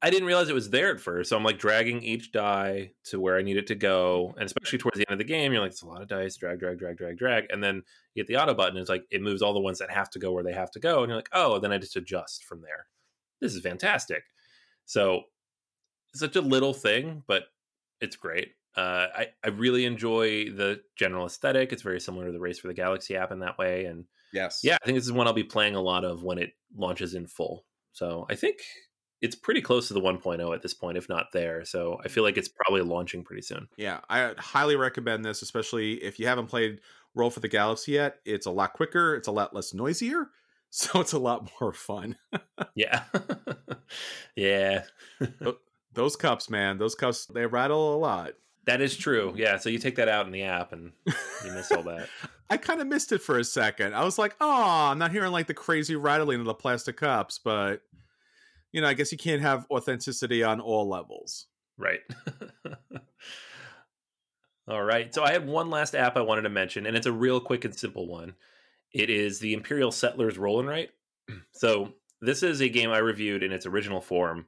I 0.00 0.10
didn't 0.10 0.26
realize 0.26 0.48
it 0.48 0.54
was 0.54 0.70
there 0.70 0.92
at 0.92 1.00
first. 1.00 1.30
So 1.30 1.36
I'm 1.36 1.42
like 1.42 1.58
dragging 1.58 2.02
each 2.02 2.30
die 2.30 2.92
to 3.06 3.18
where 3.18 3.36
I 3.36 3.42
need 3.42 3.56
it 3.56 3.66
to 3.68 3.74
go. 3.74 4.32
And 4.36 4.46
especially 4.46 4.78
towards 4.78 4.96
the 4.96 5.04
end 5.08 5.12
of 5.12 5.18
the 5.18 5.32
game, 5.32 5.52
you're 5.52 5.60
like, 5.60 5.72
it's 5.72 5.82
a 5.82 5.86
lot 5.86 6.02
of 6.02 6.08
dice, 6.08 6.36
drag, 6.36 6.60
drag, 6.60 6.78
drag, 6.78 6.96
drag, 6.96 7.18
drag. 7.18 7.46
And 7.50 7.62
then 7.62 7.82
you 8.14 8.20
hit 8.20 8.28
the 8.28 8.36
auto 8.36 8.54
button. 8.54 8.76
It's 8.76 8.88
like, 8.88 9.04
it 9.10 9.22
moves 9.22 9.42
all 9.42 9.54
the 9.54 9.60
ones 9.60 9.78
that 9.78 9.90
have 9.90 10.08
to 10.10 10.20
go 10.20 10.30
where 10.30 10.44
they 10.44 10.52
have 10.52 10.70
to 10.72 10.80
go. 10.80 11.02
And 11.02 11.08
you're 11.08 11.18
like, 11.18 11.30
oh, 11.32 11.58
then 11.58 11.72
I 11.72 11.78
just 11.78 11.96
adjust 11.96 12.44
from 12.44 12.62
there. 12.62 12.86
This 13.40 13.54
is 13.54 13.60
fantastic. 13.60 14.22
So 14.84 15.22
it's 16.12 16.20
such 16.20 16.36
a 16.36 16.40
little 16.40 16.74
thing, 16.74 17.24
but 17.26 17.44
it's 18.00 18.16
great. 18.16 18.52
Uh, 18.76 19.08
I, 19.16 19.26
I 19.42 19.48
really 19.48 19.84
enjoy 19.84 20.50
the 20.50 20.80
general 20.96 21.26
aesthetic. 21.26 21.72
It's 21.72 21.82
very 21.82 22.00
similar 22.00 22.26
to 22.26 22.32
the 22.32 22.38
Race 22.38 22.60
for 22.60 22.68
the 22.68 22.74
Galaxy 22.74 23.16
app 23.16 23.32
in 23.32 23.40
that 23.40 23.58
way. 23.58 23.86
And 23.86 24.04
yes, 24.32 24.60
yeah, 24.62 24.76
I 24.80 24.84
think 24.84 24.96
this 24.96 25.06
is 25.06 25.12
one 25.12 25.26
I'll 25.26 25.32
be 25.32 25.42
playing 25.42 25.74
a 25.74 25.80
lot 25.80 26.04
of 26.04 26.22
when 26.22 26.38
it 26.38 26.52
launches 26.76 27.14
in 27.14 27.26
full. 27.26 27.64
So 27.92 28.26
I 28.30 28.36
think 28.36 28.58
it's 29.20 29.34
pretty 29.34 29.60
close 29.60 29.88
to 29.88 29.94
the 29.94 30.00
1.0 30.00 30.54
at 30.54 30.62
this 30.62 30.74
point, 30.74 30.96
if 30.96 31.08
not 31.08 31.32
there. 31.32 31.64
So 31.64 32.00
I 32.04 32.08
feel 32.08 32.22
like 32.22 32.36
it's 32.36 32.48
probably 32.48 32.82
launching 32.82 33.24
pretty 33.24 33.42
soon. 33.42 33.68
Yeah, 33.76 34.00
I 34.08 34.34
highly 34.38 34.76
recommend 34.76 35.24
this, 35.24 35.42
especially 35.42 35.94
if 35.94 36.18
you 36.18 36.26
haven't 36.26 36.46
played 36.46 36.80
Roll 37.14 37.30
for 37.30 37.40
the 37.40 37.48
Galaxy 37.48 37.92
yet. 37.92 38.20
It's 38.24 38.46
a 38.46 38.50
lot 38.50 38.74
quicker, 38.74 39.14
it's 39.14 39.28
a 39.28 39.32
lot 39.32 39.54
less 39.54 39.74
noisier, 39.74 40.30
so 40.70 41.00
it's 41.00 41.12
a 41.12 41.18
lot 41.18 41.50
more 41.60 41.72
fun. 41.72 42.16
yeah, 42.74 43.04
yeah. 44.36 44.84
those 45.94 46.16
cups, 46.16 46.48
man, 46.48 46.78
those 46.78 46.94
cups 46.94 47.26
they 47.26 47.46
rattle 47.46 47.96
a 47.96 47.98
lot. 47.98 48.32
That 48.66 48.82
is 48.82 48.94
true. 48.94 49.32
Yeah. 49.34 49.56
So 49.56 49.70
you 49.70 49.78
take 49.78 49.96
that 49.96 50.08
out 50.08 50.26
in 50.26 50.32
the 50.32 50.42
app 50.42 50.74
and 50.74 50.92
you 51.06 51.52
miss 51.52 51.72
all 51.72 51.84
that. 51.84 52.06
I 52.50 52.58
kind 52.58 52.82
of 52.82 52.86
missed 52.86 53.12
it 53.12 53.22
for 53.22 53.38
a 53.38 53.44
second. 53.44 53.94
I 53.94 54.04
was 54.04 54.18
like, 54.18 54.36
oh, 54.42 54.90
I'm 54.90 54.98
not 54.98 55.10
hearing 55.10 55.32
like 55.32 55.46
the 55.46 55.54
crazy 55.54 55.96
rattling 55.96 56.40
of 56.40 56.44
the 56.44 56.52
plastic 56.52 56.98
cups, 56.98 57.40
but 57.42 57.80
you 58.72 58.80
know, 58.80 58.88
I 58.88 58.94
guess 58.94 59.12
you 59.12 59.18
can't 59.18 59.42
have 59.42 59.66
authenticity 59.70 60.42
on 60.42 60.60
all 60.60 60.88
levels. 60.88 61.46
Right. 61.76 62.00
all 64.68 64.82
right. 64.82 65.14
So 65.14 65.22
I 65.22 65.32
have 65.32 65.44
one 65.44 65.70
last 65.70 65.94
app 65.94 66.16
I 66.16 66.22
wanted 66.22 66.42
to 66.42 66.48
mention, 66.48 66.86
and 66.86 66.96
it's 66.96 67.06
a 67.06 67.12
real 67.12 67.40
quick 67.40 67.64
and 67.64 67.74
simple 67.74 68.08
one. 68.08 68.34
It 68.92 69.10
is 69.10 69.38
the 69.38 69.54
Imperial 69.54 69.92
Settlers 69.92 70.38
Roll 70.38 70.60
and 70.60 70.68
Write. 70.68 70.90
So 71.52 71.92
this 72.20 72.42
is 72.42 72.60
a 72.60 72.68
game 72.68 72.90
I 72.90 72.98
reviewed 72.98 73.42
in 73.42 73.52
its 73.52 73.66
original 73.66 74.00
form. 74.00 74.46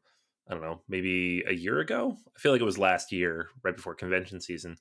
I 0.49 0.55
don't 0.55 0.63
know, 0.63 0.81
maybe 0.89 1.45
a 1.47 1.53
year 1.53 1.79
ago. 1.79 2.17
I 2.35 2.39
feel 2.39 2.53
like 2.53 2.61
it 2.61 2.65
was 2.65 2.79
last 2.79 3.13
year, 3.13 3.49
right 3.63 3.77
before 3.77 3.95
convention 3.95 4.41
season, 4.41 4.77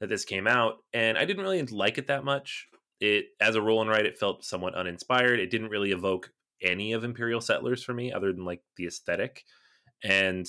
that 0.00 0.08
this 0.08 0.24
came 0.24 0.46
out, 0.46 0.76
and 0.92 1.18
I 1.18 1.24
didn't 1.24 1.42
really 1.42 1.62
like 1.62 1.98
it 1.98 2.06
that 2.06 2.24
much. 2.24 2.68
It 3.00 3.26
as 3.40 3.56
a 3.56 3.62
roll 3.62 3.80
and 3.80 3.90
write, 3.90 4.06
it 4.06 4.18
felt 4.18 4.44
somewhat 4.44 4.74
uninspired. 4.74 5.40
It 5.40 5.50
didn't 5.50 5.70
really 5.70 5.90
evoke 5.90 6.30
any 6.62 6.92
of 6.92 7.04
Imperial 7.04 7.40
Settlers 7.40 7.82
for 7.82 7.94
me, 7.94 8.12
other 8.12 8.32
than 8.32 8.44
like 8.44 8.62
the 8.76 8.86
aesthetic. 8.86 9.44
And 10.02 10.46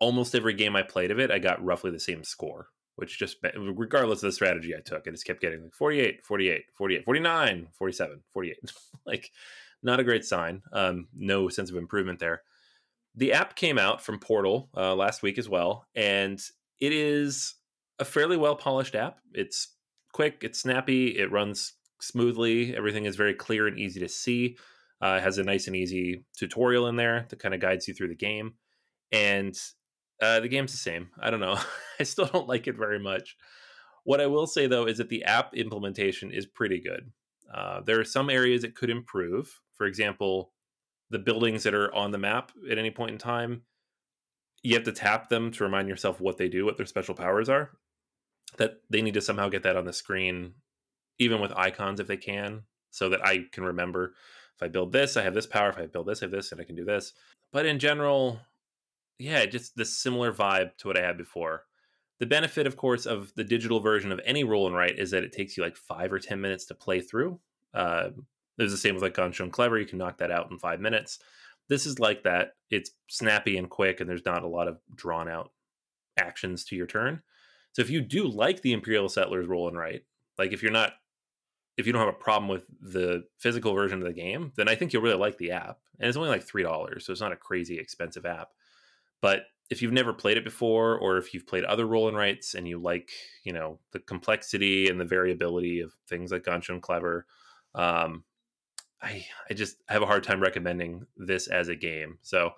almost 0.00 0.34
every 0.34 0.54
game 0.54 0.76
I 0.76 0.82
played 0.82 1.10
of 1.10 1.18
it, 1.18 1.30
I 1.30 1.38
got 1.38 1.64
roughly 1.64 1.90
the 1.90 2.00
same 2.00 2.24
score, 2.24 2.68
which 2.96 3.18
just, 3.18 3.38
regardless 3.56 4.22
of 4.22 4.28
the 4.28 4.32
strategy 4.32 4.74
I 4.74 4.80
took, 4.80 5.06
I 5.06 5.10
just 5.10 5.26
kept 5.26 5.40
getting 5.40 5.62
like 5.62 5.74
48, 5.74 6.24
48, 6.24 6.64
48, 6.74 7.04
49, 7.04 7.68
47, 7.72 8.22
48. 8.32 8.56
like, 9.06 9.30
not 9.82 10.00
a 10.00 10.04
great 10.04 10.24
sign. 10.24 10.62
Um, 10.72 11.08
no 11.14 11.48
sense 11.48 11.70
of 11.70 11.76
improvement 11.76 12.18
there. 12.18 12.42
The 13.14 13.32
app 13.32 13.56
came 13.56 13.78
out 13.78 14.00
from 14.00 14.18
Portal 14.18 14.68
uh, 14.76 14.94
last 14.94 15.22
week 15.22 15.38
as 15.38 15.48
well, 15.48 15.86
and 15.94 16.40
it 16.80 16.92
is 16.92 17.54
a 17.98 18.04
fairly 18.04 18.36
well 18.36 18.54
polished 18.54 18.94
app. 18.94 19.18
It's 19.32 19.74
quick, 20.12 20.38
it's 20.42 20.60
snappy, 20.60 21.18
it 21.18 21.32
runs 21.32 21.74
smoothly, 22.00 22.76
everything 22.76 23.04
is 23.06 23.16
very 23.16 23.34
clear 23.34 23.66
and 23.66 23.78
easy 23.78 24.00
to 24.00 24.08
see. 24.08 24.56
Uh, 25.00 25.20
has 25.20 25.38
a 25.38 25.44
nice 25.44 25.68
and 25.68 25.76
easy 25.76 26.24
tutorial 26.36 26.88
in 26.88 26.96
there 26.96 27.26
that 27.28 27.38
kind 27.38 27.54
of 27.54 27.60
guides 27.60 27.86
you 27.86 27.94
through 27.94 28.08
the 28.08 28.16
game. 28.16 28.54
And 29.12 29.56
uh, 30.20 30.40
the 30.40 30.48
game's 30.48 30.72
the 30.72 30.78
same. 30.78 31.10
I 31.20 31.30
don't 31.30 31.40
know. 31.40 31.58
I 32.00 32.02
still 32.02 32.26
don't 32.26 32.48
like 32.48 32.66
it 32.66 32.76
very 32.76 32.98
much. 32.98 33.36
What 34.04 34.20
I 34.20 34.26
will 34.26 34.46
say 34.46 34.66
though 34.66 34.86
is 34.86 34.98
that 34.98 35.08
the 35.08 35.24
app 35.24 35.54
implementation 35.54 36.32
is 36.32 36.46
pretty 36.46 36.80
good. 36.80 37.12
Uh, 37.52 37.80
there 37.84 38.00
are 38.00 38.04
some 38.04 38.28
areas 38.28 38.64
it 38.64 38.74
could 38.74 38.90
improve. 38.90 39.60
For 39.74 39.86
example, 39.86 40.52
the 41.10 41.18
buildings 41.18 41.62
that 41.62 41.74
are 41.74 41.94
on 41.94 42.10
the 42.10 42.18
map 42.18 42.52
at 42.70 42.78
any 42.78 42.90
point 42.90 43.12
in 43.12 43.18
time, 43.18 43.62
you 44.62 44.74
have 44.74 44.84
to 44.84 44.92
tap 44.92 45.28
them 45.28 45.50
to 45.52 45.64
remind 45.64 45.88
yourself 45.88 46.20
what 46.20 46.36
they 46.36 46.48
do, 46.48 46.64
what 46.64 46.76
their 46.76 46.86
special 46.86 47.14
powers 47.14 47.48
are. 47.48 47.70
That 48.56 48.80
they 48.90 49.02
need 49.02 49.14
to 49.14 49.20
somehow 49.20 49.48
get 49.48 49.62
that 49.62 49.76
on 49.76 49.84
the 49.84 49.92
screen, 49.92 50.54
even 51.18 51.40
with 51.40 51.52
icons 51.56 52.00
if 52.00 52.06
they 52.06 52.16
can, 52.16 52.62
so 52.90 53.10
that 53.10 53.24
I 53.24 53.44
can 53.52 53.62
remember 53.62 54.14
if 54.58 54.62
I 54.64 54.68
build 54.68 54.92
this, 54.92 55.16
I 55.16 55.22
have 55.22 55.34
this 55.34 55.46
power. 55.46 55.70
If 55.70 55.78
I 55.78 55.86
build 55.86 56.06
this, 56.06 56.20
I 56.20 56.26
have 56.26 56.32
this, 56.32 56.50
and 56.50 56.60
I 56.60 56.64
can 56.64 56.74
do 56.74 56.84
this. 56.84 57.12
But 57.52 57.64
in 57.64 57.78
general, 57.78 58.40
yeah, 59.18 59.46
just 59.46 59.76
this 59.76 59.96
similar 59.96 60.32
vibe 60.32 60.76
to 60.78 60.88
what 60.88 60.98
I 60.98 61.06
had 61.06 61.16
before. 61.16 61.64
The 62.18 62.26
benefit, 62.26 62.66
of 62.66 62.76
course, 62.76 63.06
of 63.06 63.32
the 63.36 63.44
digital 63.44 63.78
version 63.78 64.10
of 64.10 64.20
any 64.24 64.42
roll 64.42 64.66
and 64.66 64.74
write 64.74 64.98
is 64.98 65.12
that 65.12 65.22
it 65.22 65.32
takes 65.32 65.56
you 65.56 65.62
like 65.62 65.76
five 65.76 66.12
or 66.12 66.18
10 66.18 66.40
minutes 66.40 66.64
to 66.66 66.74
play 66.74 67.00
through. 67.00 67.38
Uh, 67.72 68.10
it's 68.58 68.72
the 68.72 68.78
same 68.78 68.94
with 68.94 69.04
like 69.04 69.14
Ganz 69.14 69.36
Schön 69.36 69.52
Clever. 69.52 69.78
You 69.78 69.86
can 69.86 69.98
knock 69.98 70.18
that 70.18 70.32
out 70.32 70.50
in 70.50 70.58
five 70.58 70.80
minutes. 70.80 71.20
This 71.68 71.86
is 71.86 72.00
like 72.00 72.24
that. 72.24 72.54
It's 72.70 72.90
snappy 73.08 73.56
and 73.56 73.70
quick, 73.70 74.00
and 74.00 74.10
there's 74.10 74.24
not 74.24 74.42
a 74.42 74.48
lot 74.48 74.66
of 74.66 74.78
drawn 74.96 75.28
out 75.28 75.52
actions 76.18 76.64
to 76.64 76.76
your 76.76 76.86
turn. 76.86 77.22
So 77.72 77.82
if 77.82 77.90
you 77.90 78.00
do 78.00 78.26
like 78.26 78.62
the 78.62 78.72
Imperial 78.72 79.08
Settlers 79.08 79.46
roll 79.46 79.68
and 79.68 79.78
write, 79.78 80.02
like 80.36 80.52
if 80.52 80.64
you're 80.64 80.72
not 80.72 80.94
if 81.78 81.86
you 81.86 81.92
don't 81.92 82.04
have 82.04 82.12
a 82.12 82.18
problem 82.18 82.48
with 82.48 82.66
the 82.80 83.24
physical 83.38 83.72
version 83.72 84.00
of 84.00 84.04
the 84.04 84.12
game, 84.12 84.52
then 84.56 84.68
I 84.68 84.74
think 84.74 84.92
you'll 84.92 85.02
really 85.02 85.16
like 85.16 85.38
the 85.38 85.52
app. 85.52 85.78
And 85.98 86.08
it's 86.08 86.16
only 86.16 86.28
like 86.28 86.42
three 86.42 86.64
dollars, 86.64 87.06
so 87.06 87.12
it's 87.12 87.20
not 87.20 87.32
a 87.32 87.36
crazy 87.36 87.78
expensive 87.78 88.26
app. 88.26 88.48
But 89.22 89.44
if 89.70 89.80
you've 89.80 89.92
never 89.92 90.12
played 90.12 90.36
it 90.36 90.44
before, 90.44 90.98
or 90.98 91.18
if 91.18 91.32
you've 91.32 91.46
played 91.46 91.64
other 91.64 91.86
roll 91.86 92.08
and 92.08 92.16
rights 92.16 92.54
and 92.54 92.66
you 92.66 92.78
like, 92.78 93.10
you 93.44 93.52
know, 93.52 93.78
the 93.92 94.00
complexity 94.00 94.88
and 94.88 95.00
the 95.00 95.04
variability 95.04 95.80
of 95.80 95.94
things 96.08 96.32
like 96.32 96.44
Ganz 96.44 96.66
Schön 96.66 96.80
Clever, 96.80 97.26
um, 97.76 98.24
I 99.00 99.24
I 99.48 99.54
just 99.54 99.76
have 99.88 100.02
a 100.02 100.06
hard 100.06 100.24
time 100.24 100.40
recommending 100.40 101.06
this 101.16 101.46
as 101.46 101.68
a 101.68 101.76
game. 101.76 102.18
So 102.22 102.52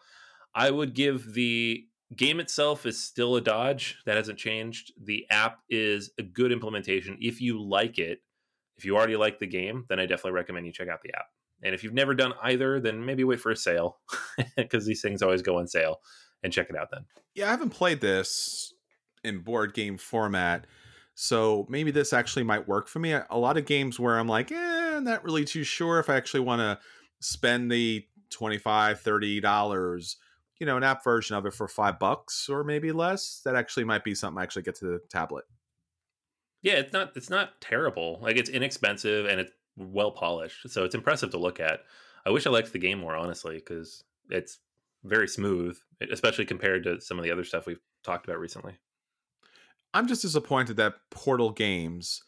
I 0.55 0.71
would 0.71 0.95
give 0.95 1.35
the 1.35 1.85
game 2.16 2.41
itself 2.41 2.87
is 2.87 3.03
still 3.03 3.37
a 3.37 3.41
dodge 3.43 3.99
that 4.07 4.16
hasn't 4.16 4.39
changed. 4.39 4.93
The 4.99 5.27
app 5.31 5.59
is 5.68 6.11
a 6.18 6.23
good 6.23 6.53
implementation 6.53 7.18
if 7.21 7.43
you 7.43 7.62
like 7.62 7.99
it 7.99 8.23
if 8.81 8.87
you 8.87 8.97
already 8.97 9.14
like 9.14 9.39
the 9.39 9.47
game, 9.47 9.85
then 9.91 10.01
I 10.01 10.07
definitely 10.07 10.33
recommend 10.33 10.64
you 10.64 10.72
check 10.72 10.89
out 10.89 11.03
the 11.03 11.14
app. 11.14 11.26
And 11.62 11.74
if 11.74 11.85
you've 11.85 11.93
never 11.93 12.14
done 12.14 12.33
either, 12.43 12.81
then 12.81 13.05
maybe 13.05 13.24
wait 13.24 13.39
for 13.39 13.51
a 13.51 13.57
sale 13.57 13.99
because 14.57 14.87
these 14.87 15.03
things 15.03 15.20
always 15.20 15.43
go 15.43 15.59
on 15.59 15.68
sale 15.68 16.01
and 16.43 16.51
check 16.51 16.70
it 16.70 16.76
out 16.76 16.89
then. 16.91 17.05
Yeah, 17.35 17.49
I 17.49 17.51
haven't 17.51 17.70
played 17.70 18.01
this 18.01 18.72
in 19.22 19.41
board 19.41 19.74
game 19.74 19.99
format. 19.99 20.66
So 21.14 21.66
maybe 21.68 21.91
this 21.91 22.14
actually 22.14 22.45
might 22.45 22.66
work 22.66 22.89
for 22.89 23.01
me. 23.01 23.12
A 23.12 23.37
lot 23.37 23.59
of 23.59 23.66
games 23.66 24.01
where 24.01 24.18
I'm 24.18 24.28
like, 24.28 24.51
eh, 24.51 24.97
I'm 24.97 25.05
not 25.05 25.24
really 25.24 25.45
too 25.45 25.62
sure 25.62 25.99
if 25.99 26.09
I 26.09 26.16
actually 26.16 26.41
want 26.41 26.61
to 26.61 26.78
spend 27.20 27.70
the 27.70 28.07
25 28.31 29.03
$30, 29.03 30.16
you 30.59 30.66
know, 30.66 30.78
an 30.78 30.85
app 30.85 31.05
version 31.05 31.37
of 31.37 31.45
it 31.45 31.53
for 31.53 31.68
five 31.68 31.99
bucks 31.99 32.49
or 32.49 32.64
maybe 32.64 32.93
less. 32.93 33.43
That 33.45 33.57
actually 33.57 33.85
might 33.85 34.05
be 34.05 34.14
something 34.14 34.41
I 34.41 34.45
actually 34.45 34.62
get 34.62 34.76
to 34.76 34.87
the 34.87 35.01
tablet. 35.11 35.45
Yeah, 36.63 36.75
it's 36.75 36.93
not 36.93 37.13
it's 37.17 37.31
not 37.31 37.61
terrible. 37.61 38.19
Like 38.21 38.37
it's 38.37 38.51
inexpensive 38.51 39.27
and 39.27 39.41
it's 39.41 39.53
well 39.77 40.11
polished. 40.11 40.69
So 40.71 40.85
it's 40.85 40.95
impressive 40.95 41.31
to 41.31 41.39
look 41.39 41.61
at. 41.61 41.81
I 42.27 42.31
wish 42.31 42.47
I 42.47 42.51
liked 42.51 42.73
the 42.73 42.79
game 42.79 42.99
more 42.99 43.17
honestly 43.17 43.57
because 43.57 44.05
it's 44.29 44.59
very 45.05 45.29
smooth, 45.29 45.79
especially 46.11 46.45
compared 46.45 46.85
to 46.85 47.01
some 47.01 47.19
of 47.19 47.25
the 47.25 47.31
other 47.31 47.45
stuff 47.45 47.67
we've 47.67 47.81
talked 48.05 48.27
about 48.27 48.39
recently. 48.39 48.79
I'm 49.95 50.07
just 50.07 50.23
disappointed 50.23 50.77
that 50.77 50.95
Portal 51.11 51.51
Games 51.51 52.23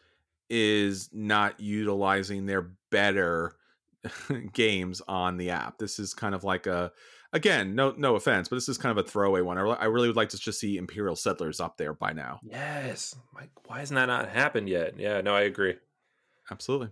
is 0.50 1.10
not 1.12 1.60
utilizing 1.60 2.46
their 2.46 2.72
better 2.90 3.56
games 4.52 5.00
on 5.06 5.36
the 5.36 5.50
app. 5.50 5.78
This 5.78 5.98
is 5.98 6.14
kind 6.14 6.34
of 6.34 6.44
like 6.44 6.66
a 6.66 6.92
again, 7.32 7.74
no 7.74 7.94
no 7.96 8.16
offense, 8.16 8.48
but 8.48 8.56
this 8.56 8.68
is 8.68 8.78
kind 8.78 8.96
of 8.96 9.04
a 9.04 9.08
throwaway 9.08 9.40
one. 9.40 9.58
I, 9.58 9.62
I 9.62 9.84
really 9.86 10.08
would 10.08 10.16
like 10.16 10.30
to 10.30 10.38
just 10.38 10.60
see 10.60 10.76
Imperial 10.76 11.16
Settlers 11.16 11.60
up 11.60 11.76
there 11.76 11.94
by 11.94 12.12
now. 12.12 12.40
Yes. 12.42 13.14
Like, 13.34 13.50
why 13.66 13.80
hasn't 13.80 13.96
that 13.96 14.06
not 14.06 14.28
happened 14.28 14.68
yet? 14.68 14.98
Yeah, 14.98 15.20
no, 15.20 15.34
I 15.34 15.42
agree. 15.42 15.76
Absolutely. 16.50 16.90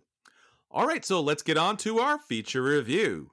All 0.71 0.87
right, 0.87 1.05
so 1.05 1.21
let's 1.21 1.43
get 1.43 1.59
on 1.59 1.77
to 1.79 1.99
our 1.99 2.19
feature 2.19 2.63
review. 2.63 3.33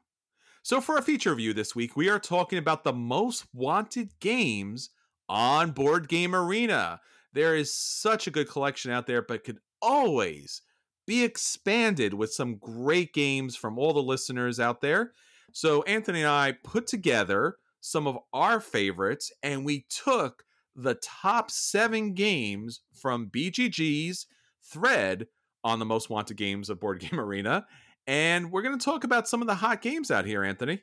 So, 0.63 0.81
for 0.81 0.95
our 0.95 1.01
feature 1.01 1.29
review 1.29 1.53
this 1.53 1.75
week, 1.75 1.95
we 1.95 2.09
are 2.09 2.19
talking 2.19 2.59
about 2.59 2.83
the 2.83 2.93
most 2.93 3.45
wanted 3.53 4.19
games 4.19 4.89
on 5.29 5.71
Board 5.71 6.07
Game 6.07 6.35
Arena. 6.35 6.99
There 7.33 7.55
is 7.55 7.73
such 7.73 8.27
a 8.27 8.31
good 8.31 8.49
collection 8.49 8.91
out 8.91 9.05
there, 9.05 9.21
but 9.21 9.43
could 9.43 9.59
always 9.81 10.61
be 11.05 11.23
expanded 11.23 12.13
with 12.13 12.33
some 12.33 12.57
great 12.57 13.13
games 13.13 13.55
from 13.55 13.77
all 13.77 13.93
the 13.93 14.01
listeners 14.01 14.59
out 14.59 14.81
there. 14.81 15.13
So, 15.53 15.83
Anthony 15.83 16.21
and 16.21 16.29
I 16.29 16.53
put 16.63 16.87
together 16.87 17.55
some 17.79 18.07
of 18.07 18.17
our 18.33 18.59
favorites 18.59 19.31
and 19.43 19.65
we 19.65 19.85
took 19.89 20.43
the 20.75 20.95
top 20.95 21.49
seven 21.49 22.13
games 22.13 22.81
from 22.93 23.29
BGG's 23.29 24.27
thread 24.63 25.27
on 25.63 25.79
the 25.79 25.85
most 25.85 26.09
wanted 26.09 26.37
games 26.37 26.69
of 26.69 26.79
Board 26.79 26.99
Game 26.99 27.19
Arena. 27.19 27.65
And 28.05 28.51
we're 28.51 28.61
going 28.61 28.77
to 28.77 28.85
talk 28.85 29.03
about 29.03 29.27
some 29.27 29.41
of 29.41 29.47
the 29.47 29.55
hot 29.55 29.81
games 29.81 30.11
out 30.11 30.25
here, 30.25 30.43
Anthony. 30.43 30.81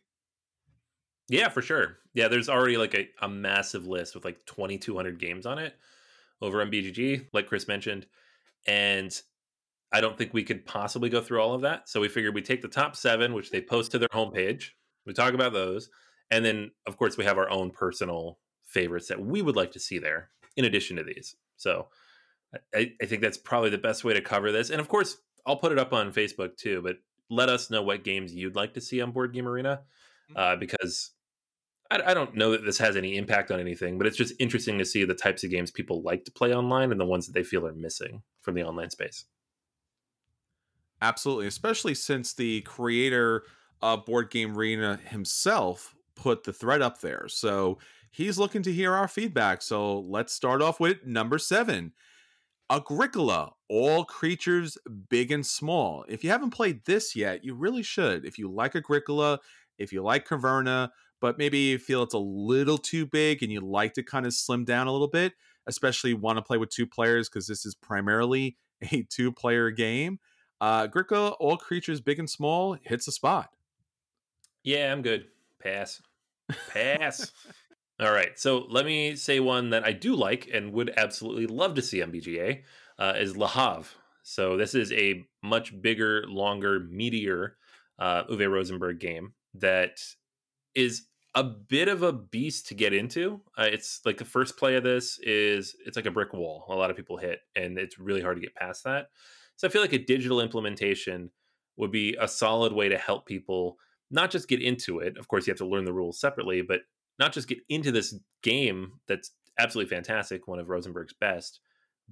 Yeah, 1.29 1.49
for 1.49 1.63
sure. 1.63 1.99
Yeah, 2.13 2.29
there's 2.29 2.51
already 2.51 2.77
like 2.77 2.95
a, 2.95 3.09
a 3.23 3.29
massive 3.29 3.87
list 3.87 4.15
with 4.15 4.25
like 4.25 4.45
2,200 4.47 5.19
games 5.19 5.47
on 5.47 5.59
it 5.59 5.75
over 6.43 6.61
on 6.61 6.71
BGG, 6.71 7.29
like 7.33 7.47
Chris 7.47 7.67
mentioned. 7.67 8.07
And 8.67 9.19
I 9.95 10.01
don't 10.01 10.19
think 10.19 10.35
we 10.35 10.43
could 10.43 10.67
possibly 10.67 11.09
go 11.09 11.21
through 11.21 11.41
all 11.41 11.55
of 11.55 11.61
that. 11.63 11.89
So 11.89 12.01
we 12.01 12.09
figured 12.09 12.35
we 12.35 12.43
take 12.43 12.63
the 12.63 12.69
top 12.69 12.97
seven, 12.97 13.33
which 13.33 13.51
they 13.53 13.61
post 13.61 13.93
to 13.93 13.99
their 14.01 14.09
homepage. 14.09 14.71
We 15.07 15.13
talk 15.13 15.35
about 15.35 15.53
those. 15.53 15.89
And 16.33 16.45
then, 16.45 16.73
of 16.85 16.97
course, 16.97 17.17
we 17.17 17.25
have 17.25 17.39
our 17.39 17.49
own 17.49 17.71
personal 17.71 18.41
favorites 18.67 19.07
that 19.07 19.25
we 19.25 19.41
would 19.41 19.55
like 19.55 19.71
to 19.71 19.79
see 19.79 20.01
there 20.01 20.31
in 20.57 20.65
addition 20.65 20.97
to 20.97 21.05
these. 21.05 21.37
So 21.57 21.87
I, 22.75 22.93
I 23.01 23.07
think 23.07 23.23
that's 23.23 23.39
probably 23.39 23.71
the 23.71 23.79
best 23.79 24.03
way 24.03 24.15
to 24.15 24.21
cover 24.21 24.51
this. 24.51 24.71
And 24.71 24.81
of 24.81 24.89
course, 24.89 25.17
I'll 25.47 25.59
put 25.59 25.71
it 25.71 25.79
up 25.79 25.93
on 25.93 26.13
Facebook 26.13 26.57
too, 26.57 26.83
but 26.83 26.97
let 27.31 27.49
us 27.49 27.71
know 27.71 27.83
what 27.83 28.03
games 28.03 28.35
you'd 28.35 28.57
like 28.57 28.75
to 28.75 28.81
see 28.81 29.01
on 29.01 29.13
Board 29.13 29.33
Game 29.33 29.47
Arena 29.47 29.83
mm-hmm. 30.31 30.37
uh, 30.37 30.57
because 30.57 31.13
I, 31.89 32.01
I, 32.07 32.15
don't 32.15 32.35
know 32.35 32.51
that 32.51 32.65
this 32.65 32.79
has 32.79 32.97
any 32.97 33.17
impact 33.17 33.53
on 33.53 33.61
anything, 33.61 33.97
but 33.97 34.09
it's 34.09 34.17
just 34.17 34.35
interesting 34.41 34.79
to 34.79 34.85
see 34.85 35.05
the 35.05 35.15
types 35.15 35.45
of 35.45 35.51
games 35.51 35.71
people 35.71 36.03
like 36.03 36.25
to 36.25 36.33
play 36.33 36.53
online 36.53 36.91
and 36.91 37.01
the 37.01 37.07
ones 37.07 37.27
that 37.27 37.33
they 37.33 37.45
feel 37.45 37.67
are 37.67 37.75
missing 37.75 38.23
from 38.43 38.55
the 38.55 38.65
online 38.65 38.91
space. 38.91 39.25
Absolutely, 41.05 41.47
especially 41.47 41.95
since 41.95 42.33
the 42.33 42.63
creator 42.63 43.45
of 43.83 44.07
Board 44.07 44.31
Game 44.31 44.57
Arena 44.57 44.99
himself 45.07 45.95
put 46.17 46.45
the 46.45 46.53
thread 46.53 46.81
up 46.81 47.03
there. 47.03 47.27
So 47.29 47.77
he's 48.11 48.39
looking 48.39 48.63
to 48.63 48.73
hear 48.73 48.95
our 48.95 49.07
feedback. 49.07 49.61
So 49.61 49.99
let's 50.01 50.33
start 50.33 50.63
off 50.63 50.81
with 50.81 51.05
number 51.05 51.37
seven. 51.37 51.93
Agricola, 52.71 53.53
all 53.69 54.07
creatures 54.07 54.79
big 55.11 55.31
and 55.31 55.45
small. 55.45 56.07
If 56.09 56.25
you 56.25 56.31
haven't 56.31 56.53
played 56.53 56.87
this 56.87 57.15
yet, 57.15 57.45
you 57.45 57.55
really 57.55 57.83
should. 57.83 58.25
If 58.25 58.39
you 58.39 58.51
like 58.51 58.75
Agricola, 58.75 59.41
if 59.77 59.93
you 59.93 60.03
like 60.03 60.27
Caverna, 60.27 60.89
but 61.21 61.37
maybe 61.37 61.59
you 61.59 61.79
feel 61.79 62.03
it's 62.03 62.15
a 62.15 62.19
little 62.19 62.79
too 62.79 63.05
big 63.05 63.43
and 63.43 63.53
you 63.53 63.61
like 63.61 63.93
to 63.93 64.03
kind 64.03 64.25
of 64.25 64.33
slim 64.33 64.65
down 64.65 64.87
a 64.87 64.93
little 64.93 65.09
bit, 65.09 65.35
especially 65.67 66.15
want 66.15 66.39
to 66.39 66.43
play 66.43 66.57
with 66.57 66.71
two 66.71 66.87
players 66.87 67.29
because 67.29 67.47
this 67.47 67.67
is 67.67 67.75
primarily 67.75 68.57
a 68.91 69.03
two 69.11 69.31
player 69.31 69.71
game. 69.71 70.19
Uh, 70.65 70.85
Agricola, 70.85 71.29
all 71.41 71.59
creatures 71.59 72.01
big 72.01 72.19
and 72.19 72.31
small, 72.31 72.79
hits 72.85 73.07
a 73.07 73.13
spot. 73.13 73.51
Yeah, 74.63 74.91
I'm 74.91 75.03
good. 75.03 75.27
Pass. 75.63 76.01
Pass. 76.71 77.33
All 78.01 78.11
right, 78.11 78.39
so 78.39 78.65
let 78.71 78.87
me 78.87 79.15
say 79.15 79.41
one 79.41 79.69
that 79.71 79.85
I 79.85 79.93
do 79.93 80.17
like 80.17 80.49
and 80.51 80.73
would 80.73 80.91
absolutely 80.97 81.47
love 81.47 81.75
to 81.75 81.83
see 81.83 82.03
on 82.03 82.11
BGA 82.11 82.63
uh, 82.99 83.13
is 83.19 83.37
Le 83.37 83.47
Havre. 83.47 83.91
So 84.23 84.57
this 84.57 84.75
is 84.75 84.91
a 84.93 85.27
much 85.43 85.79
bigger, 85.83 86.25
longer, 86.29 86.81
meatier 86.81 87.51
uh, 87.99 88.25
Uwe 88.25 88.51
Rosenberg 88.51 88.99
game 88.99 89.35
that 89.57 90.01
is 90.75 91.03
a 91.35 91.45
bit 91.45 91.89
of 91.89 92.03
a 92.03 92.13
beast 92.15 92.69
to 92.69 92.75
get 92.75 92.95
into. 92.95 93.43
Uh, 93.59 93.69
it's 93.71 94.01
like 94.07 94.17
the 94.17 94.25
first 94.25 94.57
play 94.57 94.77
of 94.77 94.83
this 94.83 95.19
is 95.23 95.77
it's 95.85 95.97
like 95.97 96.07
a 96.07 96.11
brick 96.11 96.33
wall. 96.33 96.65
A 96.71 96.75
lot 96.75 96.91
of 96.91 96.97
people 96.97 97.19
hit, 97.19 97.41
and 97.55 97.77
it's 97.77 97.99
really 97.99 98.23
hard 98.23 98.39
to 98.39 98.43
get 98.43 98.55
past 98.55 98.85
that. 98.85 99.09
So 99.57 99.69
I 99.69 99.71
feel 99.71 99.83
like 99.83 99.93
a 99.93 99.99
digital 99.99 100.41
implementation 100.41 101.31
would 101.77 101.91
be 101.91 102.17
a 102.21 102.29
solid 102.29 102.73
way 102.73 102.89
to 102.89 102.99
help 102.99 103.27
people 103.27 103.77
not 104.11 104.31
just 104.31 104.49
get 104.49 104.63
into 104.63 105.01
it. 105.01 105.17
Of 105.17 105.29
course, 105.29 105.47
you 105.47 105.51
have 105.51 105.59
to 105.59 105.67
learn 105.67 105.85
the 105.85 105.93
rules 105.93 106.21
separately, 106.21 106.63
but 106.63 106.81
not 107.19 107.33
just 107.33 107.49
get 107.49 107.59
into 107.69 107.93
this 107.93 108.15
game 108.43 108.93
that's 109.09 109.31
absolutely 109.59 109.95
fantastic, 109.95 110.47
one 110.47 110.59
of 110.59 110.69
Rosenberg's 110.69 111.15
best, 111.15 111.61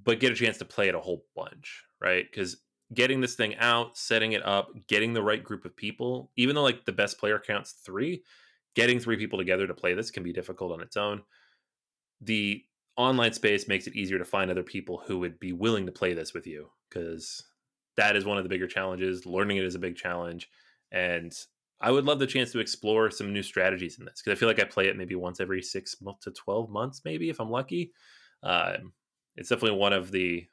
but 0.03 0.21
get 0.21 0.33
a 0.33 0.37
chance 0.37 0.59
to 0.59 0.65
play 0.65 0.89
it 0.89 0.95
a 0.95 1.01
whole 1.01 1.25
bunch, 1.35 1.85
right? 2.01 2.27
Because 2.31 2.59
getting 2.95 3.21
this 3.21 3.35
thing 3.35 3.57
out, 3.57 3.97
setting 3.97 4.33
it 4.33 4.45
up, 4.45 4.71
getting 4.87 5.13
the 5.13 5.23
right 5.23 5.43
group 5.43 5.65
of 5.65 5.77
people, 5.77 6.31
even 6.37 6.55
though 6.55 6.63
like 6.63 6.85
the 6.85 6.93
best 6.93 7.19
player 7.19 7.39
counts 7.39 7.73
three, 7.85 8.23
getting 8.75 8.99
three 8.99 9.17
people 9.17 9.39
together 9.39 9.67
to 9.67 9.75
play 9.75 9.95
this 9.95 10.11
can 10.11 10.23
be 10.23 10.33
difficult 10.33 10.73
on 10.73 10.81
its 10.81 10.97
own. 10.97 11.23
The 12.21 12.63
online 12.97 13.33
space 13.33 13.69
makes 13.69 13.87
it 13.87 13.97
easier 13.97 14.19
to 14.19 14.25
find 14.25 14.51
other 14.51 14.63
people 14.63 15.03
who 15.07 15.19
would 15.19 15.41
be 15.41 15.53
willing 15.53 15.87
to 15.87 15.93
play 15.93 16.15
this 16.15 16.35
with 16.35 16.47
you 16.47 16.69
because 16.89 17.43
that 17.97 18.17
is 18.17 18.25
one 18.25 18.39
of 18.39 18.45
the 18.45 18.49
bigger 18.49 18.67
challenges. 18.67 19.27
Learning 19.27 19.57
it 19.57 19.65
is 19.65 19.75
a 19.75 19.81
big 19.81 19.97
challenge. 19.97 20.49
And 20.91 21.33
I 21.81 21.91
would 21.91 22.05
love 22.05 22.19
the 22.19 22.27
chance 22.27 22.53
to 22.53 22.61
explore 22.61 23.11
some 23.11 23.33
new 23.33 23.43
strategies 23.43 23.99
in 23.99 24.05
this 24.05 24.23
because 24.23 24.37
I 24.37 24.39
feel 24.39 24.49
like 24.49 24.61
I 24.61 24.65
play 24.65 24.89
it 24.89 24.97
maybe 24.97 25.15
once 25.15 25.41
every 25.41 25.63
six 25.63 26.01
months 26.01 26.25
to 26.25 26.31
12 26.31 26.71
months, 26.71 27.03
maybe 27.05 27.31
if 27.31 27.41
I'm 27.41 27.51
lucky. 27.51 27.93
Uh, 28.43 28.75
it's 29.37 29.49
definitely 29.49 29.79
one 29.79 29.93
of 29.93 30.11
the 30.11 30.47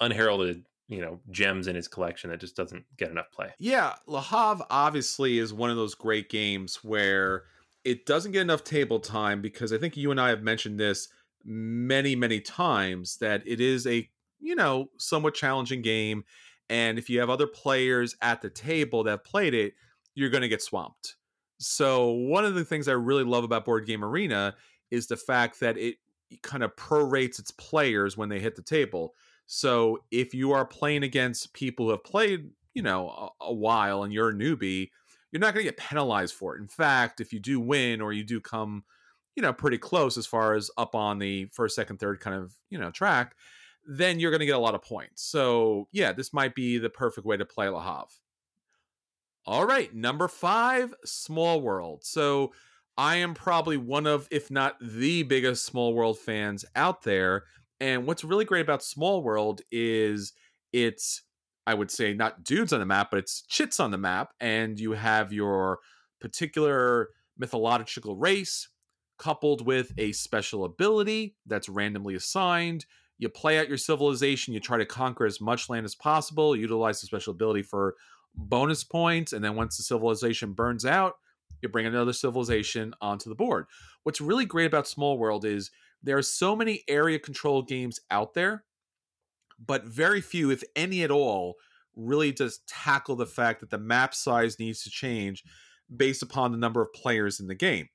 unheralded 0.00 0.64
you 0.88 1.00
know 1.00 1.20
gems 1.30 1.68
in 1.68 1.76
his 1.76 1.88
collection 1.88 2.28
that 2.30 2.40
just 2.40 2.56
doesn't 2.56 2.84
get 2.98 3.10
enough 3.10 3.30
play. 3.32 3.50
Yeah, 3.58 3.94
Le 4.06 4.20
Havre 4.20 4.66
obviously 4.68 5.38
is 5.38 5.52
one 5.52 5.70
of 5.70 5.76
those 5.76 5.94
great 5.94 6.28
games 6.28 6.80
where 6.82 7.44
it 7.84 8.04
doesn't 8.04 8.32
get 8.32 8.42
enough 8.42 8.62
table 8.62 9.00
time 9.00 9.40
because 9.40 9.72
I 9.72 9.78
think 9.78 9.96
you 9.96 10.10
and 10.10 10.20
I 10.20 10.28
have 10.28 10.42
mentioned 10.42 10.78
this 10.78 11.08
many 11.44 12.14
many 12.14 12.40
times 12.40 13.16
that 13.18 13.42
it 13.46 13.60
is 13.60 13.86
a 13.86 14.08
you 14.40 14.54
know 14.54 14.88
somewhat 14.98 15.34
challenging 15.34 15.82
game 15.82 16.24
and 16.68 16.98
if 16.98 17.10
you 17.10 17.20
have 17.20 17.30
other 17.30 17.46
players 17.46 18.16
at 18.22 18.40
the 18.40 18.50
table 18.50 19.02
that 19.04 19.10
have 19.10 19.24
played 19.24 19.54
it 19.54 19.74
you're 20.14 20.30
going 20.30 20.42
to 20.42 20.48
get 20.48 20.62
swamped. 20.62 21.16
So 21.58 22.10
one 22.10 22.44
of 22.44 22.54
the 22.54 22.64
things 22.64 22.88
I 22.88 22.92
really 22.92 23.24
love 23.24 23.44
about 23.44 23.64
Board 23.64 23.86
Game 23.86 24.04
Arena 24.04 24.54
is 24.90 25.06
the 25.06 25.16
fact 25.16 25.60
that 25.60 25.78
it 25.78 25.96
kind 26.42 26.62
of 26.62 26.74
prorates 26.76 27.38
its 27.38 27.50
players 27.52 28.16
when 28.16 28.28
they 28.28 28.40
hit 28.40 28.56
the 28.56 28.62
table. 28.62 29.14
So 29.46 29.98
if 30.10 30.34
you 30.34 30.52
are 30.52 30.64
playing 30.64 31.02
against 31.02 31.52
people 31.52 31.86
who 31.86 31.90
have 31.92 32.04
played, 32.04 32.50
you 32.74 32.82
know, 32.82 33.08
a, 33.08 33.46
a 33.46 33.52
while 33.52 34.02
and 34.02 34.12
you're 34.12 34.30
a 34.30 34.34
newbie, 34.34 34.90
you're 35.30 35.40
not 35.40 35.54
going 35.54 35.64
to 35.64 35.70
get 35.70 35.78
penalized 35.78 36.34
for 36.34 36.56
it. 36.56 36.60
In 36.60 36.68
fact, 36.68 37.20
if 37.20 37.32
you 37.32 37.38
do 37.38 37.60
win 37.60 38.00
or 38.00 38.12
you 38.12 38.24
do 38.24 38.40
come, 38.40 38.84
you 39.34 39.42
know, 39.42 39.52
pretty 39.52 39.78
close 39.78 40.16
as 40.16 40.26
far 40.26 40.54
as 40.54 40.70
up 40.76 40.94
on 40.94 41.18
the 41.18 41.46
first, 41.46 41.74
second, 41.74 41.98
third 41.98 42.20
kind 42.20 42.36
of, 42.36 42.54
you 42.70 42.78
know, 42.78 42.90
track, 42.90 43.34
then 43.86 44.20
you're 44.20 44.30
going 44.30 44.40
to 44.40 44.46
get 44.46 44.56
a 44.56 44.60
lot 44.60 44.74
of 44.74 44.82
points. 44.82 45.22
So, 45.22 45.88
yeah, 45.92 46.12
this 46.12 46.32
might 46.32 46.54
be 46.54 46.78
the 46.78 46.90
perfect 46.90 47.26
way 47.26 47.36
to 47.36 47.44
play 47.44 47.68
Le 47.68 47.82
Havre. 47.82 48.06
All 49.44 49.66
right, 49.66 49.92
number 49.92 50.28
five, 50.28 50.94
Small 51.04 51.60
World. 51.60 52.04
So 52.04 52.52
I 52.96 53.16
am 53.16 53.34
probably 53.34 53.76
one 53.76 54.06
of, 54.06 54.28
if 54.30 54.50
not 54.50 54.76
the 54.80 55.24
biggest 55.24 55.64
Small 55.64 55.94
World 55.94 56.18
fans 56.18 56.64
out 56.76 57.02
there. 57.02 57.44
And 57.80 58.06
what's 58.06 58.22
really 58.22 58.44
great 58.44 58.60
about 58.60 58.84
Small 58.84 59.22
World 59.22 59.62
is 59.72 60.32
it's 60.72 61.22
I 61.66 61.74
would 61.74 61.90
say 61.90 62.12
not 62.12 62.44
dudes 62.44 62.72
on 62.72 62.80
the 62.80 62.86
map, 62.86 63.08
but 63.10 63.18
it's 63.18 63.42
chits 63.42 63.78
on 63.80 63.90
the 63.90 63.98
map, 63.98 64.32
and 64.40 64.78
you 64.78 64.92
have 64.92 65.32
your 65.32 65.78
particular 66.20 67.10
mythological 67.38 68.16
race 68.16 68.68
coupled 69.22 69.64
with 69.64 69.92
a 69.98 70.10
special 70.10 70.64
ability 70.64 71.36
that's 71.46 71.68
randomly 71.68 72.16
assigned. 72.16 72.84
You 73.18 73.28
play 73.28 73.60
out 73.60 73.68
your 73.68 73.78
civilization, 73.78 74.52
you 74.52 74.58
try 74.58 74.78
to 74.78 74.84
conquer 74.84 75.24
as 75.24 75.40
much 75.40 75.70
land 75.70 75.84
as 75.84 75.94
possible, 75.94 76.56
utilize 76.56 77.00
the 77.00 77.06
special 77.06 77.30
ability 77.30 77.62
for 77.62 77.94
bonus 78.34 78.82
points, 78.82 79.32
and 79.32 79.44
then 79.44 79.54
once 79.54 79.76
the 79.76 79.84
civilization 79.84 80.54
burns 80.54 80.84
out, 80.84 81.18
you 81.60 81.68
bring 81.68 81.86
another 81.86 82.12
civilization 82.12 82.94
onto 83.00 83.28
the 83.28 83.36
board. 83.36 83.66
What's 84.02 84.20
really 84.20 84.44
great 84.44 84.66
about 84.66 84.88
Small 84.88 85.16
World 85.16 85.44
is 85.44 85.70
there 86.02 86.18
are 86.18 86.22
so 86.22 86.56
many 86.56 86.82
area 86.88 87.20
control 87.20 87.62
games 87.62 88.00
out 88.10 88.34
there, 88.34 88.64
but 89.64 89.84
very 89.84 90.20
few, 90.20 90.50
if 90.50 90.64
any 90.74 91.04
at 91.04 91.12
all, 91.12 91.54
really 91.94 92.32
does 92.32 92.58
tackle 92.66 93.14
the 93.14 93.26
fact 93.26 93.60
that 93.60 93.70
the 93.70 93.78
map 93.78 94.14
size 94.14 94.58
needs 94.58 94.82
to 94.82 94.90
change 94.90 95.44
based 95.94 96.22
upon 96.22 96.50
the 96.50 96.58
number 96.58 96.82
of 96.82 96.92
players 96.92 97.38
in 97.38 97.46
the 97.46 97.54
game. 97.54 97.88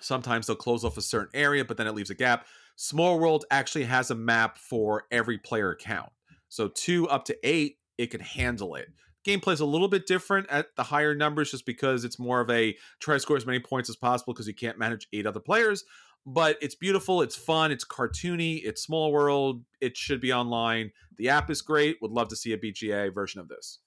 Sometimes 0.00 0.46
they'll 0.46 0.56
close 0.56 0.84
off 0.84 0.96
a 0.96 1.02
certain 1.02 1.30
area, 1.34 1.64
but 1.64 1.76
then 1.76 1.86
it 1.86 1.94
leaves 1.94 2.10
a 2.10 2.14
gap. 2.14 2.46
Small 2.76 3.18
World 3.18 3.44
actually 3.50 3.84
has 3.84 4.10
a 4.10 4.14
map 4.14 4.58
for 4.58 5.04
every 5.10 5.38
player 5.38 5.76
count. 5.78 6.10
So 6.48 6.68
two 6.68 7.08
up 7.08 7.24
to 7.26 7.36
eight, 7.44 7.78
it 7.98 8.10
can 8.10 8.20
handle 8.20 8.74
it. 8.74 8.88
Gameplay 9.26 9.52
is 9.52 9.60
a 9.60 9.66
little 9.66 9.88
bit 9.88 10.06
different 10.06 10.48
at 10.48 10.74
the 10.76 10.82
higher 10.82 11.14
numbers 11.14 11.50
just 11.50 11.66
because 11.66 12.04
it's 12.04 12.18
more 12.18 12.40
of 12.40 12.50
a 12.50 12.74
try 13.00 13.14
to 13.14 13.20
score 13.20 13.36
as 13.36 13.44
many 13.44 13.60
points 13.60 13.90
as 13.90 13.96
possible 13.96 14.32
because 14.32 14.48
you 14.48 14.54
can't 14.54 14.78
manage 14.78 15.08
eight 15.12 15.26
other 15.26 15.40
players. 15.40 15.84
But 16.26 16.58
it's 16.60 16.74
beautiful, 16.74 17.22
it's 17.22 17.36
fun, 17.36 17.70
it's 17.72 17.84
cartoony, 17.84 18.62
it's 18.64 18.82
small 18.82 19.12
world, 19.12 19.62
it 19.80 19.96
should 19.96 20.20
be 20.20 20.32
online. 20.32 20.92
The 21.16 21.30
app 21.30 21.50
is 21.50 21.62
great. 21.62 21.96
Would 22.02 22.12
love 22.12 22.28
to 22.28 22.36
see 22.36 22.52
a 22.52 22.58
BGA 22.58 23.14
version 23.14 23.40
of 23.40 23.48
this. 23.48 23.78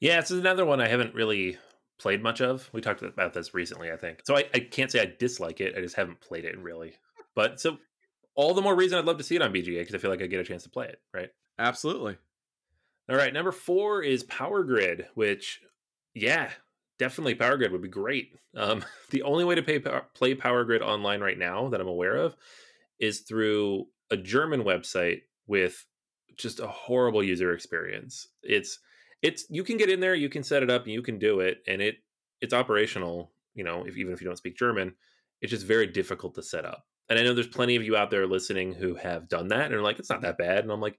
Yeah, 0.00 0.18
it's 0.18 0.30
another 0.30 0.64
one 0.64 0.80
I 0.80 0.88
haven't 0.88 1.14
really 1.14 1.58
played 1.98 2.22
much 2.22 2.40
of. 2.40 2.68
We 2.72 2.80
talked 2.80 3.02
about 3.02 3.34
this 3.34 3.54
recently, 3.54 3.90
I 3.90 3.96
think. 3.96 4.20
So 4.24 4.36
I, 4.36 4.44
I 4.54 4.60
can't 4.60 4.90
say 4.90 5.00
I 5.00 5.12
dislike 5.18 5.60
it. 5.60 5.74
I 5.76 5.80
just 5.80 5.96
haven't 5.96 6.20
played 6.20 6.44
it 6.44 6.58
really. 6.58 6.94
But 7.34 7.60
so 7.60 7.78
all 8.34 8.54
the 8.54 8.62
more 8.62 8.74
reason 8.74 8.98
I'd 8.98 9.04
love 9.04 9.18
to 9.18 9.24
see 9.24 9.36
it 9.36 9.42
on 9.42 9.52
BGA 9.52 9.80
because 9.80 9.94
I 9.94 9.98
feel 9.98 10.10
like 10.10 10.22
I 10.22 10.26
get 10.26 10.40
a 10.40 10.44
chance 10.44 10.62
to 10.62 10.70
play 10.70 10.86
it, 10.86 11.00
right? 11.12 11.30
Absolutely. 11.58 12.16
All 13.10 13.16
right, 13.16 13.32
number 13.32 13.52
four 13.52 14.02
is 14.02 14.22
Power 14.24 14.62
Grid, 14.62 15.06
which, 15.14 15.60
yeah, 16.14 16.50
definitely 16.98 17.34
Power 17.34 17.56
Grid 17.56 17.72
would 17.72 17.82
be 17.82 17.88
great. 17.88 18.32
Um, 18.56 18.84
the 19.10 19.22
only 19.22 19.44
way 19.44 19.54
to 19.54 19.62
pay, 19.62 19.80
play 20.14 20.34
Power 20.34 20.64
Grid 20.64 20.82
online 20.82 21.20
right 21.20 21.38
now 21.38 21.68
that 21.68 21.80
I'm 21.80 21.88
aware 21.88 22.16
of 22.16 22.36
is 23.00 23.20
through 23.20 23.86
a 24.10 24.16
German 24.16 24.62
website 24.62 25.22
with 25.46 25.86
just 26.36 26.60
a 26.60 26.66
horrible 26.66 27.22
user 27.22 27.52
experience. 27.52 28.28
It's 28.42 28.78
it's 29.22 29.46
you 29.50 29.64
can 29.64 29.76
get 29.76 29.90
in 29.90 30.00
there, 30.00 30.14
you 30.14 30.28
can 30.28 30.42
set 30.42 30.62
it 30.62 30.70
up, 30.70 30.84
and 30.84 30.92
you 30.92 31.02
can 31.02 31.18
do 31.18 31.40
it, 31.40 31.58
and 31.66 31.82
it 31.82 31.96
it's 32.40 32.54
operational. 32.54 33.32
You 33.54 33.64
know, 33.64 33.84
if 33.84 33.96
even 33.96 34.12
if 34.12 34.20
you 34.20 34.26
don't 34.26 34.36
speak 34.36 34.56
German, 34.56 34.94
it's 35.40 35.50
just 35.50 35.66
very 35.66 35.86
difficult 35.86 36.34
to 36.36 36.42
set 36.42 36.64
up. 36.64 36.84
And 37.08 37.18
I 37.18 37.22
know 37.22 37.34
there's 37.34 37.46
plenty 37.46 37.76
of 37.76 37.82
you 37.82 37.96
out 37.96 38.10
there 38.10 38.26
listening 38.26 38.74
who 38.74 38.94
have 38.94 39.28
done 39.28 39.48
that 39.48 39.66
and 39.66 39.74
are 39.74 39.82
like, 39.82 39.98
it's 39.98 40.10
not 40.10 40.22
that 40.22 40.38
bad. 40.38 40.58
And 40.58 40.70
I'm 40.70 40.80
like, 40.80 40.98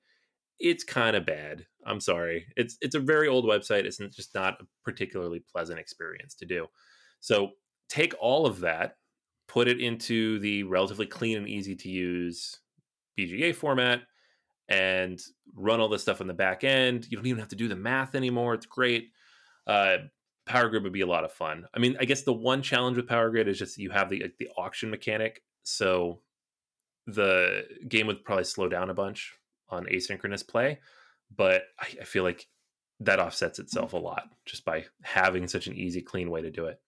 it's 0.60 0.84
kind 0.84 1.16
of 1.16 1.26
bad. 1.26 1.66
I'm 1.86 2.02
sorry. 2.02 2.48
It's 2.58 2.78
it's 2.82 2.96
a 2.96 3.00
very 3.00 3.28
old 3.28 3.46
website. 3.46 3.86
It's 3.86 3.98
just 3.98 4.36
not 4.36 4.62
a 4.62 4.66
particularly 4.84 5.44
pleasant 5.52 5.80
experience 5.80 6.36
to 6.36 6.46
do. 6.46 6.68
So 7.22 7.52
take 7.90 8.14
all 8.20 8.46
of 8.46 8.62
that, 8.62 8.98
put 9.48 9.68
it 9.68 9.80
into 9.80 10.40
the 10.40 10.64
relatively 10.64 11.06
clean 11.06 11.38
and 11.38 11.48
easy 11.48 11.76
to 11.76 11.90
use 11.90 12.60
BGA 13.18 13.56
format, 13.56 14.02
and 14.70 15.20
run 15.56 15.80
all 15.80 15.90
this 15.90 16.04
stuff 16.04 16.22
on 16.22 16.28
the 16.28 16.34
back 16.34 16.64
end. 16.64 17.08
You 17.10 17.18
don't 17.18 17.26
even 17.26 17.40
have 17.40 17.50
to 17.50 17.56
do 17.56 17.68
the 17.68 17.76
math 17.76 18.16
anymore. 18.16 18.54
It's 18.54 18.68
great. 18.68 19.10
Uh, 19.68 19.98
Power 20.46 20.70
Grid 20.70 20.84
would 20.84 20.94
be 20.94 21.02
a 21.02 21.08
lot 21.08 21.26
of 21.26 21.34
fun. 21.34 21.66
I 21.76 21.80
mean, 21.80 21.98
I 22.00 22.06
guess 22.06 22.24
the 22.24 22.34
one 22.34 22.62
challenge 22.62 22.98
with 22.98 23.08
Power 23.08 23.30
Grid 23.30 23.48
is 23.48 23.60
just 23.60 23.78
you 23.78 23.90
have 23.92 24.10
the 24.10 24.32
the 24.40 24.50
auction 24.58 24.90
mechanic, 24.90 25.44
so 25.64 26.22
the 27.06 27.66
game 27.88 28.08
would 28.08 28.24
probably 28.24 28.44
slow 28.44 28.70
down 28.70 28.90
a 28.90 28.94
bunch 28.94 29.34
on 29.70 29.86
asynchronous 29.86 30.48
play. 30.48 30.80
But 31.36 31.64
I, 31.80 31.88
I 32.02 32.04
feel 32.04 32.24
like 32.24 32.48
that 33.02 33.20
offsets 33.20 33.60
itself 33.60 33.94
a 33.94 33.98
lot 33.98 34.24
just 34.46 34.66
by 34.66 34.86
having 35.04 35.48
such 35.48 35.68
an 35.68 35.76
easy, 35.76 36.02
clean 36.02 36.30
way 36.30 36.42
to 36.42 36.52
do 36.52 36.66
it. 36.66 36.80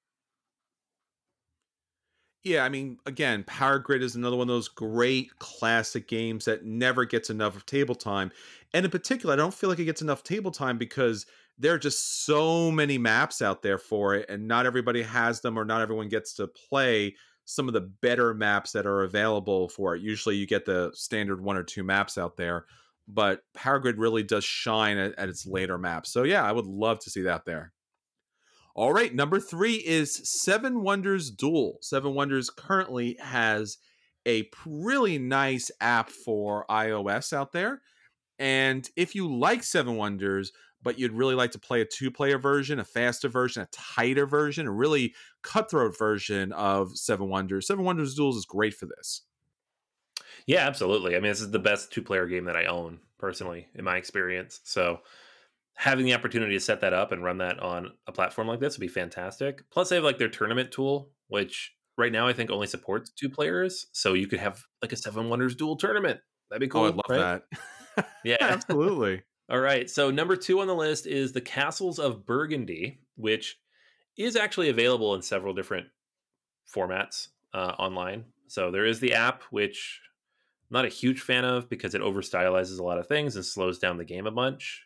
Yeah, 2.44 2.64
I 2.66 2.70
mean, 2.70 2.98
again, 3.06 3.44
Power 3.44 3.78
Grid 3.78 4.02
is 4.02 4.16
another 4.16 4.36
one 4.36 4.50
of 4.50 4.56
those 4.56 4.68
great 4.68 5.38
classic 5.38 6.08
games 6.08 6.46
that 6.46 6.66
never 6.66 7.06
gets 7.06 7.30
enough 7.30 7.56
of 7.56 7.68
table 7.68 7.94
time. 7.94 8.32
And 8.74 8.84
in 8.84 8.92
particular, 8.92 9.34
I 9.34 9.38
don't 9.38 9.54
feel 9.54 9.70
like 9.70 9.78
it 9.78 9.86
gets 9.86 10.02
enough 10.02 10.24
table 10.24 10.50
time 10.50 10.80
because 10.80 11.28
there 11.60 11.74
are 11.74 11.78
just 11.78 12.26
so 12.26 12.72
many 12.72 12.98
maps 12.98 13.44
out 13.44 13.62
there 13.62 13.78
for 13.78 14.16
it, 14.16 14.28
and 14.28 14.48
not 14.48 14.66
everybody 14.66 15.04
has 15.04 15.42
them, 15.42 15.58
or 15.58 15.66
not 15.66 15.82
everyone 15.82 16.10
gets 16.10 16.34
to 16.36 16.48
play 16.48 17.16
some 17.46 17.68
of 17.68 17.74
the 17.76 17.82
better 17.82 18.34
maps 18.34 18.72
that 18.72 18.88
are 18.88 19.04
available 19.04 19.70
for 19.70 19.96
it. 19.96 20.02
Usually, 20.02 20.36
you 20.36 20.48
get 20.48 20.66
the 20.66 20.92
standard 20.96 21.42
one 21.42 21.58
or 21.58 21.64
two 21.64 21.84
maps 21.84 22.18
out 22.18 22.38
there, 22.38 22.66
but 23.08 23.44
Power 23.54 23.78
Grid 23.78 24.00
really 24.00 24.24
does 24.24 24.44
shine 24.44 24.98
at, 24.98 25.14
at 25.20 25.30
its 25.30 25.46
later 25.46 25.78
maps. 25.78 26.12
So, 26.12 26.24
yeah, 26.24 26.44
I 26.44 26.52
would 26.52 26.66
love 26.66 26.98
to 27.00 27.12
see 27.12 27.22
that 27.24 27.46
there. 27.46 27.72
All 28.74 28.93
right, 28.93 29.13
number 29.13 29.39
three 29.39 29.76
is 29.76 30.22
Seven 30.24 30.82
Wonders 30.82 31.30
Duel. 31.30 31.78
Seven 31.82 32.13
Wonders 32.13 32.49
currently 32.49 33.17
has 33.19 33.78
a 34.28 34.49
really 34.65 35.17
nice 35.17 35.72
app 35.82 36.09
for 36.09 36.65
iOS 36.69 37.34
out 37.34 37.51
there. 37.51 37.82
And 38.39 38.89
if 38.95 39.13
you 39.13 39.34
like 39.34 39.63
Seven 39.63 39.97
Wonders, 39.97 40.51
but 40.82 40.97
you'd 40.97 41.11
really 41.11 41.36
like 41.36 41.51
to 41.51 41.59
play 41.59 41.82
a 41.82 41.86
two 41.86 42.09
player 42.09 42.39
version, 42.39 42.80
a 42.80 42.84
faster 42.84 43.30
version, 43.30 43.61
a 43.61 43.67
tighter 43.72 44.26
version, 44.26 44.67
a 44.67 44.72
really 44.72 45.13
cutthroat 45.43 45.97
version 45.97 46.51
of 46.53 46.97
Seven 46.97 47.30
Wonders, 47.30 47.67
Seven 47.67 47.84
Wonders 47.84 48.15
Duels 48.15 48.38
is 48.38 48.45
great 48.45 48.74
for 48.74 48.86
this. 48.86 49.22
Yeah, 50.45 50.65
absolutely. 50.65 51.15
I 51.15 51.19
mean, 51.19 51.32
this 51.32 51.41
is 51.41 51.51
the 51.51 51.59
best 51.59 51.91
two 51.91 52.01
player 52.01 52.26
game 52.26 52.45
that 52.45 52.55
I 52.55 52.65
own 52.65 52.99
personally, 53.17 53.67
in 53.76 53.86
my 53.86 53.97
experience. 53.97 54.59
So 54.63 55.01
having 55.82 56.06
the 56.06 56.14
opportunity 56.14 56.54
to 56.54 56.60
set 56.60 56.80
that 56.80 56.94
up 56.94 57.12
and 57.12 57.24
run 57.24 57.40
that 57.40 57.60
on 57.60 57.90
a 58.06 58.12
platform 58.12 58.48
like 58.48 58.60
this 58.60 58.78
would 58.78 58.86
be 58.86 58.88
fantastic. 58.88 59.64
Plus, 59.72 59.90
they 59.90 59.96
have 59.96 60.06
like 60.06 60.20
their 60.20 60.30
tournament 60.30 60.72
tool, 60.72 61.10
which 61.28 61.74
right 61.98 62.12
now 62.12 62.28
I 62.28 62.34
think 62.34 62.52
only 62.52 62.68
supports 62.68 63.10
two 63.10 63.28
players. 63.28 63.88
So 63.92 64.14
you 64.14 64.28
could 64.28 64.40
have 64.40 64.62
like 64.84 64.92
a 64.92 64.96
Seven 64.96 65.28
Wonders 65.28 65.56
Duel 65.56 65.76
tournament. 65.76 66.20
That'd 66.52 66.60
be 66.60 66.68
cool. 66.68 66.84
Oh, 66.84 66.88
I'd 66.90 66.94
love 66.94 67.06
right? 67.10 67.42
that. 67.96 68.08
yeah, 68.24 68.38
absolutely. 68.42 69.24
All 69.50 69.60
right. 69.60 69.90
So 69.90 70.12
number 70.12 70.36
two 70.36 70.60
on 70.60 70.68
the 70.68 70.76
list 70.76 71.08
is 71.08 71.32
the 71.32 71.42
Castles 71.42 71.98
of 71.98 72.28
Burgundy, 72.28 73.00
which 73.16 73.58
is 74.20 74.36
actually 74.36 74.70
available 74.70 75.16
in 75.16 75.24
several 75.24 75.56
different 75.56 75.88
formats 76.72 77.30
uh, 77.56 77.74
online. 77.80 78.26
So 78.50 78.70
there 78.70 78.86
is 78.86 79.00
the 79.00 79.16
app, 79.16 79.42
which 79.50 80.00
I'm 80.70 80.76
not 80.76 80.86
a 80.86 80.90
huge 80.90 81.22
fan 81.22 81.44
of 81.44 81.72
because 81.72 81.96
it 81.96 82.02
over 82.02 82.22
stylizes 82.22 82.80
a 82.80 82.84
lot 82.84 83.00
of 83.00 83.08
things 83.08 83.36
and 83.36 83.44
slows 83.44 83.80
down 83.80 83.98
the 83.98 84.06
game 84.06 84.28
a 84.28 84.32
bunch 84.32 84.84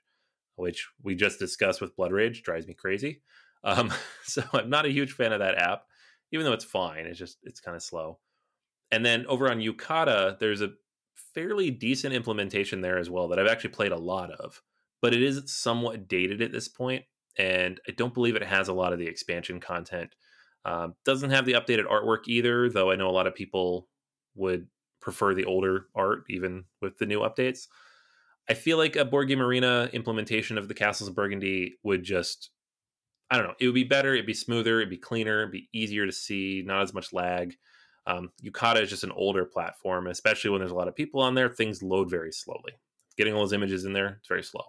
which 0.56 0.88
we 1.04 1.16
just 1.16 1.40
discussed 1.40 1.82
with 1.82 1.96
Blood 1.96 2.12
Rage, 2.12 2.44
drives 2.44 2.68
me 2.68 2.74
crazy. 2.74 3.22
Um, 3.64 3.92
so 4.24 4.44
I'm 4.54 4.70
not 4.70 4.86
a 4.86 4.92
huge 4.92 5.14
fan 5.14 5.34
of 5.34 5.40
that 5.40 5.58
app, 5.58 5.84
even 6.32 6.46
though 6.46 6.54
it's 6.54 6.66
fine. 6.66 7.06
It's 7.06 7.20
just 7.20 7.38
it's 7.44 7.60
kind 7.60 7.76
of 7.76 7.84
slow. 7.84 8.20
And 8.92 9.06
then 9.06 9.26
over 9.28 9.50
on 9.50 9.60
Yucata, 9.60 10.38
there's 10.40 10.62
a 10.62 10.74
fairly 11.34 11.72
decent 11.72 12.14
implementation 12.14 12.82
there 12.82 12.98
as 12.98 13.10
well 13.10 13.28
that 13.28 13.40
I've 13.40 13.48
actually 13.48 13.72
played 13.72 13.92
a 13.92 13.98
lot 13.98 14.32
of, 14.32 14.62
but 15.02 15.14
it 15.14 15.22
is 15.22 15.42
somewhat 15.48 16.08
dated 16.08 16.42
at 16.42 16.52
this 16.52 16.68
point, 16.68 17.04
and 17.38 17.80
I 17.88 17.92
don't 17.92 18.14
believe 18.14 18.36
it 18.36 18.44
has 18.44 18.68
a 18.68 18.74
lot 18.74 18.94
of 18.94 19.00
the 19.00 19.08
expansion 19.08 19.60
content. 19.60 20.16
Um, 20.64 20.96
doesn't 21.04 21.30
have 21.30 21.46
the 21.46 21.54
updated 21.54 21.86
artwork 21.86 22.28
either, 22.28 22.70
though 22.70 22.90
I 22.90 22.96
know 22.96 23.10
a 23.10 23.12
lot 23.12 23.28
of 23.28 23.36
people 23.36 23.88
would 24.36 24.68
prefer 25.02 25.34
the 25.34 25.46
older 25.46 25.86
art 25.94 26.24
even 26.30 26.66
with 26.82 26.98
the 26.98 27.06
new 27.06 27.20
updates. 27.20 27.68
I 28.50 28.54
feel 28.54 28.78
like 28.78 28.96
a 28.96 29.06
board 29.06 29.28
game 29.28 29.42
arena 29.42 29.90
implementation 29.94 30.58
of 30.58 30.68
the 30.68 30.74
Castles 30.74 31.10
of 31.10 31.16
Burgundy 31.16 31.76
would 31.84 32.04
just 32.04 32.52
I 33.30 33.38
don't 33.38 33.48
know, 33.48 33.56
it 33.60 33.66
would 33.66 33.76
be 33.76 33.84
better, 33.84 34.14
it'd 34.14 34.28
be 34.28 34.34
smoother, 34.34 34.80
it'd 34.80 34.90
be 34.90 34.98
cleaner, 34.98 35.42
it'd 35.42 35.52
be 35.52 35.68
easier 35.74 36.06
to 36.06 36.12
see, 36.12 36.64
not 36.66 36.84
as 36.84 36.94
much 36.94 37.12
lag. 37.12 37.56
Um, 38.06 38.30
Yucata 38.44 38.82
is 38.82 38.90
just 38.90 39.04
an 39.04 39.12
older 39.12 39.46
platform, 39.46 40.08
especially 40.08 40.52
when 40.52 40.60
there's 40.60 40.72
a 40.72 40.76
lot 40.76 40.88
of 40.88 40.96
people 40.96 41.22
on 41.22 41.34
there, 41.34 41.50
things 41.50 41.82
load 41.82 42.10
very 42.10 42.32
slowly. 42.32 42.74
Getting 43.18 43.34
all 43.34 43.40
those 43.40 43.54
images 43.54 43.86
in 43.86 43.94
there, 43.94 44.18
it's 44.20 44.28
very 44.28 44.44
slow. 44.44 44.64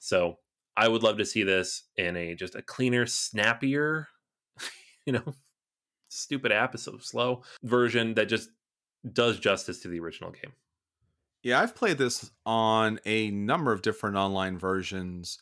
So 0.00 0.38
I 0.76 0.88
would 0.88 1.02
love 1.02 1.16
to 1.18 1.24
see 1.24 1.44
this 1.44 1.84
in 1.96 2.16
a 2.16 2.34
just 2.34 2.56
a 2.56 2.62
cleaner, 2.62 3.06
snappier, 3.06 4.08
you 5.06 5.14
know, 5.14 5.34
stupid 6.08 6.52
app 6.52 6.74
is 6.74 6.82
so 6.82 6.98
slow 6.98 7.42
version 7.62 8.14
that 8.14 8.28
just 8.28 8.50
does 9.12 9.38
justice 9.38 9.80
to 9.80 9.88
the 9.88 10.00
original 10.00 10.30
game. 10.30 10.52
Yeah, 11.44 11.60
I've 11.60 11.76
played 11.76 11.98
this 11.98 12.30
on 12.46 12.98
a 13.04 13.30
number 13.30 13.70
of 13.70 13.82
different 13.82 14.16
online 14.16 14.58
versions, 14.58 15.38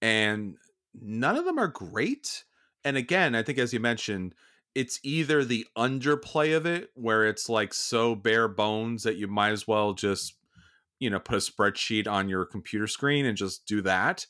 and 0.00 0.56
none 0.94 1.36
of 1.36 1.44
them 1.44 1.58
are 1.58 1.68
great. 1.68 2.44
And 2.84 2.96
again, 2.96 3.34
I 3.34 3.42
think 3.42 3.58
as 3.58 3.72
you 3.74 3.78
mentioned, 3.78 4.34
it's 4.74 4.98
either 5.02 5.44
the 5.44 5.66
underplay 5.76 6.56
of 6.56 6.64
it, 6.64 6.90
where 6.94 7.26
it's 7.26 7.50
like 7.50 7.74
so 7.74 8.14
bare 8.14 8.48
bones 8.48 9.02
that 9.02 9.16
you 9.16 9.28
might 9.28 9.52
as 9.52 9.68
well 9.68 9.92
just, 9.92 10.36
you 10.98 11.10
know, 11.10 11.20
put 11.20 11.36
a 11.36 11.52
spreadsheet 11.52 12.08
on 12.08 12.30
your 12.30 12.46
computer 12.46 12.86
screen 12.86 13.26
and 13.26 13.36
just 13.36 13.66
do 13.66 13.82
that. 13.82 14.26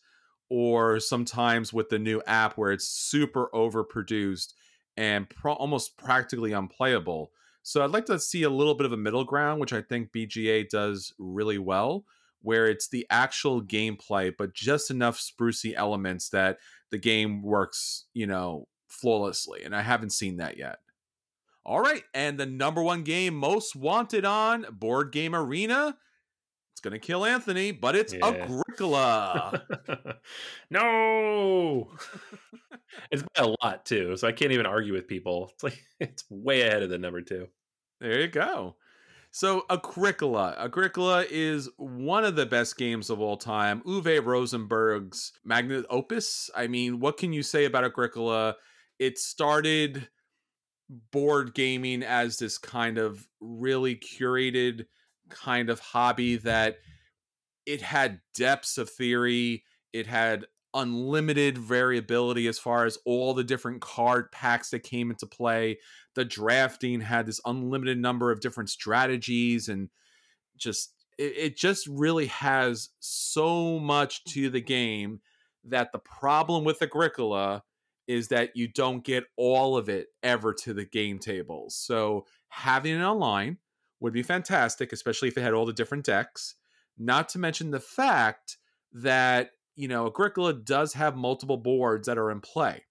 Or 0.50 0.98
sometimes 0.98 1.72
with 1.72 1.88
the 1.88 2.00
new 2.00 2.20
app 2.26 2.58
where 2.58 2.72
it's 2.72 2.88
super 2.88 3.48
overproduced 3.54 4.54
and 4.96 5.30
pro- 5.30 5.54
almost 5.54 5.96
practically 5.96 6.52
unplayable. 6.52 7.30
So 7.62 7.82
I'd 7.82 7.90
like 7.90 8.06
to 8.06 8.18
see 8.18 8.42
a 8.42 8.50
little 8.50 8.74
bit 8.74 8.86
of 8.86 8.92
a 8.92 8.96
middle 8.96 9.24
ground, 9.24 9.60
which 9.60 9.72
I 9.72 9.82
think 9.82 10.12
BGA 10.12 10.68
does 10.68 11.14
really 11.18 11.58
well, 11.58 12.04
where 12.40 12.66
it's 12.66 12.88
the 12.88 13.06
actual 13.08 13.62
gameplay, 13.62 14.32
but 14.36 14.54
just 14.54 14.90
enough 14.90 15.18
sprucey 15.18 15.74
elements 15.76 16.28
that 16.30 16.58
the 16.90 16.98
game 16.98 17.42
works, 17.42 18.06
you 18.14 18.26
know, 18.26 18.66
flawlessly. 18.88 19.62
And 19.62 19.74
I 19.74 19.82
haven't 19.82 20.10
seen 20.10 20.36
that 20.38 20.58
yet. 20.58 20.78
All 21.64 21.80
right, 21.80 22.02
and 22.12 22.38
the 22.38 22.46
number 22.46 22.82
one 22.82 23.04
game 23.04 23.34
most 23.34 23.76
wanted 23.76 24.24
on 24.24 24.66
Board 24.72 25.12
Game 25.12 25.32
Arena. 25.32 25.96
It's 26.82 26.88
gonna 26.88 26.98
kill 26.98 27.24
Anthony, 27.24 27.70
but 27.70 27.94
it's 27.94 28.12
yeah. 28.12 28.26
Agricola. 28.26 29.62
no, 30.70 31.92
it's 33.08 33.22
by 33.22 33.44
a 33.44 33.54
lot 33.62 33.86
too, 33.86 34.16
so 34.16 34.26
I 34.26 34.32
can't 34.32 34.50
even 34.50 34.66
argue 34.66 34.92
with 34.92 35.06
people. 35.06 35.50
It's 35.54 35.62
like 35.62 35.80
it's 36.00 36.24
way 36.28 36.62
ahead 36.62 36.82
of 36.82 36.90
the 36.90 36.98
number 36.98 37.20
two. 37.20 37.46
There 38.00 38.20
you 38.20 38.26
go. 38.26 38.74
So 39.30 39.64
Agricola. 39.70 40.56
Agricola 40.58 41.24
is 41.30 41.68
one 41.76 42.24
of 42.24 42.34
the 42.34 42.46
best 42.46 42.76
games 42.76 43.10
of 43.10 43.20
all 43.20 43.36
time. 43.36 43.82
Uwe 43.86 44.24
Rosenberg's 44.24 45.34
magnum 45.44 45.86
opus. 45.88 46.50
I 46.56 46.66
mean, 46.66 46.98
what 46.98 47.16
can 47.16 47.32
you 47.32 47.44
say 47.44 47.64
about 47.64 47.84
Agricola? 47.84 48.56
It 48.98 49.18
started 49.18 50.08
board 51.12 51.54
gaming 51.54 52.02
as 52.02 52.38
this 52.38 52.58
kind 52.58 52.98
of 52.98 53.24
really 53.40 53.94
curated 53.94 54.86
kind 55.32 55.70
of 55.70 55.80
hobby 55.80 56.36
that 56.36 56.78
it 57.66 57.82
had 57.82 58.20
depths 58.34 58.78
of 58.78 58.90
theory 58.90 59.64
it 59.92 60.06
had 60.06 60.46
unlimited 60.74 61.58
variability 61.58 62.46
as 62.46 62.58
far 62.58 62.86
as 62.86 62.98
all 63.04 63.34
the 63.34 63.44
different 63.44 63.80
card 63.80 64.32
packs 64.32 64.70
that 64.70 64.82
came 64.82 65.10
into 65.10 65.26
play 65.26 65.78
the 66.14 66.24
drafting 66.24 67.00
had 67.00 67.26
this 67.26 67.40
unlimited 67.44 67.98
number 67.98 68.30
of 68.30 68.40
different 68.40 68.70
strategies 68.70 69.68
and 69.68 69.90
just 70.56 70.94
it, 71.18 71.36
it 71.36 71.56
just 71.56 71.86
really 71.86 72.26
has 72.26 72.88
so 73.00 73.78
much 73.78 74.24
to 74.24 74.48
the 74.48 74.60
game 74.60 75.20
that 75.64 75.92
the 75.92 75.98
problem 75.98 76.64
with 76.64 76.80
agricola 76.82 77.62
is 78.06 78.28
that 78.28 78.56
you 78.56 78.68
don't 78.68 79.04
get 79.04 79.24
all 79.36 79.76
of 79.76 79.88
it 79.88 80.08
ever 80.22 80.52
to 80.52 80.74
the 80.74 80.84
game 80.84 81.18
tables. 81.18 81.74
So 81.76 82.26
having 82.48 82.98
it 82.98 83.02
online 83.02 83.58
would 84.02 84.12
be 84.12 84.22
fantastic, 84.22 84.92
especially 84.92 85.28
if 85.28 85.38
it 85.38 85.42
had 85.42 85.54
all 85.54 85.64
the 85.64 85.72
different 85.72 86.04
decks. 86.04 86.56
Not 86.98 87.28
to 87.30 87.38
mention 87.38 87.70
the 87.70 87.80
fact 87.80 88.58
that, 88.92 89.50
you 89.76 89.88
know, 89.88 90.06
Agricola 90.06 90.52
does 90.52 90.92
have 90.94 91.16
multiple 91.16 91.56
boards 91.56 92.06
that 92.08 92.18
are 92.18 92.30
in 92.30 92.40
play. 92.40 92.82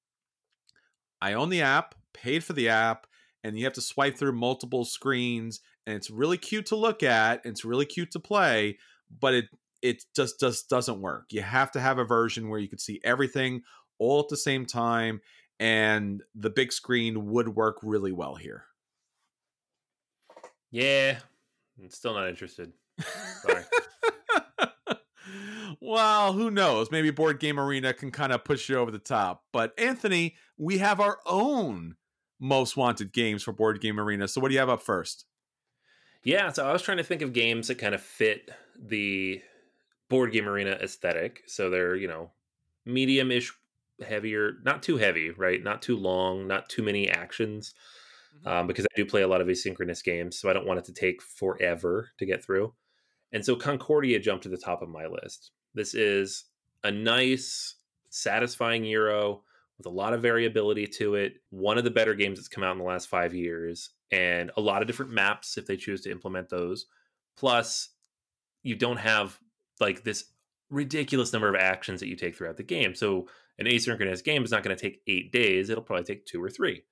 I 1.22 1.34
own 1.34 1.49
the 1.49 1.62
app, 1.62 1.93
paid 2.14 2.43
for 2.43 2.53
the 2.53 2.70
app, 2.70 3.05
and 3.43 3.57
you 3.57 3.66
have 3.66 3.74
to 3.74 3.82
swipe 3.82 4.18
through 4.18 4.32
multiple 4.32 4.86
screens, 4.86 5.59
and 5.86 5.95
it's 5.95 6.09
really 6.09 6.38
cute 6.38 6.68
to 6.68 6.76
look 6.76 7.03
at, 7.03 7.41
it's 7.45 7.66
really 7.66 7.86
cute 7.86 8.12
to 8.12 8.20
play, 8.20 8.78
but 9.20 9.34
it 9.34 9.45
it 9.82 10.03
just 10.16 10.39
just 10.39 10.70
doesn't 10.70 11.01
work. 11.01 11.26
You 11.32 11.41
have 11.41 11.72
to 11.72 11.82
have 11.82 11.97
a 11.97 12.05
version 12.05 12.49
where 12.49 12.59
you 12.59 12.70
can 12.70 12.80
see 12.80 13.01
everything 13.03 13.64
all 13.99 14.20
at 14.20 14.30
the 14.30 14.38
same 14.38 14.66
time 14.66 15.22
and 15.59 16.24
the 16.34 16.49
big 16.49 16.72
screen 16.72 17.28
would 17.28 17.49
work 17.49 17.78
really 17.84 18.12
well 18.12 18.36
here. 18.36 18.66
Yeah, 20.72 21.19
I'm 21.78 21.89
still 21.89 22.13
not 22.13 22.30
interested. 22.30 22.72
Sorry. 23.41 23.63
well, 25.82 26.34
who 26.34 26.49
knows? 26.49 26.91
Maybe 26.91 27.11
Board 27.11 27.39
Game 27.39 27.59
Arena 27.59 27.93
can 27.93 28.11
kind 28.11 28.32
of 28.32 28.43
push 28.43 28.69
you 28.69 28.78
over 28.78 28.91
the 28.91 28.99
top. 28.99 29.43
But 29.51 29.74
Anthony, 29.78 30.36
we 30.57 30.78
have 30.78 30.99
our 30.99 31.19
own 31.26 31.95
most 32.39 32.78
wanted 32.78 33.13
games 33.13 33.43
for 33.43 33.51
Board 33.51 33.82
Game 33.82 33.99
Arena. 33.99 34.28
So 34.28 34.39
what 34.41 34.47
do 34.47 34.53
you 34.53 34.59
have 34.59 34.69
up 34.69 34.82
first? 34.82 35.26
Yeah, 36.24 36.51
so 36.51 36.67
I 36.67 36.72
was 36.72 36.82
trying 36.82 36.97
to 36.97 37.03
think 37.03 37.22
of 37.22 37.34
games 37.34 37.67
that 37.67 37.76
kind 37.76 37.95
of 37.95 38.01
fit 38.01 38.51
the 38.80 39.41
Board 40.09 40.32
Game 40.32 40.47
Arena 40.47 40.72
aesthetic. 40.72 41.41
So 41.47 41.69
they're, 41.69 41.95
you 41.95 42.07
know, 42.07 42.32
medium-ish 42.86 43.51
heavier, 44.07 44.53
not 44.63 44.84
too 44.84 44.97
heavy, 44.97 45.32
right? 45.32 45.63
Not 45.63 45.82
too 45.82 45.97
long, 45.97 46.47
not 46.47 46.69
too 46.69 46.84
many 46.84 47.09
actions. 47.09 47.74
Mm-hmm. 48.36 48.47
Um, 48.47 48.67
because 48.67 48.86
I 48.86 48.95
do 48.95 49.05
play 49.05 49.21
a 49.21 49.27
lot 49.27 49.41
of 49.41 49.47
asynchronous 49.47 50.03
games, 50.03 50.39
so 50.39 50.49
I 50.49 50.53
don't 50.53 50.65
want 50.65 50.79
it 50.79 50.86
to 50.86 50.93
take 50.93 51.21
forever 51.21 52.09
to 52.17 52.25
get 52.25 52.43
through. 52.43 52.73
And 53.32 53.45
so 53.45 53.55
Concordia 53.55 54.19
jumped 54.19 54.43
to 54.43 54.49
the 54.49 54.57
top 54.57 54.82
of 54.82 54.89
my 54.89 55.05
list. 55.05 55.51
This 55.73 55.93
is 55.93 56.45
a 56.84 56.91
nice, 56.91 57.75
satisfying 58.09 58.84
Euro 58.86 59.43
with 59.77 59.86
a 59.86 59.89
lot 59.89 60.13
of 60.13 60.21
variability 60.21 60.86
to 60.86 61.15
it. 61.15 61.36
One 61.49 61.77
of 61.77 61.84
the 61.84 61.91
better 61.91 62.13
games 62.13 62.38
that's 62.38 62.47
come 62.47 62.63
out 62.63 62.73
in 62.73 62.77
the 62.77 62.84
last 62.84 63.07
five 63.07 63.34
years, 63.34 63.91
and 64.11 64.51
a 64.57 64.61
lot 64.61 64.82
of 64.82 64.88
different 64.88 65.11
maps 65.11 65.57
if 65.57 65.65
they 65.65 65.77
choose 65.77 66.01
to 66.01 66.11
implement 66.11 66.49
those. 66.49 66.88
Plus, 67.38 67.89
you 68.63 68.75
don't 68.75 68.97
have 68.97 69.39
like 69.79 70.03
this 70.03 70.25
ridiculous 70.69 71.34
number 71.34 71.49
of 71.49 71.55
actions 71.55 71.99
that 71.99 72.07
you 72.07 72.15
take 72.15 72.36
throughout 72.36 72.57
the 72.57 72.63
game. 72.63 72.95
So 72.95 73.27
an 73.57 73.65
asynchronous 73.65 74.23
game 74.23 74.43
is 74.43 74.51
not 74.51 74.63
going 74.63 74.75
to 74.75 74.82
take 74.82 75.01
eight 75.07 75.32
days. 75.32 75.69
It'll 75.69 75.84
probably 75.84 76.05
take 76.05 76.25
two 76.25 76.43
or 76.43 76.49
three. 76.49 76.84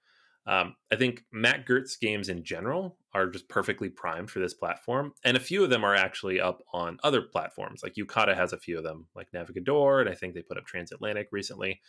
Um, 0.47 0.75
I 0.91 0.95
think 0.95 1.23
Mac 1.31 1.67
Gerdts' 1.67 1.99
games 1.99 2.27
in 2.27 2.43
general 2.43 2.97
are 3.13 3.27
just 3.27 3.49
perfectly 3.49 3.89
primed 3.89 4.31
for 4.31 4.39
this 4.39 4.53
platform, 4.53 5.13
and 5.23 5.37
a 5.37 5.39
few 5.39 5.63
of 5.63 5.69
them 5.69 5.83
are 5.83 5.95
actually 5.95 6.39
up 6.39 6.63
on 6.73 6.97
other 7.03 7.21
platforms. 7.21 7.81
Like 7.83 7.95
Yucata 7.95 8.35
has 8.35 8.51
a 8.51 8.57
few 8.57 8.77
of 8.77 8.83
them, 8.83 9.07
like 9.15 9.27
Navegador, 9.31 10.01
and 10.01 10.09
I 10.09 10.15
think 10.15 10.33
they 10.33 10.41
put 10.41 10.57
up 10.57 10.65
Transatlantic 10.65 11.27
recently. 11.31 11.81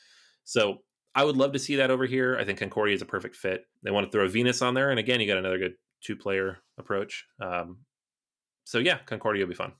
So 0.44 0.78
I 1.14 1.24
would 1.24 1.36
love 1.36 1.52
to 1.52 1.58
see 1.58 1.76
that 1.76 1.90
over 1.90 2.06
here. 2.06 2.36
I 2.38 2.44
think 2.44 2.58
Concordia 2.58 2.94
is 2.94 3.02
a 3.02 3.06
perfect 3.06 3.36
fit. 3.36 3.64
They 3.82 3.90
want 3.90 4.06
to 4.06 4.12
throw 4.12 4.28
Venus 4.28 4.62
on 4.62 4.74
there, 4.74 4.90
and 4.90 4.98
again, 4.98 5.20
you 5.20 5.26
got 5.26 5.38
another 5.38 5.58
good 5.58 5.74
two-player 6.02 6.58
approach. 6.78 7.26
Um, 7.40 7.78
so 8.64 8.78
yeah, 8.78 8.98
Concordia 9.06 9.44
will 9.44 9.50
be 9.50 9.54
fun. 9.54 9.72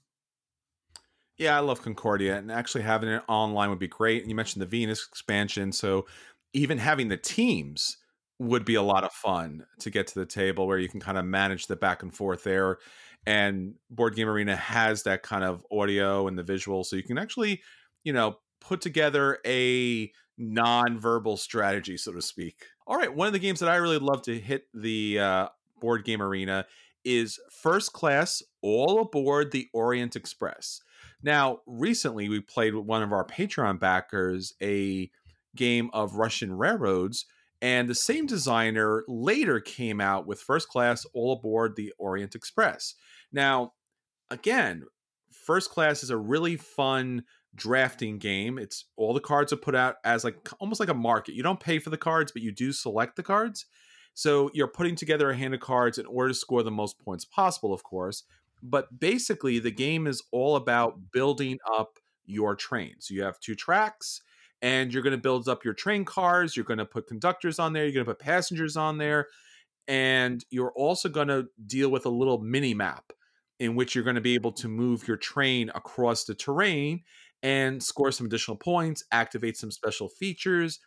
Yeah, 1.37 1.57
I 1.57 1.61
love 1.61 1.83
Concordia, 1.83 2.37
and 2.37 2.53
actually 2.53 2.83
having 2.83 3.09
it 3.09 3.23
online 3.27 3.71
would 3.71 3.79
be 3.79 3.89
great. 3.89 4.23
And 4.23 4.31
you 4.31 4.37
mentioned 4.37 4.63
the 4.63 4.67
Venus 4.67 5.07
expansion, 5.09 5.73
so 5.73 6.07
even 6.53 6.79
having 6.79 7.09
the 7.09 7.17
teams 7.17 7.97
would 8.41 8.65
be 8.65 8.75
a 8.75 8.83
lot 8.83 9.05
of 9.05 9.13
fun 9.13 9.67
to 9.79 9.91
get 9.91 10.07
to 10.07 10.19
the 10.19 10.25
table 10.25 10.67
where 10.67 10.79
you 10.79 10.89
can 10.89 10.99
kind 10.99 11.19
of 11.19 11.27
manage 11.27 11.67
the 11.67 11.77
back 11.77 12.03
and 12.03 12.13
forth 12.13 12.43
there. 12.43 12.79
And 13.27 13.75
Board 13.91 14.17
Game 14.17 14.29
Arena 14.29 14.57
has 14.57 15.03
that 15.03 15.23
kind 15.23 15.45
of 15.45 15.65
audio 15.71 16.27
and 16.27 16.39
the 16.39 16.43
visual, 16.43 16.83
so 16.83 16.97
you 16.97 17.03
can 17.03 17.19
actually, 17.19 17.61
you 18.03 18.15
know, 18.15 18.39
put 18.61 18.81
together 18.81 19.39
a 19.47 20.11
non-verbal 20.39 21.37
strategy, 21.37 21.99
so 21.99 22.13
to 22.13 22.23
speak. 22.23 22.65
All 22.87 22.97
right, 22.97 23.15
one 23.15 23.27
of 23.27 23.35
the 23.35 23.39
games 23.39 23.61
that 23.61 23.69
I 23.69 23.77
really 23.77 23.99
love 23.99 24.23
to 24.23 24.39
hit 24.39 24.65
the 24.73 25.19
uh, 25.19 25.49
Board 25.79 26.05
Game 26.05 26.23
Arena 26.23 26.65
is 27.05 27.39
First 27.51 27.93
Class 27.93 28.43
All 28.63 29.03
Aboard 29.03 29.53
the 29.53 29.69
Orient 29.75 30.17
Express. 30.17 30.81
Now, 31.23 31.61
recently 31.67 32.31
we 32.31 32.41
played 32.41 32.75
with 32.75 32.87
one 32.87 33.03
of 33.03 33.13
our 33.13 33.27
Patreon 33.27 33.79
backers 33.79 34.55
a 34.63 35.11
game 35.55 35.91
of 35.93 36.15
Russian 36.15 36.57
railroads, 36.57 37.27
and 37.63 37.89
the 37.89 37.95
same 37.95 38.27
designer 38.27 39.05
later 39.07 39.61
came 39.61 40.01
out 40.01 40.27
with 40.27 40.41
First 40.41 40.69
Class 40.69 41.05
All 41.13 41.33
Aboard 41.33 41.77
the 41.77 41.93
Orient 41.99 42.35
Express. 42.35 42.95
Now, 43.33 43.73
again, 44.31 44.85
First 45.31 45.71
Class 45.71 46.03
is 46.03 46.11
a 46.11 46.17
really 46.17 46.57
fun 46.57 47.25
drafting 47.55 48.19
game. 48.19 48.59
It's 48.59 48.85
all 48.97 49.13
the 49.13 49.21
cards 49.21 49.53
are 49.53 49.57
put 49.57 49.75
out 49.75 49.97
as 50.05 50.25
like 50.25 50.37
almost 50.59 50.81
like 50.81 50.89
a 50.89 50.95
market. 50.95 51.35
You 51.35 51.43
don't 51.43 51.61
pay 51.61 51.79
for 51.79 51.91
the 51.91 51.97
cards, 51.97 52.33
but 52.33 52.43
you 52.43 52.53
do 52.53 52.73
select 52.73 53.17
the 53.17 53.23
cards. 53.23 53.67
So 54.15 54.51
you're 54.55 54.69
putting 54.69 54.97
together 54.97 55.31
a 55.31 55.37
hand 55.37 55.55
of 55.55 55.61
cards 55.61 55.99
in 55.99 56.07
order 56.07 56.29
to 56.29 56.35
score 56.35 56.63
the 56.63 56.71
most 56.71 56.99
points 56.99 57.25
possible, 57.25 57.73
of 57.73 57.83
course. 57.83 58.25
But 58.63 59.01
basically, 59.01 59.59
the 59.59 59.71
game 59.71 60.07
is 60.07 60.23
all 60.33 60.57
about 60.57 61.13
building 61.13 61.59
up 61.77 61.99
your 62.27 62.55
train. 62.55 62.95
So 62.99 63.15
you 63.15 63.23
have 63.23 63.41
two 63.41 63.55
tracks, 63.55 64.21
and 64.63 64.93
you're 64.93 65.03
going 65.03 65.17
to 65.17 65.23
build 65.23 65.49
up 65.49 65.65
your 65.65 65.75
train 65.75 66.05
cars. 66.05 66.57
You're 66.57 66.65
going 66.65 66.79
to 66.79 66.87
put 66.87 67.07
conductors 67.07 67.59
on 67.59 67.73
there. 67.73 67.85
You're 67.85 67.95
going 67.95 68.07
to 68.07 68.13
put 68.13 68.19
passengers 68.21 68.77
on 68.77 68.99
there. 68.99 69.29
And 69.89 70.45
you're 70.51 70.73
also 70.73 71.09
going 71.09 71.29
to 71.29 71.49
deal 71.67 71.91
with 71.91 72.07
a 72.07 72.11
little 72.11 72.39
mini 72.39 72.75
map 72.75 73.13
in 73.59 73.75
which 73.75 73.95
you're 73.95 74.05
going 74.05 74.17
to 74.17 74.21
be 74.21 74.35
able 74.35 74.53
to 74.53 74.69
move 74.69 75.07
your 75.09 75.17
train 75.17 75.71
across 75.75 76.25
the 76.25 76.35
terrain 76.35 77.03
and 77.43 77.83
score 77.83 78.13
some 78.13 78.27
additional 78.27 78.57
points, 78.57 79.05
activate 79.13 79.57
some 79.57 79.71
special 79.71 80.09
features. 80.09 80.79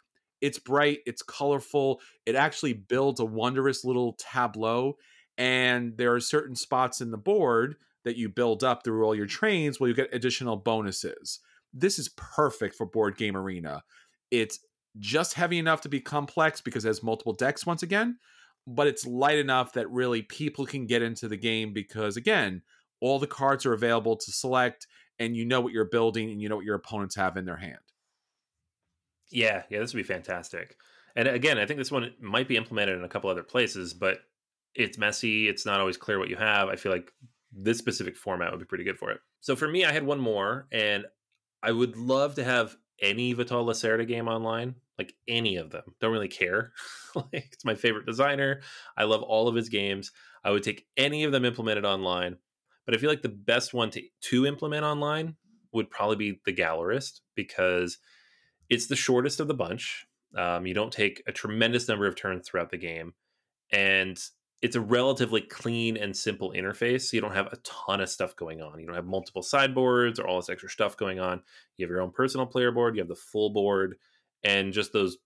It's 0.42 0.60
bright, 0.60 1.00
it's 1.06 1.22
colorful. 1.22 2.02
It 2.26 2.36
actually 2.36 2.74
builds 2.74 3.20
a 3.20 3.26
wondrous 3.26 3.84
little 3.84 4.14
tableau 4.14 4.98
and 5.38 5.98
there 5.98 6.14
are 6.14 6.20
certain 6.20 6.56
spots 6.56 7.02
in 7.02 7.12
the 7.12 7.18
board 7.18 7.76
that 8.04 8.18
you 8.18 8.30
build 8.30 8.64
up 8.64 8.84
through 8.84 9.04
all 9.04 9.16
your 9.16 9.26
trains 9.26 9.80
where 9.80 9.90
you 9.90 9.96
get 9.96 10.14
additional 10.14 10.58
bonuses. 10.58 11.40
This 11.74 12.00
is 12.00 12.10
perfect 12.10 12.76
for 12.76 12.86
board 12.86 13.18
game 13.18 13.36
arena. 13.36 13.84
It's 14.32 14.60
just 15.00 15.34
heavy 15.34 15.58
enough 15.58 15.82
to 15.82 15.90
be 15.90 16.00
complex 16.00 16.62
because 16.62 16.86
it 16.86 16.90
has 16.90 17.04
multiple 17.04 17.34
decks 17.34 17.66
once 17.66 17.84
again, 17.84 18.20
but 18.68 18.88
it's 18.88 19.06
light 19.06 19.40
enough 19.40 19.74
that 19.74 19.90
really 19.90 20.22
people 20.22 20.66
can 20.66 20.86
get 20.86 21.02
into 21.02 21.28
the 21.28 21.38
game 21.38 21.74
because 21.74 22.16
again, 22.18 22.62
all 23.02 23.20
the 23.20 23.28
cards 23.28 23.66
are 23.66 23.74
available 23.74 24.16
to 24.16 24.32
select, 24.32 24.88
and 25.20 25.36
you 25.36 25.46
know 25.46 25.62
what 25.62 25.74
you're 25.74 25.86
building 25.86 26.32
and 26.32 26.42
you 26.42 26.48
know 26.48 26.56
what 26.56 26.66
your 26.66 26.76
opponents 26.76 27.16
have 27.16 27.38
in 27.38 27.46
their 27.46 27.58
hand. 27.58 27.78
Yeah, 29.30 29.64
yeah, 29.70 29.80
this 29.80 29.94
would 29.94 30.00
be 30.00 30.04
fantastic. 30.14 30.78
And 31.16 31.28
again, 31.28 31.58
I 31.58 31.66
think 31.66 31.80
this 31.80 31.92
one 31.92 32.14
might 32.20 32.48
be 32.48 32.58
implemented 32.58 32.98
in 32.98 33.04
a 33.04 33.10
couple 33.10 33.30
other 33.30 33.44
places, 33.44 33.94
but 33.94 34.20
it's 34.76 34.98
messy. 34.98 35.48
It's 35.48 35.66
not 35.66 35.80
always 35.80 35.98
clear 35.98 36.18
what 36.18 36.30
you 36.30 36.36
have. 36.36 36.70
I 36.70 36.76
feel 36.76 36.92
like 36.92 37.12
this 37.52 37.78
specific 37.78 38.16
format 38.16 38.52
would 38.52 38.60
be 38.60 38.66
pretty 38.66 38.84
good 38.84 38.98
for 38.98 39.12
it. 39.12 39.20
So 39.42 39.56
for 39.56 39.68
me, 39.68 39.86
I 39.86 39.92
had 39.92 40.06
one 40.06 40.20
more, 40.20 40.68
and 40.72 41.06
I 41.64 41.72
would 41.72 41.96
love 41.96 42.36
to 42.36 42.44
have 42.44 42.76
any 43.02 43.34
Vital 43.34 43.66
Lacerda 43.66 44.06
game 44.08 44.28
online, 44.28 44.76
like 44.98 45.16
any 45.28 45.56
of 45.56 45.72
them. 45.72 45.84
Don't 46.00 46.12
really 46.12 46.28
care. 46.28 46.74
like 47.16 47.50
it's 47.52 47.66
my 47.66 47.74
favorite 47.74 48.06
designer. 48.06 48.62
I 48.98 49.06
love 49.06 49.24
all 49.24 49.48
of 49.48 49.56
his 49.56 49.70
games. 49.70 50.12
I 50.44 50.52
would 50.52 50.64
take 50.64 50.86
any 50.98 51.24
of 51.24 51.32
them 51.32 51.46
implemented 51.46 51.86
online. 51.86 52.38
But 52.86 52.94
I 52.94 52.98
feel 52.98 53.10
like 53.10 53.22
the 53.22 53.30
best 53.30 53.74
one 53.74 53.90
to, 53.92 54.04
to 54.24 54.46
implement 54.46 54.84
online 54.84 55.36
would 55.72 55.90
probably 55.90 56.18
be 56.18 56.42
the 56.46 56.54
Gallerist 56.54 57.22
because 57.34 57.98
it's 58.70 58.88
the 58.88 58.96
shortest 58.96 59.40
of 59.40 59.48
the 59.48 59.54
bunch. 59.54 60.06
Um, 60.38 60.66
you 60.66 60.74
don't 60.74 60.92
take 60.92 61.24
a 61.26 61.32
tremendous 61.32 61.88
number 61.88 62.08
of 62.08 62.16
turns 62.16 62.48
throughout 62.48 62.72
the 62.72 62.78
game, 62.78 63.14
and 63.72 64.20
it's 64.64 64.78
a 64.78 64.82
relatively 64.82 65.42
clean 65.42 65.98
and 65.98 66.16
simple 66.16 66.54
interface. 66.54 67.02
So 67.02 67.18
you 67.18 67.22
don't 67.22 67.36
have 67.36 67.48
a 67.48 67.58
ton 67.58 68.00
of 68.00 68.08
stuff 68.08 68.34
going 68.38 68.62
on. 68.62 68.80
You 68.80 68.86
don't 68.86 68.96
have 68.96 69.06
multiple 69.06 69.44
sideboards 69.44 70.20
or 70.20 70.26
all 70.26 70.38
this 70.38 70.48
extra 70.48 70.70
stuff 70.70 70.96
going 70.96 71.20
on. 71.20 71.42
You 71.76 71.86
have 71.86 71.90
your 71.90 72.00
own 72.00 72.12
personal 72.12 72.48
player 72.48 72.72
board, 72.72 72.96
you 72.96 73.02
have 73.02 73.10
the 73.10 73.16
full 73.16 73.50
board, 73.50 73.98
and 74.46 74.72
just 74.72 74.94
those 74.94 75.18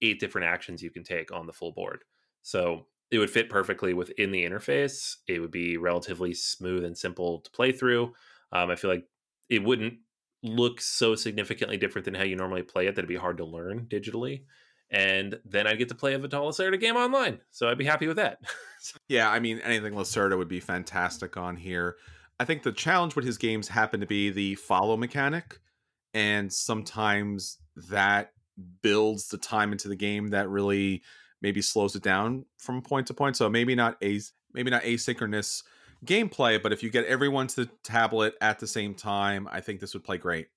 eight 0.00 0.18
different 0.18 0.46
actions 0.46 0.82
you 0.82 0.90
can 0.90 1.04
take 1.04 1.30
on 1.30 1.46
the 1.46 1.52
full 1.52 1.72
board. 1.72 2.04
So 2.40 2.86
it 3.10 3.18
would 3.18 3.28
fit 3.28 3.50
perfectly 3.50 3.92
within 3.92 4.30
the 4.30 4.46
interface. 4.46 5.16
It 5.28 5.40
would 5.40 5.50
be 5.50 5.76
relatively 5.76 6.32
smooth 6.32 6.82
and 6.82 6.96
simple 6.96 7.40
to 7.40 7.50
play 7.50 7.72
through. 7.72 8.14
Um, 8.50 8.70
I 8.70 8.76
feel 8.76 8.90
like 8.90 9.04
it 9.50 9.62
wouldn't 9.62 9.98
look 10.42 10.80
so 10.80 11.14
significantly 11.14 11.76
different 11.76 12.06
than 12.06 12.14
how 12.14 12.24
you 12.24 12.34
normally 12.34 12.62
play 12.62 12.86
it 12.86 12.94
that 12.94 13.00
it'd 13.00 13.08
be 13.08 13.16
hard 13.16 13.36
to 13.36 13.44
learn 13.44 13.88
digitally 13.90 14.44
and 14.90 15.38
then 15.44 15.66
I'd 15.66 15.78
get 15.78 15.88
to 15.88 15.94
play 15.94 16.14
a 16.14 16.18
Vital 16.18 16.46
Lacerda 16.46 16.80
game 16.80 16.96
online. 16.96 17.40
So 17.50 17.68
I'd 17.68 17.78
be 17.78 17.84
happy 17.84 18.06
with 18.06 18.16
that. 18.16 18.38
yeah, 19.08 19.30
I 19.30 19.40
mean, 19.40 19.60
anything 19.60 19.94
Lacerda 19.94 20.36
would 20.36 20.48
be 20.48 20.60
fantastic 20.60 21.36
on 21.36 21.56
here. 21.56 21.96
I 22.38 22.44
think 22.44 22.62
the 22.62 22.72
challenge 22.72 23.16
with 23.16 23.24
his 23.24 23.38
games 23.38 23.68
happen 23.68 24.00
to 24.00 24.06
be 24.06 24.30
the 24.30 24.54
follow 24.56 24.96
mechanic, 24.96 25.58
and 26.14 26.52
sometimes 26.52 27.58
that 27.90 28.32
builds 28.82 29.28
the 29.28 29.38
time 29.38 29.72
into 29.72 29.88
the 29.88 29.96
game 29.96 30.28
that 30.28 30.48
really 30.48 31.02
maybe 31.42 31.60
slows 31.60 31.94
it 31.94 32.02
down 32.02 32.44
from 32.56 32.82
point 32.82 33.06
to 33.08 33.14
point. 33.14 33.36
So 33.36 33.48
maybe 33.48 33.74
not 33.74 33.96
a 34.02 34.20
maybe 34.52 34.70
not 34.70 34.82
asynchronous 34.82 35.62
gameplay, 36.04 36.62
but 36.62 36.72
if 36.72 36.82
you 36.82 36.90
get 36.90 37.06
everyone 37.06 37.46
to 37.48 37.64
the 37.64 37.70
tablet 37.82 38.34
at 38.40 38.58
the 38.58 38.66
same 38.66 38.94
time, 38.94 39.48
I 39.50 39.60
think 39.60 39.80
this 39.80 39.94
would 39.94 40.04
play 40.04 40.18
great. 40.18 40.48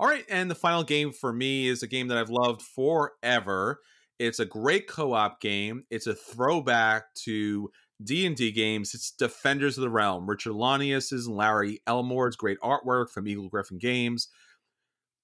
All 0.00 0.06
right, 0.06 0.24
and 0.30 0.50
the 0.50 0.54
final 0.54 0.82
game 0.82 1.12
for 1.12 1.30
me 1.30 1.68
is 1.68 1.82
a 1.82 1.86
game 1.86 2.08
that 2.08 2.16
I've 2.16 2.30
loved 2.30 2.62
forever. 2.62 3.82
It's 4.18 4.38
a 4.38 4.46
great 4.46 4.86
co-op 4.88 5.42
game. 5.42 5.84
It's 5.90 6.06
a 6.06 6.14
throwback 6.14 7.12
to 7.26 7.70
D&D 8.02 8.52
games. 8.52 8.94
It's 8.94 9.10
Defenders 9.10 9.76
of 9.76 9.82
the 9.82 9.90
Realm. 9.90 10.26
Richard 10.26 10.54
Launius's 10.54 11.26
and 11.26 11.36
Larry 11.36 11.82
Elmore's 11.86 12.34
great 12.34 12.58
artwork 12.60 13.10
from 13.10 13.28
Eagle-Gryphon 13.28 13.76
Games. 13.76 14.28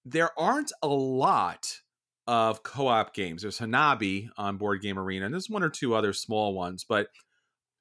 There 0.04 0.38
aren't 0.38 0.72
a 0.82 0.88
lot 0.88 1.80
of 2.26 2.62
co-op 2.62 3.14
games. 3.14 3.40
There's 3.40 3.58
Hanabi 3.58 4.28
on 4.36 4.58
Board 4.58 4.82
Game 4.82 4.98
Arena, 4.98 5.24
and 5.24 5.32
there's 5.32 5.48
one 5.48 5.62
or 5.62 5.70
two 5.70 5.94
other 5.94 6.12
small 6.12 6.52
ones, 6.52 6.84
but 6.86 7.08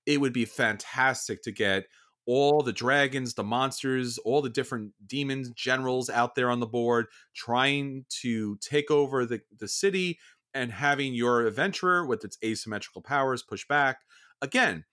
it 0.05 0.21
would 0.21 0.31
be 0.31 0.45
fantastic 0.45 1.41
to 1.41 1.51
get 1.51 1.87
all 2.25 2.61
the 2.61 2.73
dragons, 2.73 3.33
the 3.33 3.43
monsters, 3.43 4.17
all 4.19 4.41
the 4.41 4.49
different 4.49 4.93
demons, 5.05 5.51
generals 5.51 6.09
out 6.09 6.35
there 6.35 6.49
on 6.49 6.59
the 6.59 6.65
board, 6.65 7.05
trying 7.35 8.05
to 8.21 8.57
take 8.57 8.89
over 8.89 9.25
the, 9.25 9.41
the 9.59 9.67
city 9.67 10.19
and 10.53 10.71
having 10.71 11.13
your 11.13 11.45
adventurer 11.45 12.05
with 12.05 12.23
its 12.23 12.37
asymmetrical 12.43 13.01
powers 13.01 13.43
push 13.43 13.67
back. 13.67 13.99
Again, 14.41 14.85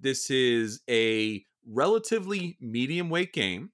this 0.00 0.30
is 0.30 0.82
a 0.90 1.44
relatively 1.66 2.58
medium 2.60 3.10
weight 3.10 3.32
game. 3.32 3.70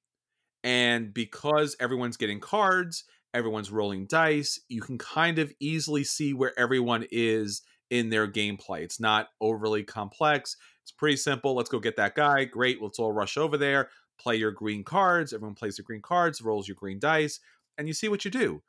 And 0.63 1.13
because 1.15 1.75
everyone's 1.81 2.19
getting 2.19 2.41
cards, 2.41 3.05
everyone's 3.33 3.71
rolling 3.71 4.07
dice, 4.07 4.61
you 4.69 4.83
can 4.83 4.99
kind 4.99 5.39
of 5.39 5.53
easily 5.59 6.05
see 6.05 6.35
where 6.35 6.59
everyone 6.59 7.07
is 7.11 7.63
in 7.89 8.11
their 8.11 8.31
gameplay. 8.31 8.83
It's 8.83 9.01
not 9.01 9.29
overly 9.41 9.83
complex. 9.83 10.57
It's 10.91 10.97
pretty 10.97 11.17
simple. 11.17 11.55
Let's 11.55 11.71
go 11.71 11.79
get 11.79 11.97
that 11.97 12.17
guy. 12.17 12.45
Great. 12.45 12.83
Let's 12.83 12.99
all 12.99 13.13
rush 13.13 13.37
over 13.37 13.57
there, 13.57 13.91
play 14.19 14.35
your 14.35 14.51
green 14.51 14.83
cards. 14.83 15.33
Everyone 15.33 15.55
plays 15.55 15.77
the 15.77 15.85
green 15.85 16.03
cards, 16.03 16.43
rolls 16.43 16.67
your 16.67 16.75
green 16.75 16.99
dice, 16.99 17.39
and 17.79 17.87
you 17.87 17.95
see 17.95 18.09
what 18.09 18.25
you 18.25 18.31
do. 18.31 18.61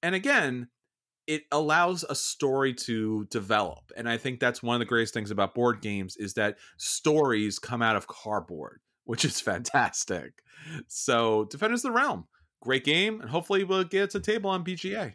And 0.00 0.14
again, 0.14 0.68
it 1.26 1.42
allows 1.50 2.04
a 2.04 2.14
story 2.14 2.74
to 2.74 3.24
develop. 3.24 3.90
And 3.96 4.08
I 4.08 4.18
think 4.18 4.38
that's 4.38 4.62
one 4.62 4.76
of 4.76 4.78
the 4.78 4.84
greatest 4.84 5.14
things 5.14 5.32
about 5.32 5.52
board 5.52 5.80
games 5.80 6.16
is 6.16 6.34
that 6.34 6.58
stories 6.76 7.58
come 7.58 7.82
out 7.82 7.96
of 7.96 8.06
cardboard, 8.06 8.80
which 9.02 9.24
is 9.24 9.40
fantastic. 9.40 10.44
So, 10.86 11.46
Defenders 11.46 11.84
of 11.84 11.90
the 11.90 11.98
Realm, 11.98 12.28
great 12.62 12.84
game, 12.84 13.20
and 13.20 13.30
hopefully 13.30 13.64
we'll 13.64 13.82
get 13.82 14.10
to 14.10 14.20
table 14.20 14.50
on 14.50 14.64
BGA. 14.64 15.14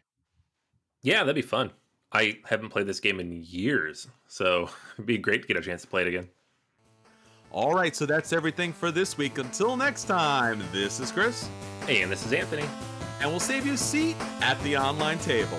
Yeah, 1.04 1.20
that'd 1.20 1.36
be 1.36 1.42
fun. 1.42 1.72
I 2.12 2.40
haven't 2.44 2.70
played 2.70 2.88
this 2.88 3.00
game 3.00 3.22
in 3.22 3.32
years, 3.32 4.10
so 4.28 4.70
it'd 4.96 5.06
be 5.06 5.18
great 5.20 5.44
to 5.44 5.48
get 5.48 5.56
a 5.56 5.62
chance 5.62 5.84
to 5.84 5.88
play 5.88 6.02
it 6.02 6.10
again. 6.10 6.28
All 7.52 7.74
right, 7.74 7.96
so 7.96 8.06
that's 8.06 8.32
everything 8.32 8.72
for 8.72 8.92
this 8.92 9.18
week. 9.18 9.40
Until 9.40 9.76
next 9.76 10.04
time, 10.04 10.62
this 10.72 11.00
is 11.00 11.12
Chris. 11.12 11.50
Hey, 11.88 12.04
and 12.04 12.12
this 12.12 12.24
is 12.24 12.32
Anthony. 12.32 12.66
And 13.22 13.32
we'll 13.32 13.40
save 13.40 13.66
you 13.66 13.74
a 13.74 13.78
seat 13.78 14.16
at 14.42 14.62
the 14.62 14.78
online 14.78 15.18
table. 15.20 15.58